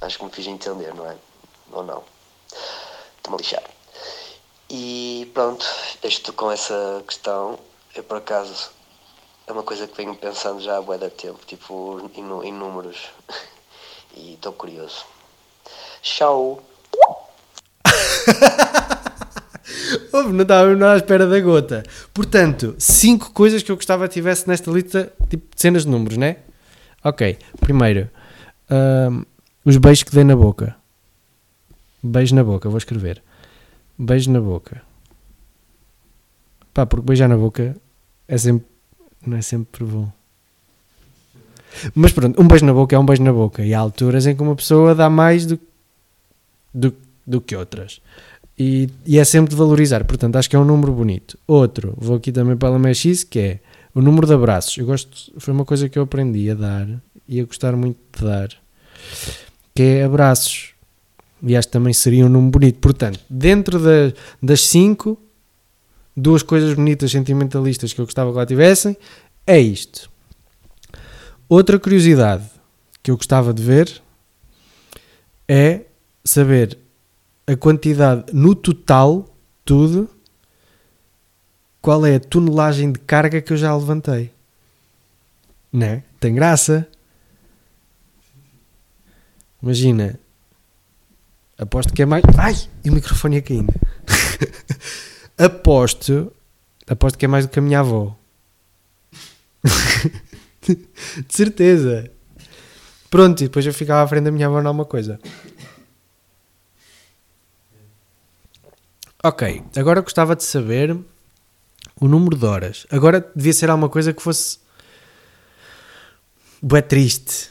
Acho 0.00 0.18
que 0.18 0.24
me 0.24 0.30
fiz 0.30 0.46
entender, 0.46 0.94
não 0.94 1.10
é? 1.10 1.16
Ou 1.72 1.82
não? 1.82 2.04
Estou-me 3.16 3.34
a 3.34 3.38
lixar. 3.38 3.62
E 4.68 5.30
pronto, 5.34 5.64
deixo-te 6.00 6.32
com 6.32 6.50
essa 6.50 7.02
questão. 7.06 7.58
Eu 7.94 8.04
por 8.04 8.18
acaso 8.18 8.70
é 9.46 9.52
uma 9.52 9.62
coisa 9.62 9.86
que 9.86 9.96
venho 9.96 10.14
pensando 10.14 10.60
já 10.60 10.76
há 10.76 10.82
bué 10.82 10.98
de 10.98 11.10
tempo, 11.10 11.40
tipo 11.46 12.10
em, 12.14 12.52
números. 12.52 13.10
E 14.16 14.34
estou 14.34 14.52
curioso. 14.52 15.04
Tchau! 16.00 16.62
Não 20.12 20.42
estava 20.42 20.92
à 20.92 20.96
espera 20.96 21.26
da 21.26 21.40
gota. 21.40 21.82
Portanto, 22.12 22.74
cinco 22.78 23.32
coisas 23.32 23.62
que 23.62 23.70
eu 23.70 23.76
gostava 23.76 24.06
que 24.08 24.14
tivesse 24.14 24.48
nesta 24.48 24.70
lista, 24.70 25.12
tipo 25.28 25.46
cenas 25.56 25.84
de 25.84 25.90
números, 25.90 26.16
né? 26.16 26.36
Ok, 27.02 27.36
primeiro, 27.60 28.08
ahm, 28.70 29.22
os 29.64 29.76
beijos 29.76 30.02
que 30.02 30.14
dei 30.14 30.24
na 30.24 30.36
boca. 30.36 30.76
Beijo 32.02 32.34
na 32.34 32.44
boca, 32.44 32.68
vou 32.68 32.78
escrever. 32.78 33.22
Beijo 33.98 34.30
na 34.30 34.40
boca. 34.40 34.82
Pá, 36.74 36.84
porque 36.84 37.06
beijar 37.06 37.28
na 37.28 37.36
boca 37.36 37.76
é 38.26 38.36
sempre, 38.36 38.66
não 39.24 39.36
é 39.36 39.42
sempre 39.42 39.84
bom. 39.84 40.10
Mas 41.94 42.12
pronto, 42.12 42.40
um 42.40 42.48
beijo 42.48 42.66
na 42.66 42.72
boca 42.72 42.94
é 42.94 42.98
um 42.98 43.06
beijo 43.06 43.22
na 43.22 43.32
boca. 43.32 43.64
E 43.64 43.72
há 43.72 43.78
alturas 43.78 44.26
em 44.26 44.34
que 44.34 44.42
uma 44.42 44.56
pessoa 44.56 44.94
dá 44.94 45.08
mais 45.08 45.46
do, 45.46 45.58
do, 46.72 46.94
do 47.26 47.40
que 47.40 47.54
outras. 47.54 48.00
E, 48.58 48.88
e 49.04 49.18
é 49.18 49.24
sempre 49.24 49.50
de 49.50 49.56
valorizar. 49.56 50.04
Portanto, 50.04 50.36
acho 50.36 50.48
que 50.48 50.54
é 50.56 50.58
um 50.58 50.64
número 50.64 50.92
bonito. 50.92 51.38
Outro, 51.46 51.94
vou 51.96 52.16
aqui 52.16 52.30
também 52.30 52.56
para 52.56 52.68
a 52.68 52.72
LMX, 52.76 53.24
que 53.24 53.38
é 53.38 53.60
o 53.94 54.00
número 54.00 54.26
de 54.26 54.32
abraços. 54.34 54.76
Eu 54.78 54.86
gosto, 54.86 55.32
foi 55.38 55.52
uma 55.52 55.64
coisa 55.64 55.88
que 55.88 55.98
eu 55.98 56.02
aprendi 56.04 56.50
a 56.50 56.54
dar 56.54 56.88
e 57.28 57.40
a 57.40 57.44
gostar 57.44 57.74
muito 57.76 57.98
de 58.16 58.24
dar, 58.24 58.48
que 59.74 59.82
é 59.82 60.04
abraços. 60.04 60.70
E 61.42 61.56
acho 61.56 61.68
que 61.68 61.72
também 61.72 61.92
seria 61.92 62.24
um 62.24 62.28
número 62.28 62.52
bonito. 62.52 62.78
Portanto, 62.78 63.20
dentro 63.28 63.78
da- 63.78 64.12
das 64.42 64.60
cinco, 64.62 65.20
duas 66.16 66.42
coisas 66.42 66.74
bonitas, 66.74 67.10
sentimentalistas 67.10 67.92
que 67.92 68.00
eu 68.00 68.04
gostava 68.04 68.30
que 68.30 68.36
lá 68.36 68.46
tivessem, 68.46 68.96
é 69.46 69.58
isto. 69.60 70.08
Outra 71.48 71.78
curiosidade 71.78 72.44
que 73.02 73.10
eu 73.10 73.16
gostava 73.16 73.52
de 73.52 73.62
ver 73.62 74.00
é 75.48 75.82
saber 76.24 76.78
a 77.46 77.56
quantidade 77.56 78.32
no 78.32 78.54
total, 78.54 79.34
tudo, 79.64 80.08
qual 81.80 82.04
é 82.06 82.16
a 82.16 82.20
tonelagem 82.20 82.92
de 82.92 82.98
carga 82.98 83.42
que 83.42 83.52
eu 83.52 83.56
já 83.56 83.76
levantei. 83.76 84.32
Né? 85.72 86.02
Tem 86.18 86.34
graça. 86.34 86.88
Imagina. 89.62 90.18
Aposto 91.58 91.92
que 91.92 92.02
é 92.02 92.06
mais. 92.06 92.24
Ai! 92.38 92.54
E 92.84 92.90
o 92.90 92.92
microfone 92.92 93.36
ia 93.36 93.42
caindo. 93.42 93.72
aposto. 95.36 96.32
Aposto 96.86 97.18
que 97.18 97.24
é 97.24 97.28
mais 97.28 97.46
do 97.46 97.50
que 97.50 97.58
a 97.58 97.62
minha 97.62 97.80
avó. 97.80 98.16
De 100.62 100.78
certeza. 101.28 102.10
Pronto, 103.10 103.42
e 103.42 103.44
depois 103.44 103.64
eu 103.66 103.72
ficava 103.72 104.02
à 104.02 104.08
frente 104.08 104.24
da 104.24 104.30
minha 104.30 104.46
avó 104.46 104.60
em 104.60 104.66
alguma 104.66 104.84
coisa. 104.84 105.20
Ok, 109.26 109.64
agora 109.74 110.02
gostava 110.02 110.36
de 110.36 110.44
saber 110.44 110.94
o 111.98 112.06
número 112.06 112.36
de 112.36 112.44
horas. 112.44 112.86
Agora 112.90 113.32
devia 113.34 113.54
ser 113.54 113.70
alguma 113.70 113.88
coisa 113.88 114.12
que 114.12 114.20
fosse. 114.20 114.58
Bué 116.60 116.82
triste. 116.82 117.50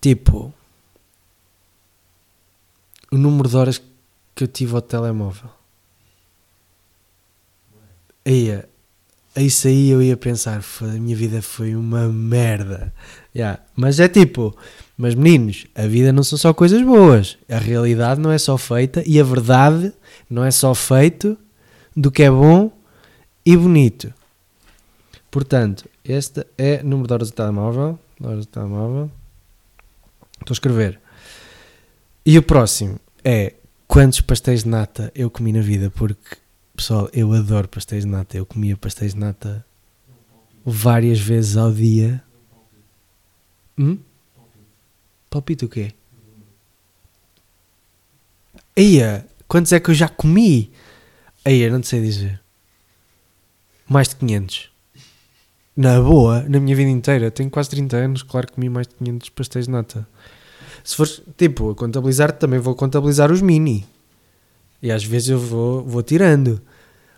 Tipo. 0.00 0.54
O 3.10 3.18
número 3.18 3.48
de 3.48 3.56
horas 3.56 3.82
que 4.36 4.44
eu 4.44 4.46
tive 4.46 4.76
ao 4.76 4.80
telemóvel. 4.80 5.50
Aí, 8.24 8.62
a 9.34 9.42
isso 9.42 9.68
aí 9.68 9.90
eu 9.90 10.02
ia 10.02 10.16
pensar, 10.16 10.62
"Foda, 10.62 10.92
a 10.92 11.00
minha 11.00 11.16
vida 11.16 11.40
foi 11.42 11.74
uma 11.74 12.08
merda. 12.08 12.92
Yeah. 13.34 13.60
Mas 13.76 14.00
é 14.00 14.08
tipo, 14.08 14.56
mas 14.96 15.14
meninos, 15.14 15.66
a 15.76 15.86
vida 15.86 16.12
não 16.12 16.24
são 16.24 16.36
só 16.36 16.52
coisas 16.52 16.82
boas. 16.82 17.38
A 17.48 17.58
realidade 17.58 18.20
não 18.20 18.32
é 18.32 18.38
só 18.38 18.58
feita 18.58 19.02
e 19.06 19.20
a 19.20 19.22
verdade 19.22 19.92
não 20.28 20.44
é 20.44 20.50
só 20.50 20.74
feito 20.74 21.38
do 21.96 22.10
que 22.10 22.24
é 22.24 22.30
bom 22.30 22.72
e 23.46 23.56
bonito. 23.56 24.12
Portanto, 25.30 25.88
este 26.04 26.44
é 26.56 26.80
o 26.82 26.86
número 26.86 27.06
de 27.06 27.14
horas 27.14 27.30
do 27.30 27.34
telemóvel. 27.34 27.98
Horas 28.20 28.46
do 28.46 28.46
telemóvel. 28.46 29.10
Estou 30.40 30.52
a 30.52 30.56
escrever. 30.56 31.00
E 32.26 32.36
o 32.36 32.42
próximo 32.42 32.98
é 33.24 33.54
quantos 33.86 34.20
pastéis 34.20 34.64
de 34.64 34.68
nata 34.68 35.12
eu 35.14 35.30
comi 35.30 35.52
na 35.52 35.60
vida, 35.60 35.90
porque 35.90 36.36
pessoal, 36.78 37.10
eu 37.12 37.32
adoro 37.32 37.68
pastéis 37.68 38.04
de 38.04 38.10
nata. 38.10 38.36
Eu 38.36 38.46
comia 38.46 38.76
pastéis 38.76 39.12
de 39.12 39.20
nata 39.20 39.66
várias 40.64 41.18
vezes 41.18 41.56
ao 41.56 41.72
dia. 41.72 42.22
Hum? 43.76 43.98
Palpite 45.28 45.64
o 45.64 45.68
quê? 45.68 45.92
Eia, 48.76 49.26
quantos 49.48 49.72
é 49.72 49.80
que 49.80 49.90
eu 49.90 49.94
já 49.94 50.08
comi? 50.08 50.70
Eia, 51.44 51.68
não 51.68 51.80
te 51.80 51.88
sei 51.88 52.00
dizer. 52.00 52.40
Mais 53.88 54.08
de 54.08 54.16
500. 54.16 54.70
Na 55.76 56.00
boa, 56.00 56.42
na 56.48 56.60
minha 56.60 56.76
vida 56.76 56.90
inteira. 56.90 57.30
Tenho 57.30 57.50
quase 57.50 57.70
30 57.70 57.96
anos, 57.96 58.22
claro 58.22 58.46
que 58.46 58.54
comi 58.54 58.68
mais 58.68 58.86
de 58.86 58.94
500 58.94 59.28
pastéis 59.30 59.64
de 59.66 59.72
nata. 59.72 60.08
Se 60.84 60.94
for, 60.94 61.08
tipo, 61.36 61.70
a 61.70 61.74
contabilizar, 61.74 62.32
também 62.32 62.60
vou 62.60 62.74
contabilizar 62.76 63.32
os 63.32 63.42
mini. 63.42 63.84
E 64.82 64.90
às 64.90 65.04
vezes 65.04 65.28
eu 65.28 65.38
vou, 65.38 65.82
vou 65.84 66.02
tirando. 66.02 66.60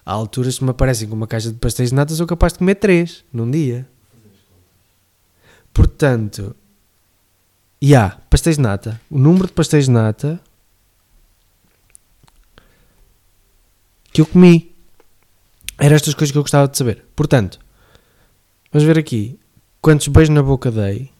Há 0.04 0.12
alturas 0.12 0.58
que 0.58 0.64
me 0.64 0.70
aparecem 0.70 1.08
com 1.08 1.14
uma 1.14 1.26
caixa 1.26 1.52
de 1.52 1.58
pastéis 1.58 1.90
de 1.90 1.94
nata, 1.94 2.14
sou 2.14 2.26
capaz 2.26 2.52
de 2.52 2.58
comer 2.58 2.76
3 2.76 3.24
num 3.32 3.50
dia. 3.50 3.86
Portanto, 5.72 6.56
e 7.80 7.94
há 7.94 8.10
pastéis 8.28 8.56
de 8.56 8.62
nata. 8.62 9.00
O 9.10 9.18
número 9.18 9.46
de 9.46 9.52
pastéis 9.52 9.84
de 9.84 9.90
nata 9.90 10.40
que 14.12 14.20
eu 14.20 14.26
comi. 14.26 14.74
Eram 15.78 15.96
estas 15.96 16.14
coisas 16.14 16.32
que 16.32 16.38
eu 16.38 16.42
gostava 16.42 16.68
de 16.68 16.76
saber. 16.76 17.04
Portanto, 17.16 17.58
vamos 18.70 18.86
ver 18.86 18.98
aqui 18.98 19.38
quantos 19.80 20.08
beijos 20.08 20.34
na 20.34 20.42
boca 20.42 20.70
dei. 20.70 21.10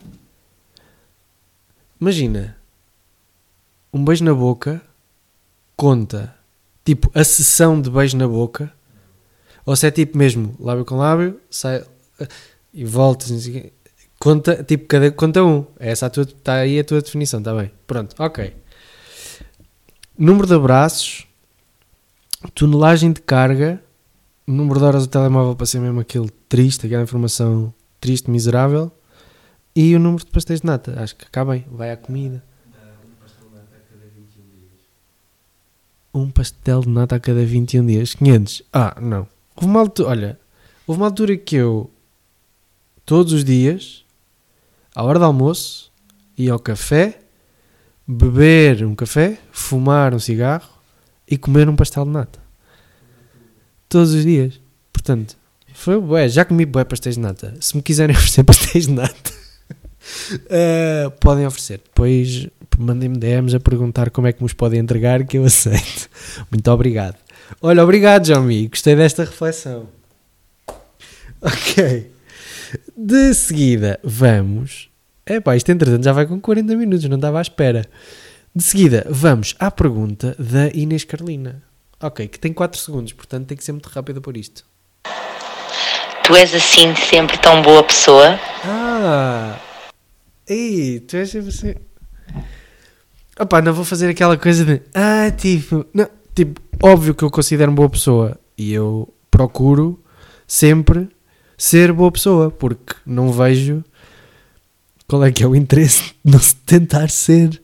Imagina, 2.01 2.57
um 3.93 4.05
beijo 4.05 4.25
na 4.25 4.35
boca 4.35 4.83
conta, 5.81 6.37
tipo, 6.85 7.11
a 7.15 7.25
sessão 7.25 7.81
de 7.81 7.89
beijo 7.89 8.15
na 8.15 8.29
boca. 8.29 8.71
Ou 9.65 9.75
se 9.75 9.87
é 9.87 9.91
tipo 9.91 10.19
mesmo, 10.19 10.55
lábio 10.61 10.85
com 10.85 10.97
lábio, 10.97 11.41
sai 11.49 11.83
e 12.75 12.85
volta, 12.85 13.25
conta, 14.19 14.63
tipo, 14.63 14.85
cada, 14.85 15.11
conta 15.11 15.43
um. 15.43 15.65
Essa 15.79 16.05
a 16.05 16.11
tua, 16.11 16.25
está 16.25 16.57
aí 16.57 16.79
a 16.79 16.85
tua 16.85 17.01
definição, 17.01 17.41
está 17.41 17.55
bem. 17.55 17.71
Pronto, 17.87 18.15
ok. 18.19 18.55
Número 20.19 20.47
de 20.47 20.53
abraços, 20.53 21.27
tonelagem 22.55 23.13
de 23.13 23.23
carga, 23.23 23.83
número 24.47 24.81
de 24.81 24.85
horas 24.85 25.07
do 25.07 25.11
telemóvel 25.11 25.57
para 25.57 25.65
ser 25.65 25.81
mesmo 25.81 26.01
aquele 26.01 26.29
triste, 26.47 26.85
aquela 26.85 27.05
informação 27.05 27.73
triste, 27.99 28.31
miserável, 28.31 28.93
e 29.75 29.97
o 29.97 29.99
número 29.99 30.27
de 30.27 30.31
pastéis 30.31 30.61
de 30.61 30.67
nata. 30.67 31.03
Acho 31.03 31.17
que 31.17 31.31
cá 31.31 31.43
bem, 31.43 31.65
vai 31.71 31.91
à 31.91 31.97
comida. 31.97 32.50
Um 36.13 36.31
pastel 36.31 36.81
de 36.81 36.89
nata 36.89 37.17
a 37.17 37.21
cada 37.21 37.45
21 37.45 37.87
dias. 37.87 38.15
500. 38.15 38.63
Ah, 38.73 38.97
não. 39.01 39.27
Houve 39.55 39.67
uma 39.67 39.81
altura, 39.81 40.09
olha, 40.09 40.41
houve 40.87 41.01
uma 41.01 41.07
altura 41.07 41.37
que 41.37 41.57
eu, 41.57 41.91
todos 43.05 43.33
os 43.33 43.45
dias, 43.45 44.05
à 44.95 45.03
hora 45.03 45.19
do 45.19 45.25
almoço, 45.25 45.93
ia 46.37 46.53
ao 46.53 46.59
café, 46.59 47.21
beber 48.07 48.85
um 48.85 48.95
café, 48.95 49.39
fumar 49.53 50.15
um 50.15 50.19
cigarro 50.19 50.69
e 51.29 51.37
comer 51.37 51.69
um 51.69 51.77
pastel 51.77 52.05
de 52.05 52.11
nata. 52.11 52.41
Todos 53.89 54.15
os 54.15 54.25
dias. 54.25 54.61
Portanto, 54.93 55.37
foi 55.75 56.01
bué. 56.01 56.29
Já 56.29 56.45
comi 56.45 56.67
bué 56.67 56.85
pastéis 56.85 57.17
de 57.17 57.23
nata. 57.23 57.55
Se 57.61 57.77
me 57.77 57.83
quiserem 57.83 58.15
oferecer 58.17 58.45
pastéis 58.45 58.87
de 58.87 58.93
nata, 58.93 59.33
eh, 60.49 61.11
podem 61.21 61.47
oferecer. 61.47 61.79
Depois 61.79 62.49
mandem-me 62.81 63.19
DMs 63.19 63.55
a 63.55 63.61
perguntar 63.61 64.11
como 64.11 64.27
é 64.27 64.33
que 64.33 64.43
nos 64.43 64.53
podem 64.53 64.81
entregar 64.81 65.25
que 65.25 65.39
eu 65.39 65.45
aceito. 65.45 66.09
Muito 66.51 66.71
obrigado. 66.71 67.17
Olha, 67.61 67.83
obrigado, 67.83 68.27
João 68.27 68.43
Mi. 68.43 68.69
Gostei 68.69 68.97
desta 68.97 69.25
reflexão. 69.25 69.89
Ok. 71.41 72.11
De 72.97 73.35
seguida, 73.35 73.99
vamos. 74.03 74.91
Epá, 75.27 75.57
isto 75.57 75.71
entretanto 75.71 76.05
já 76.05 76.13
vai 76.13 76.27
com 76.27 76.41
40 76.41 76.77
minutos, 76.77 77.09
não 77.09 77.17
estava 77.17 77.39
à 77.39 77.43
espera. 77.43 77.85
De 78.55 78.63
seguida, 78.63 79.07
vamos 79.09 79.55
à 79.59 79.71
pergunta 79.71 80.35
da 80.39 80.69
Inês 80.75 81.05
Carlina. 81.05 81.63
Ok, 82.03 82.29
que 82.29 82.39
tem 82.39 82.53
4 82.53 82.81
segundos, 82.81 83.13
portanto 83.13 83.47
tem 83.47 83.57
que 83.57 83.65
ser 83.65 83.73
muito 83.73 83.89
rápida 83.89 84.21
por 84.21 84.37
isto. 84.37 84.65
Tu 86.25 86.37
és 86.37 86.55
assim 86.55 86.95
sempre 86.97 87.39
tão 87.39 87.63
boa 87.63 87.83
pessoa? 87.83 88.39
Ah! 88.65 89.59
Ei, 90.47 91.01
tu 91.01 91.17
és 91.17 91.31
sempre 91.31 91.49
assim. 91.49 91.75
Opá, 93.41 93.63
não 93.63 93.73
vou 93.73 93.87
fazer 93.87 94.11
aquela 94.11 94.37
coisa 94.37 94.67
de. 94.67 94.83
Ah, 94.95 95.31
tipo. 95.31 95.87
Não, 95.95 96.07
tipo, 96.35 96.61
óbvio 96.83 97.15
que 97.15 97.25
eu 97.25 97.31
considero-me 97.31 97.75
boa 97.75 97.89
pessoa 97.89 98.39
e 98.57 98.71
eu 98.71 99.13
procuro 99.31 100.05
sempre 100.47 101.09
ser 101.57 101.91
boa 101.91 102.13
pessoa 102.13 102.51
porque 102.51 102.95
não 103.07 103.33
vejo 103.33 103.83
qual 105.09 105.25
é 105.25 105.33
que 105.33 105.43
é 105.43 105.47
o 105.47 105.57
interesse 105.57 106.13
de 106.23 106.33
não 106.33 106.41
tentar 106.67 107.09
ser. 107.09 107.63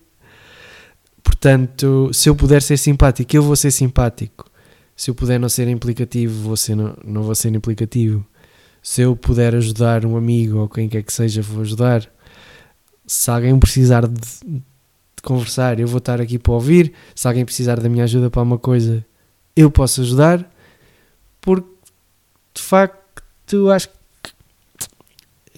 Portanto, 1.23 2.11
se 2.11 2.31
eu 2.31 2.35
puder 2.35 2.63
ser 2.63 2.79
simpático, 2.79 3.37
eu 3.37 3.43
vou 3.43 3.55
ser 3.55 3.71
simpático. 3.71 4.51
Se 4.97 5.11
eu 5.11 5.15
puder 5.15 5.39
não 5.39 5.49
ser 5.51 5.69
implicativo, 5.69 6.43
vou 6.43 6.57
ser, 6.57 6.75
não, 6.75 6.97
não 7.05 7.23
vou 7.23 7.35
ser 7.35 7.55
implicativo. 7.55 8.25
Se 8.83 9.03
eu 9.03 9.15
puder 9.15 9.55
ajudar 9.55 10.07
um 10.07 10.17
amigo 10.17 10.59
ou 10.59 10.69
quem 10.71 10.89
quer 10.89 11.03
que 11.03 11.13
seja, 11.13 11.43
vou 11.43 11.61
ajudar. 11.61 12.11
Se 13.07 13.31
alguém 13.31 13.59
precisar 13.59 14.09
de 14.09 14.63
conversar, 15.27 15.81
eu 15.81 15.87
vou 15.87 15.99
estar 15.99 16.21
aqui 16.21 16.39
para 16.39 16.53
ouvir. 16.53 16.93
Se 17.15 17.27
alguém 17.27 17.45
precisar 17.45 17.81
da 17.81 17.89
minha 17.89 18.05
ajuda 18.05 18.31
para 18.31 18.43
uma 18.43 18.59
coisa, 18.59 19.05
eu 19.55 19.71
posso 19.71 20.01
ajudar. 20.01 20.49
Porque, 21.41 21.69
de 22.55 22.63
facto, 22.63 23.71
acho 23.71 23.89
que 23.89 23.97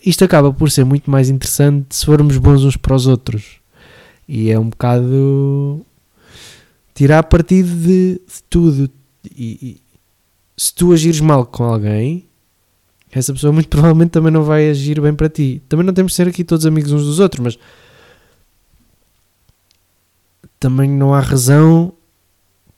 isto 0.05 0.25
acaba 0.25 0.53
por 0.53 0.71
ser 0.71 0.85
muito 0.85 1.11
mais 1.11 1.29
interessante 1.29 1.95
se 1.95 2.07
formos 2.07 2.39
bons 2.39 2.65
uns 2.65 2.77
para 2.77 2.95
os 2.95 3.07
outros. 3.07 3.61
E 4.27 4.51
é 4.51 4.59
um 4.59 4.71
bocado 4.71 5.85
tirar 6.95 7.23
partido 7.25 7.69
de, 7.69 8.15
de 8.15 8.43
tudo. 8.49 8.91
E, 9.37 9.59
e 9.63 9.81
se 10.57 10.75
tu 10.75 10.93
agires 10.93 11.21
mal 11.21 11.47
com 11.47 11.65
alguém, 11.65 12.27
essa 13.13 13.33
pessoa 13.33 13.53
muito 13.53 13.69
provavelmente 13.71 14.11
também 14.11 14.33
não 14.33 14.45
vai 14.45 14.71
agir 14.71 15.01
bem 15.01 15.15
para 15.15 15.29
ti. 15.29 15.63
Também 15.69 15.85
não 15.85 15.95
temos 15.95 16.13
de 16.13 16.17
ser 16.17 16.29
aqui 16.29 16.43
todos 16.45 16.67
amigos 16.67 16.93
uns 16.93 17.05
dos 17.05 17.19
outros, 17.19 17.43
mas 17.43 17.59
também 20.59 20.89
não 20.91 21.15
há 21.15 21.21
razão 21.21 21.93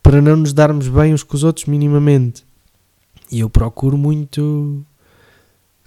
para 0.03 0.20
não 0.20 0.37
nos 0.37 0.53
darmos 0.53 0.89
bem 0.89 1.12
uns 1.14 1.22
com 1.22 1.35
os 1.37 1.45
outros 1.45 1.66
minimamente. 1.66 2.45
E 3.31 3.41
eu 3.41 3.51
procuro 3.51 3.97
muito, 3.97 4.85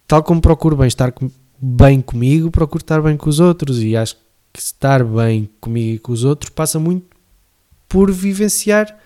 tal 0.08 0.24
como 0.24 0.40
procuro 0.42 0.76
bem 0.78 0.88
estar 0.88 1.12
com- 1.12 1.30
bem 1.62 2.00
comigo, 2.02 2.50
procuro 2.52 2.82
estar 2.84 3.02
bem 3.02 3.18
com 3.18 3.30
os 3.30 3.40
outros. 3.40 3.82
E 3.82 3.96
acho 3.96 4.16
que 4.54 4.60
estar 4.60 5.04
bem 5.04 5.50
comigo 5.60 5.96
e 5.96 6.00
com 6.00 6.12
os 6.12 6.24
outros 6.24 6.50
passa 6.50 6.80
muito 6.80 7.06
por 7.90 8.12
vivenciar 8.12 8.98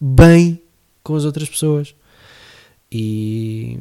bem 0.00 0.60
com 1.02 1.14
as 1.14 1.24
outras 1.24 1.48
pessoas. 1.48 1.94
E 2.90 3.78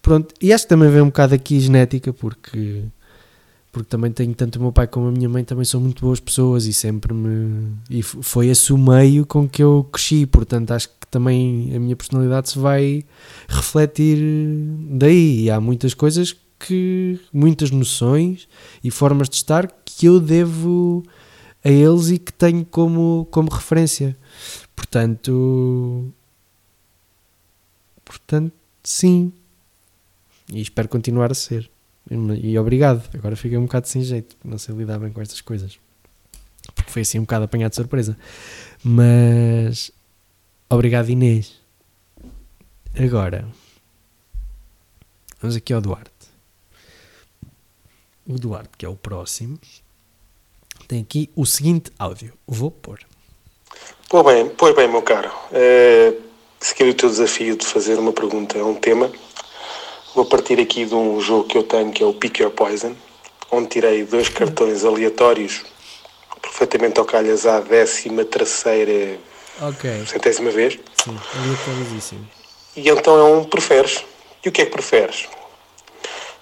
pronto, 0.00 0.34
e 0.40 0.52
acho 0.52 0.64
que 0.64 0.68
também 0.68 0.90
vem 0.90 1.00
um 1.02 1.06
bocado 1.06 1.34
aqui 1.34 1.60
genética, 1.60 2.12
porque 2.12 2.84
porque 3.72 3.88
também 3.88 4.12
tenho 4.12 4.34
tanto 4.34 4.56
o 4.56 4.62
meu 4.62 4.70
pai 4.70 4.86
como 4.86 5.08
a 5.08 5.10
minha 5.10 5.28
mãe 5.28 5.42
também 5.42 5.64
são 5.64 5.80
muito 5.80 6.04
boas 6.04 6.20
pessoas 6.20 6.66
e 6.66 6.72
sempre 6.72 7.14
me 7.14 7.72
e 7.88 8.02
foi 8.02 8.48
esse 8.48 8.72
o 8.72 8.78
meio 8.78 9.24
com 9.26 9.48
que 9.48 9.62
eu 9.62 9.88
cresci, 9.90 10.26
portanto 10.26 10.72
acho 10.72 10.88
que 10.88 11.06
também 11.10 11.74
a 11.74 11.80
minha 11.80 11.96
personalidade 11.96 12.50
se 12.50 12.58
vai 12.58 13.04
refletir 13.48 14.18
daí 14.90 15.44
e 15.44 15.50
há 15.50 15.58
muitas 15.58 15.94
coisas 15.94 16.36
que 16.58 17.18
muitas 17.32 17.70
noções 17.70 18.46
e 18.84 18.90
formas 18.90 19.28
de 19.28 19.36
estar 19.36 19.66
que 19.84 20.06
eu 20.06 20.20
devo 20.20 21.02
a 21.64 21.70
eles 21.70 22.10
e 22.10 22.18
que 22.18 22.32
tenho 22.32 22.64
como, 22.64 23.26
como 23.30 23.48
referência. 23.50 24.16
Portanto, 24.74 26.12
portanto, 28.04 28.52
sim. 28.82 29.32
E 30.52 30.60
espero 30.60 30.88
continuar 30.88 31.30
a 31.30 31.34
ser. 31.34 31.71
E 32.10 32.58
obrigado. 32.58 33.08
Agora 33.14 33.36
fiquei 33.36 33.56
um 33.56 33.62
bocado 33.62 33.88
sem 33.88 34.02
jeito, 34.02 34.36
não 34.44 34.58
sei 34.58 34.74
lidar 34.74 34.98
bem 34.98 35.12
com 35.12 35.20
estas 35.20 35.40
coisas. 35.40 35.78
Porque 36.74 36.90
foi 36.90 37.02
assim 37.02 37.18
um 37.18 37.22
bocado 37.22 37.44
apanhado 37.44 37.70
de 37.70 37.76
surpresa. 37.76 38.16
Mas 38.82 39.90
obrigado, 40.68 41.08
Inês. 41.08 41.60
Agora, 42.98 43.48
vamos 45.40 45.56
aqui 45.56 45.72
ao 45.72 45.80
Duarte. 45.80 46.10
O 48.26 48.38
Duarte, 48.38 48.70
que 48.76 48.86
é 48.86 48.88
o 48.88 48.94
próximo, 48.94 49.58
tem 50.86 51.00
aqui 51.00 51.30
o 51.34 51.44
seguinte 51.46 51.90
áudio. 51.98 52.32
Vou 52.46 52.70
pôr. 52.70 53.00
Pois 54.08 54.24
bem, 54.24 54.48
pois 54.50 54.76
bem, 54.76 54.88
meu 54.88 55.02
caro. 55.02 55.30
Eh, 55.52 56.14
seguindo 56.60 56.90
o 56.90 56.94
teu 56.94 57.08
desafio 57.08 57.56
de 57.56 57.66
fazer 57.66 57.98
uma 57.98 58.12
pergunta 58.12 58.58
a 58.58 58.64
um 58.64 58.74
tema, 58.74 59.10
vou 60.14 60.24
partir 60.24 60.60
aqui 60.60 60.84
de 60.84 60.94
um 60.94 61.20
jogo 61.20 61.44
que 61.44 61.56
eu 61.56 61.62
tenho 61.62 61.92
que 61.92 62.02
é 62.02 62.06
o 62.06 62.12
Pick 62.12 62.40
Your 62.40 62.50
Poison, 62.50 62.94
onde 63.50 63.68
tirei 63.68 64.04
dois 64.04 64.28
cartões 64.28 64.84
aleatórios, 64.84 65.62
perfeitamente 66.40 66.98
ao 66.98 67.04
calhas 67.04 67.46
à 67.46 67.60
décima 67.60 68.24
terceira, 68.24 69.18
Ok. 69.60 70.04
centésima 70.06 70.50
vez. 70.50 70.78
Sim, 71.04 71.18
aleatorizíssimo. 71.38 72.28
E 72.76 72.88
então 72.88 73.18
é 73.18 73.24
um 73.24 73.44
preferes. 73.44 74.04
E 74.44 74.48
o 74.48 74.52
que 74.52 74.62
é 74.62 74.64
que 74.66 74.72
preferes? 74.72 75.28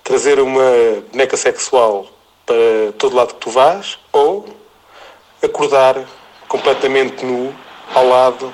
Trazer 0.04 0.40
uma 0.40 0.62
boneca 1.10 1.36
sexual 1.36 2.06
para 2.46 2.56
todo 2.98 3.14
lado 3.16 3.34
que 3.34 3.40
tu 3.40 3.50
vás 3.50 3.98
ou 4.12 4.46
acordar 5.42 5.96
completamente 6.48 7.24
nu 7.24 7.54
ao 7.94 8.08
lado 8.08 8.52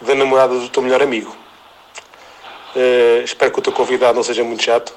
da 0.00 0.14
namorada 0.14 0.58
do 0.58 0.68
teu 0.68 0.82
melhor 0.82 1.02
amigo? 1.02 1.34
Eh, 2.74 3.22
espero 3.24 3.52
que 3.52 3.58
o 3.58 3.62
teu 3.62 3.72
convidado 3.72 4.16
não 4.16 4.22
seja 4.22 4.42
muito 4.44 4.62
chato. 4.62 4.94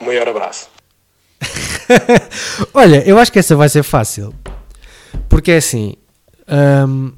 Um 0.00 0.06
maior 0.06 0.28
abraço. 0.28 0.68
Olha, 2.74 3.06
eu 3.06 3.18
acho 3.18 3.32
que 3.32 3.38
essa 3.38 3.54
vai 3.54 3.68
ser 3.68 3.82
fácil. 3.82 4.34
Porque 5.28 5.52
é 5.52 5.56
assim. 5.56 5.94
hum, 6.88 7.12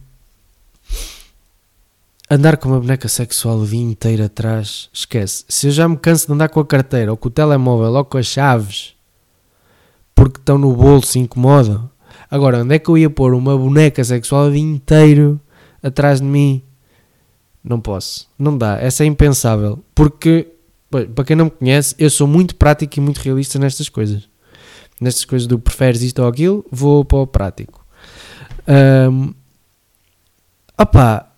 andar 2.30 2.56
com 2.56 2.68
uma 2.68 2.80
boneca 2.80 3.08
sexual 3.08 3.58
o 3.58 3.66
dia 3.66 3.80
inteiro 3.80 4.24
atrás, 4.24 4.88
esquece. 4.92 5.44
Se 5.48 5.68
eu 5.68 5.70
já 5.70 5.88
me 5.88 5.96
canso 5.96 6.26
de 6.26 6.32
andar 6.32 6.48
com 6.48 6.60
a 6.60 6.66
carteira, 6.66 7.10
ou 7.10 7.16
com 7.16 7.28
o 7.28 7.30
telemóvel, 7.30 7.92
ou 7.92 8.04
com 8.04 8.18
as 8.18 8.26
chaves, 8.26 8.94
porque 10.14 10.40
estão 10.40 10.58
no 10.58 10.72
bolso 10.74 11.16
e 11.16 11.20
incomodam. 11.20 11.88
Agora, 12.30 12.62
onde 12.62 12.74
é 12.74 12.78
que 12.78 12.88
eu 12.88 12.98
ia 12.98 13.10
pôr 13.10 13.34
uma 13.34 13.56
boneca 13.56 14.02
sexual 14.02 14.46
o 14.46 14.52
dia 14.52 14.60
inteiro 14.60 15.40
atrás 15.82 16.20
de 16.20 16.26
mim? 16.26 16.63
Não 17.64 17.80
posso. 17.80 18.28
Não 18.38 18.56
dá. 18.56 18.78
Essa 18.78 19.04
é 19.04 19.06
impensável. 19.06 19.82
Porque, 19.94 20.48
para 20.90 21.24
quem 21.24 21.34
não 21.34 21.46
me 21.46 21.50
conhece, 21.50 21.94
eu 21.98 22.10
sou 22.10 22.28
muito 22.28 22.54
prático 22.54 22.98
e 22.98 23.00
muito 23.00 23.18
realista 23.18 23.58
nestas 23.58 23.88
coisas 23.88 24.28
nestas 25.00 25.24
coisas 25.24 25.46
do 25.46 25.58
preferes 25.58 26.02
isto 26.02 26.22
ou 26.22 26.28
aquilo, 26.28 26.64
vou 26.70 27.04
para 27.04 27.18
o 27.18 27.26
prático. 27.26 27.84
Um, 29.10 29.34
opá, 30.80 31.30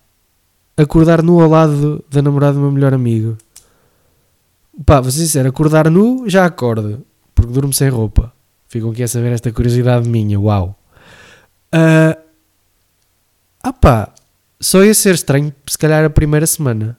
acordar 0.75 1.21
nu 1.21 1.41
ao 1.41 1.49
lado 1.49 2.03
da 2.09 2.21
namorada 2.21 2.53
do 2.53 2.61
meu 2.61 2.71
melhor 2.71 2.93
amigo. 2.93 3.37
Pá, 4.85 5.01
vou 5.01 5.11
ser 5.11 5.19
sincero, 5.19 5.49
acordar 5.49 5.89
nu 5.89 6.29
já 6.29 6.45
acordo, 6.45 7.05
porque 7.33 7.51
durmo 7.51 7.73
sem 7.73 7.89
roupa. 7.89 8.31
Ficam 8.67 8.91
aqui 8.91 9.03
a 9.03 9.07
saber 9.07 9.31
esta 9.31 9.51
curiosidade 9.51 10.07
minha, 10.07 10.39
uau. 10.39 10.77
Ah, 11.71 12.17
ah 13.63 13.73
pá, 13.73 14.13
só 14.59 14.83
ia 14.83 14.93
ser 14.93 15.15
estranho 15.15 15.53
se 15.67 15.77
calhar 15.77 16.03
a 16.03 16.09
primeira 16.09 16.47
semana. 16.47 16.97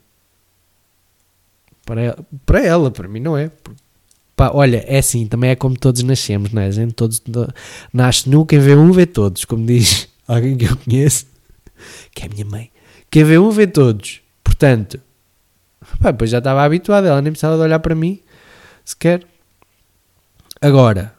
Para 1.85 2.03
ela, 2.03 2.27
para, 2.45 2.65
ela, 2.65 2.91
para 2.91 3.09
mim 3.09 3.21
não 3.21 3.37
é. 3.37 3.51
Pá, 4.37 4.51
olha, 4.53 4.85
é 4.87 4.99
assim, 4.99 5.27
também 5.27 5.51
é 5.51 5.57
como 5.57 5.77
todos 5.77 6.03
nascemos, 6.03 6.53
não 6.53 6.63
é? 6.63 6.67
A 6.67 6.71
gente 6.71 6.93
todos 6.95 7.23
nasce 7.93 8.29
nu, 8.29 8.47
quem 8.47 8.59
vê 8.59 8.75
um 8.77 8.93
vê 8.93 9.05
todos, 9.05 9.45
como 9.45 9.67
diz 9.67 10.09
alguém 10.29 10.57
que 10.57 10.67
eu 10.67 10.77
conheço, 10.77 11.27
que 12.15 12.23
é 12.23 12.27
a 12.27 12.29
minha 12.29 12.45
mãe. 12.45 12.71
Quem 13.11 13.25
vê 13.25 13.39
um 13.39 13.51
vê 13.51 13.67
todos. 13.67 14.21
Portanto, 14.45 15.01
pá, 16.01 16.11
depois 16.11 16.31
já 16.31 16.39
estava 16.39 16.63
habituado, 16.63 17.07
ela 17.07 17.21
nem 17.23 17.33
precisava 17.33 17.57
de 17.57 17.63
olhar 17.63 17.81
para 17.81 17.95
mim 17.95 18.21
sequer. 18.85 19.27
Agora, 20.61 21.15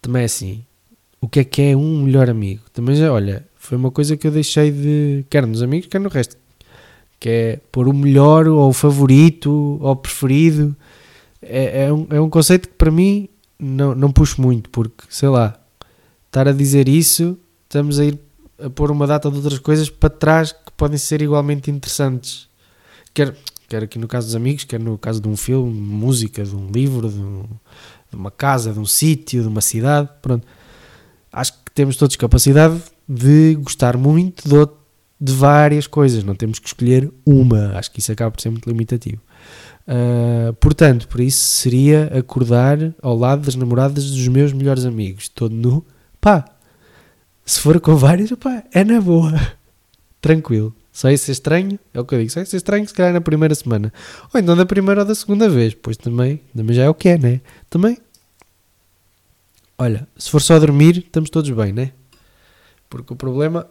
também 0.00 0.22
é 0.22 0.24
assim, 0.26 0.64
o 1.20 1.28
que 1.28 1.40
é 1.40 1.44
que 1.44 1.62
é 1.62 1.76
um 1.76 2.02
melhor 2.02 2.28
amigo? 2.28 2.62
Também 2.72 2.94
já, 2.94 3.10
olha, 3.12 3.46
foi 3.64 3.78
uma 3.78 3.90
coisa 3.90 4.14
que 4.14 4.26
eu 4.26 4.30
deixei 4.30 4.70
de, 4.70 5.24
quer 5.30 5.46
nos 5.46 5.62
amigos, 5.62 5.88
quer 5.88 5.98
no 5.98 6.10
resto, 6.10 6.36
que 7.18 7.30
é 7.30 7.60
pôr 7.72 7.88
o 7.88 7.94
melhor, 7.94 8.46
ou 8.46 8.68
o 8.68 8.72
favorito, 8.74 9.78
ou 9.80 9.90
o 9.90 9.96
preferido. 9.96 10.76
É, 11.40 11.86
é, 11.86 11.92
um, 11.92 12.06
é 12.10 12.20
um 12.20 12.28
conceito 12.28 12.68
que 12.68 12.74
para 12.74 12.90
mim 12.90 13.26
não, 13.58 13.94
não 13.94 14.12
puxo 14.12 14.42
muito, 14.42 14.68
porque, 14.68 15.04
sei 15.08 15.30
lá, 15.30 15.58
estar 16.26 16.46
a 16.46 16.52
dizer 16.52 16.90
isso, 16.90 17.38
estamos 17.62 17.98
a 17.98 18.04
ir 18.04 18.18
a 18.62 18.68
pôr 18.68 18.90
uma 18.90 19.06
data 19.06 19.30
de 19.30 19.36
outras 19.36 19.58
coisas 19.58 19.88
para 19.88 20.10
trás 20.10 20.52
que 20.52 20.70
podem 20.76 20.98
ser 20.98 21.22
igualmente 21.22 21.70
interessantes. 21.70 22.46
Quer, 23.14 23.34
quer 23.66 23.84
aqui 23.84 23.98
no 23.98 24.06
caso 24.06 24.26
dos 24.26 24.36
amigos, 24.36 24.64
quer 24.64 24.78
no 24.78 24.98
caso 24.98 25.22
de 25.22 25.28
um 25.28 25.38
filme, 25.38 25.72
de 25.72 25.78
música, 25.78 26.44
de 26.44 26.54
um 26.54 26.70
livro, 26.70 27.08
de, 27.08 27.18
um, 27.18 27.44
de 28.10 28.16
uma 28.16 28.30
casa, 28.30 28.74
de 28.74 28.78
um 28.78 28.84
sítio, 28.84 29.40
de 29.40 29.48
uma 29.48 29.62
cidade. 29.62 30.10
Pronto. 30.20 30.46
Acho 31.32 31.54
que 31.54 31.70
temos 31.74 31.96
todos 31.96 32.14
capacidade 32.16 32.78
de 33.08 33.54
gostar 33.56 33.96
muito 33.96 34.48
de, 34.48 34.72
de 35.20 35.32
várias 35.32 35.86
coisas, 35.86 36.24
não 36.24 36.34
temos 36.34 36.58
que 36.58 36.66
escolher 36.66 37.10
uma. 37.24 37.76
Acho 37.76 37.90
que 37.90 38.00
isso 38.00 38.12
acaba 38.12 38.30
por 38.30 38.40
ser 38.40 38.50
muito 38.50 38.68
limitativo. 38.68 39.20
Uh, 39.86 40.52
portanto, 40.54 41.06
por 41.08 41.20
isso 41.20 41.44
seria 41.46 42.10
acordar 42.18 42.78
ao 43.02 43.16
lado 43.16 43.42
das 43.42 43.54
namoradas 43.54 44.10
dos 44.10 44.28
meus 44.28 44.52
melhores 44.52 44.84
amigos, 44.84 45.28
todo 45.28 45.54
nu. 45.54 45.84
Pá, 46.20 46.44
se 47.44 47.60
for 47.60 47.78
com 47.80 47.94
vários, 47.94 48.32
pá, 48.32 48.64
é 48.72 48.82
na 48.82 49.00
boa. 49.00 49.32
Tranquilo. 50.20 50.74
Só 50.90 51.10
ia 51.10 51.18
ser 51.18 51.32
estranho, 51.32 51.78
é 51.92 52.00
o 52.00 52.04
que 52.04 52.14
eu 52.14 52.20
digo, 52.20 52.30
só 52.30 52.40
ia 52.40 52.46
ser 52.46 52.56
estranho 52.56 52.86
se 52.86 52.94
calhar 52.94 53.12
na 53.12 53.20
primeira 53.20 53.54
semana. 53.54 53.92
Ou 54.32 54.40
então 54.40 54.56
da 54.56 54.64
primeira 54.64 55.00
ou 55.00 55.06
da 55.06 55.14
segunda 55.14 55.48
vez, 55.48 55.74
pois 55.74 55.96
também, 55.96 56.40
também 56.56 56.74
já 56.74 56.84
é 56.84 56.88
o 56.88 56.94
que 56.94 57.08
é, 57.08 57.18
né? 57.18 57.40
Também. 57.68 57.98
Olha, 59.76 60.06
se 60.16 60.30
for 60.30 60.40
só 60.40 60.56
dormir, 60.58 60.98
estamos 60.98 61.30
todos 61.30 61.50
bem, 61.50 61.72
né? 61.72 61.90
Porque 62.94 63.12
o 63.12 63.16
problema 63.16 63.68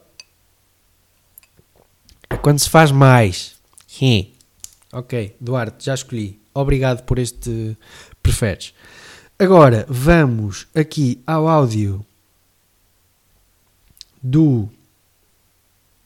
é 2.30 2.36
quando 2.36 2.59
se 2.59 2.69
faz 2.69 2.91
mais. 2.91 3.55
Sim. 3.88 4.34
Ok, 4.91 5.38
Duarte, 5.39 5.86
já 5.86 5.93
escolhi. 5.93 6.41
Obrigado 6.53 7.03
por 7.03 7.17
este 7.17 7.78
preferes. 8.21 8.74
Agora 9.39 9.86
vamos 9.88 10.67
aqui 10.76 11.24
ao 11.26 11.47
áudio 11.47 12.05
do 14.21 14.69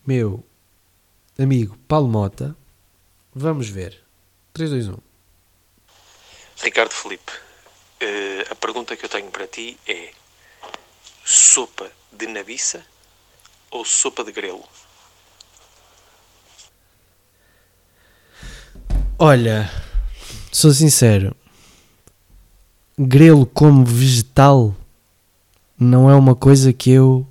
meu 0.06 0.46
amigo 1.40 1.76
Paulo 1.88 2.08
Mota. 2.08 2.56
Vamos 3.34 3.68
ver. 3.68 4.00
3, 4.54 4.70
2, 4.70 4.88
1. 4.90 4.98
Ricardo 6.62 6.92
Felipe, 6.92 7.32
uh, 7.32 8.52
a 8.52 8.56
pergunta 8.56 8.96
que 8.96 9.06
eu 9.06 9.10
tenho 9.10 9.32
para 9.32 9.48
ti 9.48 9.76
é: 9.88 10.12
sopa 11.26 11.92
de 12.12 12.28
nabiça 12.28 12.86
ou 13.72 13.84
sopa 13.86 14.24
de 14.24 14.32
grelo? 14.32 14.64
Olha, 19.20 19.70
sou 20.52 20.72
sincero, 20.72 21.36
grelo 22.98 23.46
como 23.46 23.84
vegetal 23.84 24.76
não 25.80 26.10
é 26.10 26.16
uma 26.16 26.36
coisa 26.36 26.72
que 26.72 26.92
eu 26.92 27.28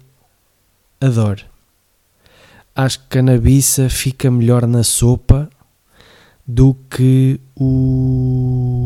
adoro. 1.01 1.45
Acho 2.75 3.01
que 3.09 3.19
a 3.19 3.23
nabiça 3.23 3.89
fica 3.89 4.31
melhor 4.31 4.67
na 4.67 4.83
sopa 4.83 5.49
do 6.47 6.75
que 6.91 7.41
o 7.57 8.77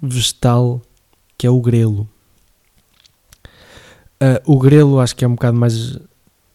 vegetal 0.00 0.80
que 1.36 1.46
é 1.46 1.50
o 1.50 1.60
grelo. 1.60 2.08
Uh, 4.24 4.40
o 4.50 4.58
grelo 4.58 5.00
acho 5.00 5.14
que 5.14 5.22
é 5.22 5.28
um 5.28 5.34
bocado 5.34 5.58
mais. 5.58 5.98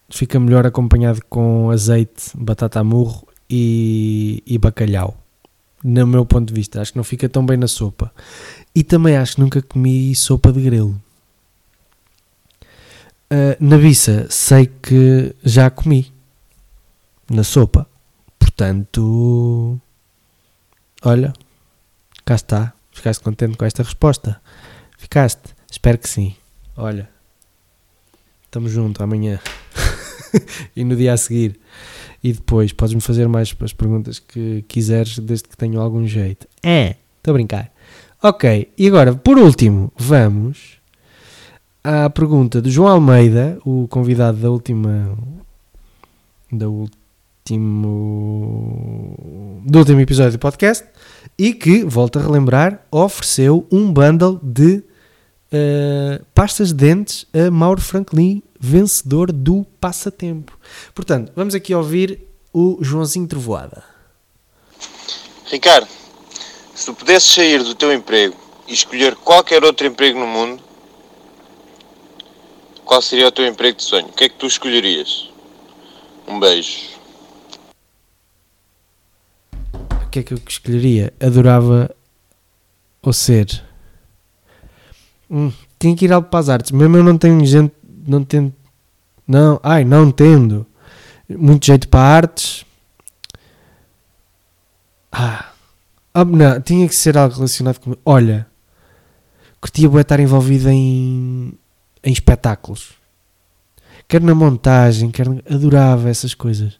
fica 0.09 0.39
melhor 0.39 0.65
acompanhado 0.65 1.21
com 1.29 1.69
azeite, 1.69 2.31
batata 2.35 2.79
a 2.79 2.83
murro 2.83 3.27
e, 3.47 4.41
e 4.47 4.57
bacalhau. 4.57 5.15
No 5.83 6.07
meu 6.07 6.25
ponto 6.25 6.47
de 6.47 6.53
vista, 6.53 6.81
acho 6.81 6.93
que 6.93 6.97
não 6.97 7.03
fica 7.03 7.29
tão 7.29 7.45
bem 7.45 7.57
na 7.57 7.67
sopa. 7.67 8.11
E 8.73 8.83
também 8.83 9.15
acho 9.15 9.35
que 9.35 9.41
nunca 9.41 9.61
comi 9.61 10.15
sopa 10.15 10.51
de 10.51 10.61
grelo. 10.61 10.99
Uh, 13.31 13.55
na 13.59 13.77
biça, 13.77 14.25
sei 14.31 14.65
que 14.65 15.35
já 15.43 15.69
comi 15.69 16.11
na 17.29 17.43
sopa. 17.43 17.87
Portanto, 18.39 19.79
olha, 21.03 21.31
cá 22.25 22.33
está. 22.33 22.73
Ficaste 22.91 23.23
contente 23.23 23.55
com 23.55 23.63
esta 23.63 23.83
resposta? 23.83 24.41
Ficaste? 24.97 25.55
Espero 25.71 25.99
que 25.99 26.09
sim. 26.09 26.35
Olha, 26.75 27.07
estamos 28.49 28.71
juntos 28.71 28.99
amanhã 29.01 29.39
e 30.75 30.83
no 30.83 30.95
dia 30.95 31.13
a 31.13 31.17
seguir. 31.17 31.59
E 32.21 32.33
depois 32.33 32.73
podes-me 32.73 32.99
fazer 32.99 33.27
mais 33.27 33.55
as 33.61 33.73
perguntas 33.73 34.19
que 34.19 34.65
quiseres, 34.67 35.19
desde 35.19 35.47
que 35.47 35.55
tenham 35.55 35.81
algum 35.81 36.05
jeito. 36.05 36.47
É, 36.61 36.95
estou 37.17 37.31
a 37.31 37.35
brincar. 37.35 37.71
Ok, 38.21 38.69
e 38.77 38.87
agora, 38.87 39.15
por 39.15 39.37
último, 39.37 39.93
vamos 39.97 40.79
à 41.81 42.09
pergunta 42.09 42.61
do 42.61 42.69
João 42.69 42.89
Almeida, 42.89 43.57
o 43.63 43.87
convidado 43.87 44.37
da 44.39 44.49
última. 44.49 45.17
da 46.51 46.67
último. 46.67 47.07
do 49.63 49.79
último 49.79 50.01
episódio 50.01 50.33
do 50.33 50.39
podcast, 50.39 50.85
e 51.37 51.53
que, 51.53 51.85
volto 51.85 52.19
a 52.19 52.21
relembrar, 52.21 52.85
ofereceu 52.91 53.65
um 53.71 53.93
bundle 53.93 54.37
de 54.43 54.83
uh, 55.53 56.23
pastas 56.33 56.69
de 56.69 56.75
dentes 56.75 57.25
a 57.33 57.51
Mauro 57.51 57.81
Franklin, 57.81 58.41
vencedor 58.59 59.31
do 59.31 59.65
passatempo. 59.79 60.57
Portanto, 60.93 61.31
vamos 61.35 61.55
aqui 61.55 61.73
ouvir 61.73 62.27
o 62.53 62.77
Joãozinho 62.81 63.27
Trovoada. 63.27 63.83
Ricardo, 65.45 65.87
se 66.75 66.85
tu 66.85 66.93
pudesses 66.93 67.31
sair 67.31 67.63
do 67.63 67.75
teu 67.75 67.91
emprego 67.93 68.35
e 68.67 68.73
escolher 68.73 69.15
qualquer 69.15 69.63
outro 69.63 69.85
emprego 69.87 70.19
no 70.19 70.27
mundo, 70.27 70.61
qual 72.85 73.01
seria 73.01 73.27
o 73.27 73.31
teu 73.31 73.45
emprego 73.45 73.77
de 73.77 73.83
sonho? 73.83 74.07
O 74.07 74.13
que 74.13 74.23
é 74.25 74.29
que 74.29 74.35
tu 74.35 74.47
escolherias? 74.47 75.29
Um 76.27 76.39
beijo. 76.39 76.99
O 79.53 80.09
que 80.09 80.19
é 80.19 80.23
que 80.23 80.33
eu 80.33 80.39
escolheria? 80.47 81.13
Adorava 81.19 81.95
ou 83.01 83.13
ser. 83.13 83.68
Hum, 85.29 85.51
tinha 85.77 85.95
que 85.95 86.05
ir 86.05 86.13
algo 86.13 86.27
para 86.27 86.39
as 86.39 86.49
artes. 86.49 86.71
Mesmo 86.71 86.97
eu 86.97 87.03
não 87.03 87.17
tenho 87.17 87.45
gente. 87.45 87.73
Não 88.07 88.23
tendo. 88.23 88.53
Não, 89.27 89.59
ai, 89.61 89.85
não 89.85 90.11
tendo 90.11 90.65
muito 91.37 91.65
jeito 91.65 91.87
para 91.87 91.99
artes. 91.99 92.65
Ah, 95.11 95.51
ah 96.13 96.25
não, 96.25 96.61
tinha 96.61 96.87
que 96.87 96.95
ser 96.95 97.17
algo 97.17 97.35
relacionado 97.35 97.79
com. 97.79 97.95
Olha, 98.05 98.47
curtia 99.61 99.89
boa 99.89 100.01
estar 100.01 100.19
envolvido 100.19 100.69
em 100.69 101.53
em 102.03 102.11
espetáculos. 102.11 102.93
Quer 104.07 104.21
na 104.21 104.33
montagem, 104.33 105.11
quer 105.11 105.27
adorava 105.49 106.09
essas 106.09 106.33
coisas. 106.33 106.79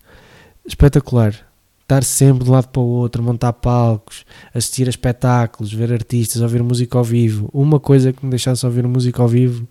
Espetacular. 0.66 1.49
Estar 1.90 2.04
sempre 2.04 2.44
de 2.44 2.52
um 2.52 2.54
lado 2.54 2.68
para 2.68 2.84
o 2.84 2.86
outro, 2.86 3.24
montar 3.24 3.52
palcos, 3.52 4.24
assistir 4.54 4.86
a 4.86 4.92
espetáculos, 4.92 5.74
ver 5.74 5.92
artistas, 5.92 6.40
ouvir 6.40 6.62
música 6.62 6.96
ao 7.00 7.04
vivo. 7.04 7.50
Uma 7.52 7.80
coisa 7.80 8.14
que 8.14 8.24
me 8.24 8.30
deixasse 8.30 8.64
ouvir 8.64 8.88
música 8.88 9.20
ao 9.24 9.28
vivo 9.28 9.68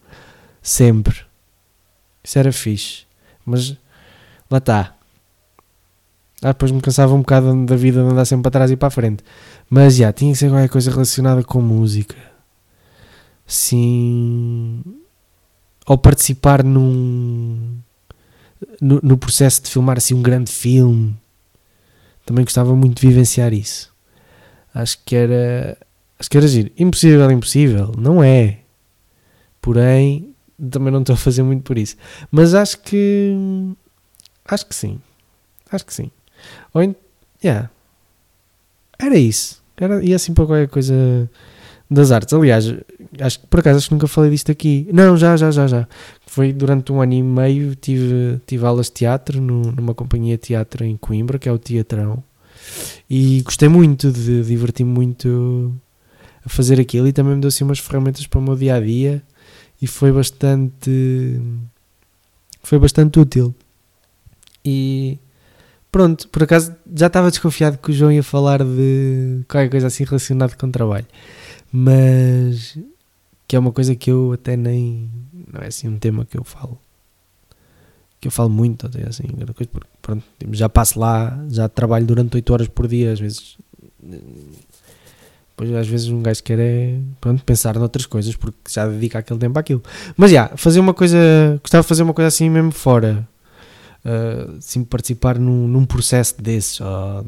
sempre. 0.60 1.16
Isso 2.24 2.36
era 2.36 2.50
fixe. 2.50 3.04
Mas 3.46 3.76
lá 4.50 4.58
está. 4.58 4.96
Ah, 6.42 6.48
depois 6.48 6.72
me 6.72 6.80
cansava 6.80 7.14
um 7.14 7.20
bocado 7.20 7.64
da 7.64 7.76
vida 7.76 8.02
de 8.02 8.10
andar 8.10 8.24
sempre 8.24 8.42
para 8.42 8.50
trás 8.50 8.70
e 8.72 8.76
para 8.76 8.88
a 8.88 8.90
frente. 8.90 9.22
Mas 9.70 9.94
já, 9.94 10.12
tinha 10.12 10.32
que 10.32 10.38
ser 10.38 10.50
qualquer 10.50 10.68
coisa 10.68 10.90
relacionada 10.90 11.44
com 11.44 11.62
música. 11.62 12.16
Sim 13.46 14.82
ou 15.86 15.96
participar 15.96 16.64
num 16.64 17.78
no, 18.80 18.98
no 19.04 19.16
processo 19.16 19.62
de 19.62 19.70
filmar 19.70 19.98
assim 19.98 20.14
um 20.14 20.20
grande 20.20 20.50
filme. 20.50 21.16
Também 22.28 22.44
gostava 22.44 22.76
muito 22.76 23.00
de 23.00 23.08
vivenciar 23.08 23.54
isso. 23.54 23.90
Acho 24.74 24.98
que 25.02 25.16
era. 25.16 25.78
Acho 26.18 26.28
que 26.28 26.36
era 26.36 26.46
giro. 26.46 26.70
Impossível, 26.78 27.30
impossível. 27.30 27.94
Não 27.96 28.22
é. 28.22 28.58
Porém, 29.62 30.34
também 30.70 30.92
não 30.92 31.00
estou 31.00 31.14
a 31.14 31.16
fazer 31.16 31.42
muito 31.42 31.62
por 31.62 31.78
isso. 31.78 31.96
Mas 32.30 32.52
acho 32.52 32.80
que. 32.80 33.34
Acho 34.44 34.66
que 34.66 34.74
sim. 34.74 35.00
Acho 35.72 35.86
que 35.86 35.94
sim. 35.94 36.10
Ou 36.74 36.94
yeah. 37.42 37.70
Era 38.98 39.16
isso. 39.16 39.62
Era, 39.74 40.04
ia 40.04 40.16
assim 40.16 40.34
para 40.34 40.44
qualquer 40.44 40.68
coisa 40.68 41.30
das 41.90 42.10
artes. 42.10 42.32
Aliás, 42.34 42.74
acho 43.20 43.40
que 43.40 43.46
por 43.46 43.60
acaso 43.60 43.78
acho 43.78 43.88
que 43.88 43.94
nunca 43.94 44.06
falei 44.08 44.30
disto 44.30 44.50
aqui. 44.52 44.88
Não, 44.92 45.16
já, 45.16 45.36
já, 45.36 45.50
já, 45.50 45.66
já. 45.66 45.88
Foi 46.26 46.52
durante 46.52 46.92
um 46.92 47.00
ano 47.00 47.14
e 47.14 47.22
meio 47.22 47.74
tive, 47.74 48.40
tive 48.46 48.64
aulas 48.66 48.86
de 48.86 48.92
teatro 48.92 49.40
no- 49.40 49.72
numa 49.72 49.94
companhia 49.94 50.36
de 50.36 50.42
teatro 50.42 50.84
em 50.84 50.96
Coimbra, 50.96 51.38
que 51.38 51.48
é 51.48 51.52
o 51.52 51.58
Teatrão. 51.58 52.22
E 53.08 53.40
gostei 53.42 53.68
muito 53.68 54.10
de 54.12 54.42
divertir-me 54.44 54.92
muito 54.92 55.74
a 56.44 56.48
fazer 56.48 56.78
aquilo 56.80 57.08
e 57.08 57.12
também 57.12 57.34
me 57.34 57.40
deu 57.40 57.48
assim 57.48 57.64
umas 57.64 57.78
ferramentas 57.78 58.26
para 58.26 58.38
o 58.38 58.42
meu 58.42 58.54
dia 58.56 58.74
a 58.74 58.80
dia 58.80 59.22
e 59.80 59.86
foi 59.86 60.12
bastante 60.12 61.40
foi 62.62 62.78
bastante 62.78 63.18
útil. 63.18 63.54
E 64.64 65.18
pronto, 65.90 66.28
por 66.28 66.42
acaso 66.42 66.74
já 66.94 67.06
estava 67.06 67.30
desconfiado 67.30 67.78
que 67.78 67.90
o 67.90 67.94
João 67.94 68.12
ia 68.12 68.22
falar 68.22 68.62
de 68.62 69.40
qualquer 69.48 69.70
coisa 69.70 69.86
assim 69.86 70.04
relacionada 70.04 70.54
com 70.56 70.70
trabalho, 70.70 71.06
mas 71.72 72.78
que 73.46 73.56
é 73.56 73.58
uma 73.58 73.72
coisa 73.72 73.94
que 73.94 74.10
eu 74.10 74.32
até 74.32 74.56
nem 74.56 75.10
não 75.52 75.60
é 75.62 75.66
assim 75.68 75.88
um 75.88 75.98
tema 75.98 76.24
que 76.24 76.38
eu 76.38 76.44
falo 76.44 76.78
que 78.20 78.28
eu 78.28 78.32
falo 78.32 78.50
muito 78.50 78.86
até 78.86 79.06
assim 79.06 79.28
coisa, 79.28 79.70
porque, 79.70 79.86
pronto, 80.02 80.24
tipo, 80.38 80.54
já 80.54 80.68
passo 80.68 80.98
lá 80.98 81.38
já 81.50 81.68
trabalho 81.68 82.06
durante 82.06 82.34
8 82.34 82.52
horas 82.52 82.68
por 82.68 82.86
dia 82.88 83.12
às 83.12 83.20
vezes 83.20 83.56
depois 85.50 85.74
às 85.74 85.88
vezes 85.88 86.08
um 86.08 86.22
gajo 86.22 86.42
quer 86.42 86.58
é 86.58 87.00
pronto, 87.20 87.44
pensar 87.44 87.76
noutras 87.78 88.06
coisas 88.06 88.36
porque 88.36 88.58
já 88.68 88.86
dedica 88.86 89.18
aquele 89.18 89.40
tempo 89.40 89.58
àquilo. 89.58 89.82
Mas 90.16 90.30
já, 90.30 90.48
fazer 90.56 90.78
uma 90.78 90.94
coisa 90.94 91.18
gostava 91.60 91.82
de 91.82 91.88
fazer 91.88 92.02
uma 92.04 92.14
coisa 92.14 92.28
assim 92.28 92.48
mesmo 92.48 92.70
fora 92.70 93.26
Uh, 94.04 94.56
assim 94.58 94.84
participar 94.84 95.38
num, 95.40 95.66
num 95.66 95.84
processo 95.84 96.40
desses 96.40 96.80
ou, 96.80 97.26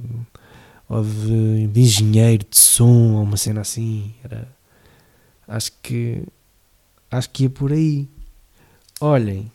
ou 0.90 1.04
de, 1.04 1.68
de 1.68 1.80
engenheiro 1.80 2.44
de 2.50 2.58
som 2.58 3.14
ou 3.14 3.22
uma 3.22 3.36
cena 3.36 3.60
assim 3.60 4.12
era, 4.24 4.48
acho 5.46 5.70
que 5.80 6.24
acho 7.10 7.30
que 7.30 7.44
ia 7.44 7.50
por 7.50 7.72
aí. 7.72 8.08
Olhem 9.00 9.50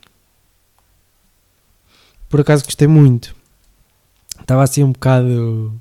por 2.28 2.40
acaso 2.40 2.64
gostei 2.64 2.88
muito. 2.88 3.36
Estava 4.40 4.62
assim 4.62 4.82
um 4.82 4.92
bocado 4.92 5.72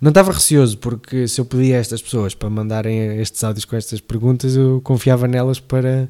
não 0.00 0.10
estava 0.10 0.32
receoso 0.32 0.78
porque 0.78 1.26
se 1.26 1.40
eu 1.40 1.44
pedia 1.44 1.76
a 1.76 1.80
estas 1.80 2.00
pessoas 2.00 2.34
para 2.34 2.48
mandarem 2.50 3.18
estes 3.20 3.42
áudios 3.42 3.64
com 3.64 3.76
estas 3.76 4.00
perguntas 4.00 4.54
eu 4.54 4.80
confiava 4.82 5.26
nelas 5.26 5.58
para 5.58 6.08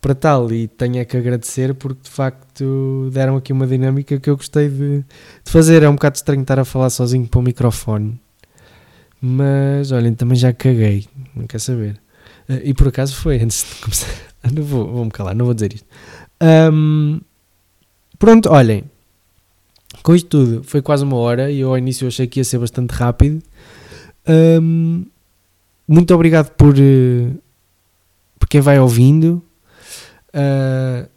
para 0.00 0.14
tal 0.14 0.52
e 0.52 0.68
tenho 0.68 0.98
é 0.98 1.04
que 1.04 1.16
agradecer 1.16 1.74
porque 1.74 2.02
de 2.04 2.10
facto 2.10 3.10
deram 3.12 3.36
aqui 3.36 3.52
uma 3.52 3.66
dinâmica 3.66 4.18
que 4.20 4.30
eu 4.30 4.36
gostei 4.36 4.68
de, 4.68 4.98
de 4.98 5.50
fazer. 5.50 5.82
É 5.82 5.88
um 5.88 5.94
bocado 5.94 6.16
estranho 6.16 6.42
estar 6.42 6.58
a 6.58 6.64
falar 6.64 6.90
sozinho 6.90 7.26
para 7.26 7.40
o 7.40 7.42
microfone, 7.42 8.20
mas 9.20 9.92
olhem, 9.92 10.14
também 10.14 10.36
já 10.36 10.52
caguei, 10.52 11.06
não 11.34 11.46
quer 11.46 11.60
saber. 11.60 12.00
Uh, 12.48 12.60
e 12.62 12.74
por 12.74 12.88
acaso 12.88 13.16
foi 13.16 13.40
antes 13.40 13.64
de 13.64 13.80
começar. 13.80 14.08
não 14.52 14.62
vou, 14.62 14.86
vou-me 14.86 15.10
calar, 15.10 15.34
não 15.34 15.44
vou 15.44 15.54
dizer 15.54 15.74
isto. 15.74 15.86
Um, 16.40 17.20
pronto, 18.18 18.50
olhem, 18.50 18.84
com 20.02 20.14
isto 20.14 20.28
tudo 20.28 20.62
foi 20.62 20.82
quase 20.82 21.02
uma 21.02 21.16
hora 21.16 21.50
e 21.50 21.60
eu 21.60 21.70
ao 21.70 21.78
início 21.78 22.06
achei 22.06 22.26
que 22.26 22.40
ia 22.40 22.44
ser 22.44 22.58
bastante 22.58 22.92
rápido. 22.92 23.42
Um, 24.28 25.04
muito 25.88 26.14
obrigado 26.14 26.50
por, 26.50 26.74
uh, 26.74 27.42
por 28.38 28.48
quem 28.48 28.60
vai 28.60 28.78
ouvindo. 28.78 29.42
Uh, 30.36 31.08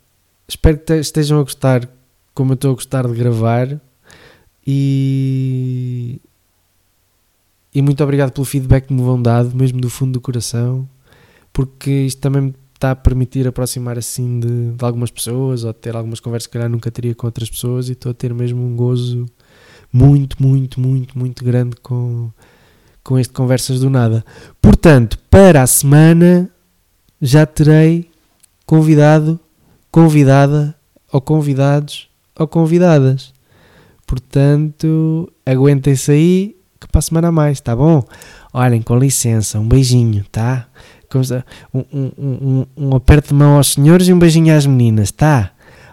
espero 0.48 0.78
que 0.78 0.94
estejam 0.94 1.40
a 1.40 1.44
gostar 1.44 1.90
como 2.34 2.54
eu 2.54 2.56
estou 2.56 2.72
a 2.72 2.74
gostar 2.74 3.06
de 3.06 3.14
gravar 3.14 3.82
e, 4.66 6.22
e 7.76 7.82
muito 7.82 8.02
obrigado 8.02 8.32
pelo 8.32 8.46
feedback 8.46 8.88
que 8.88 8.94
me 8.94 9.02
vão 9.02 9.22
dado, 9.22 9.54
mesmo 9.54 9.82
do 9.82 9.90
fundo 9.90 10.14
do 10.14 10.22
coração, 10.22 10.88
porque 11.52 11.92
isto 11.92 12.22
também 12.22 12.44
me 12.44 12.56
está 12.74 12.92
a 12.92 12.96
permitir 12.96 13.46
aproximar 13.46 13.98
assim 13.98 14.40
de, 14.40 14.72
de 14.72 14.86
algumas 14.86 15.12
pessoas 15.12 15.66
ou 15.66 15.74
ter 15.74 15.98
algumas 15.98 16.22
conversas 16.22 16.48
que 16.48 16.54
calhar 16.54 16.70
nunca 16.70 16.90
teria 16.90 17.14
com 17.14 17.28
outras 17.28 17.50
pessoas 17.50 17.90
e 17.90 17.92
estou 17.92 18.12
a 18.12 18.14
ter 18.14 18.34
mesmo 18.34 18.66
um 18.66 18.74
gozo 18.74 19.26
muito, 19.92 20.42
muito, 20.42 20.80
muito, 20.80 21.20
muito 21.20 21.44
grande 21.44 21.76
com, 21.84 22.32
com 23.04 23.20
este 23.20 23.34
Conversas 23.34 23.82
do 23.82 23.90
Nada. 23.90 24.24
Portanto, 24.62 25.20
para 25.30 25.62
a 25.62 25.68
semana 25.68 26.50
já 27.22 27.46
terei 27.46 28.09
convidado, 28.70 29.40
convidada, 29.90 30.76
ou 31.12 31.20
convidados, 31.20 32.08
ou 32.38 32.48
convidadas. 32.48 33.34
Portanto, 34.06 35.28
aguentem-se 35.44 36.12
aí, 36.12 36.56
que 36.80 36.88
para 36.88 37.00
a 37.00 37.02
semana 37.02 37.30
a 37.30 37.32
mais, 37.32 37.60
tá 37.60 37.76
bom? 37.76 38.04
Olhem, 38.54 38.84
com 38.84 38.96
licença, 38.96 39.60
um 39.60 39.68
beijinho, 39.68 40.24
tá? 40.32 40.68
Um, 41.74 41.84
um, 41.92 42.12
um, 42.20 42.66
um 42.78 42.96
aperto 42.96 43.30
de 43.30 43.34
mão 43.34 43.58
aos 43.58 43.74
senhores 43.74 44.08
e 44.08 44.14
um 44.14 44.20
beijinho 44.20 44.56
às 44.56 44.68
meninas, 44.68 45.12
tá? 45.12 45.50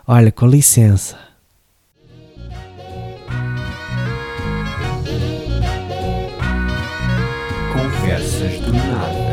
Olha, 0.06 0.30
com 0.30 0.46
licença. 0.46 1.16
Conversas 7.72 8.60
do 8.60 8.72
Nada. 8.74 9.25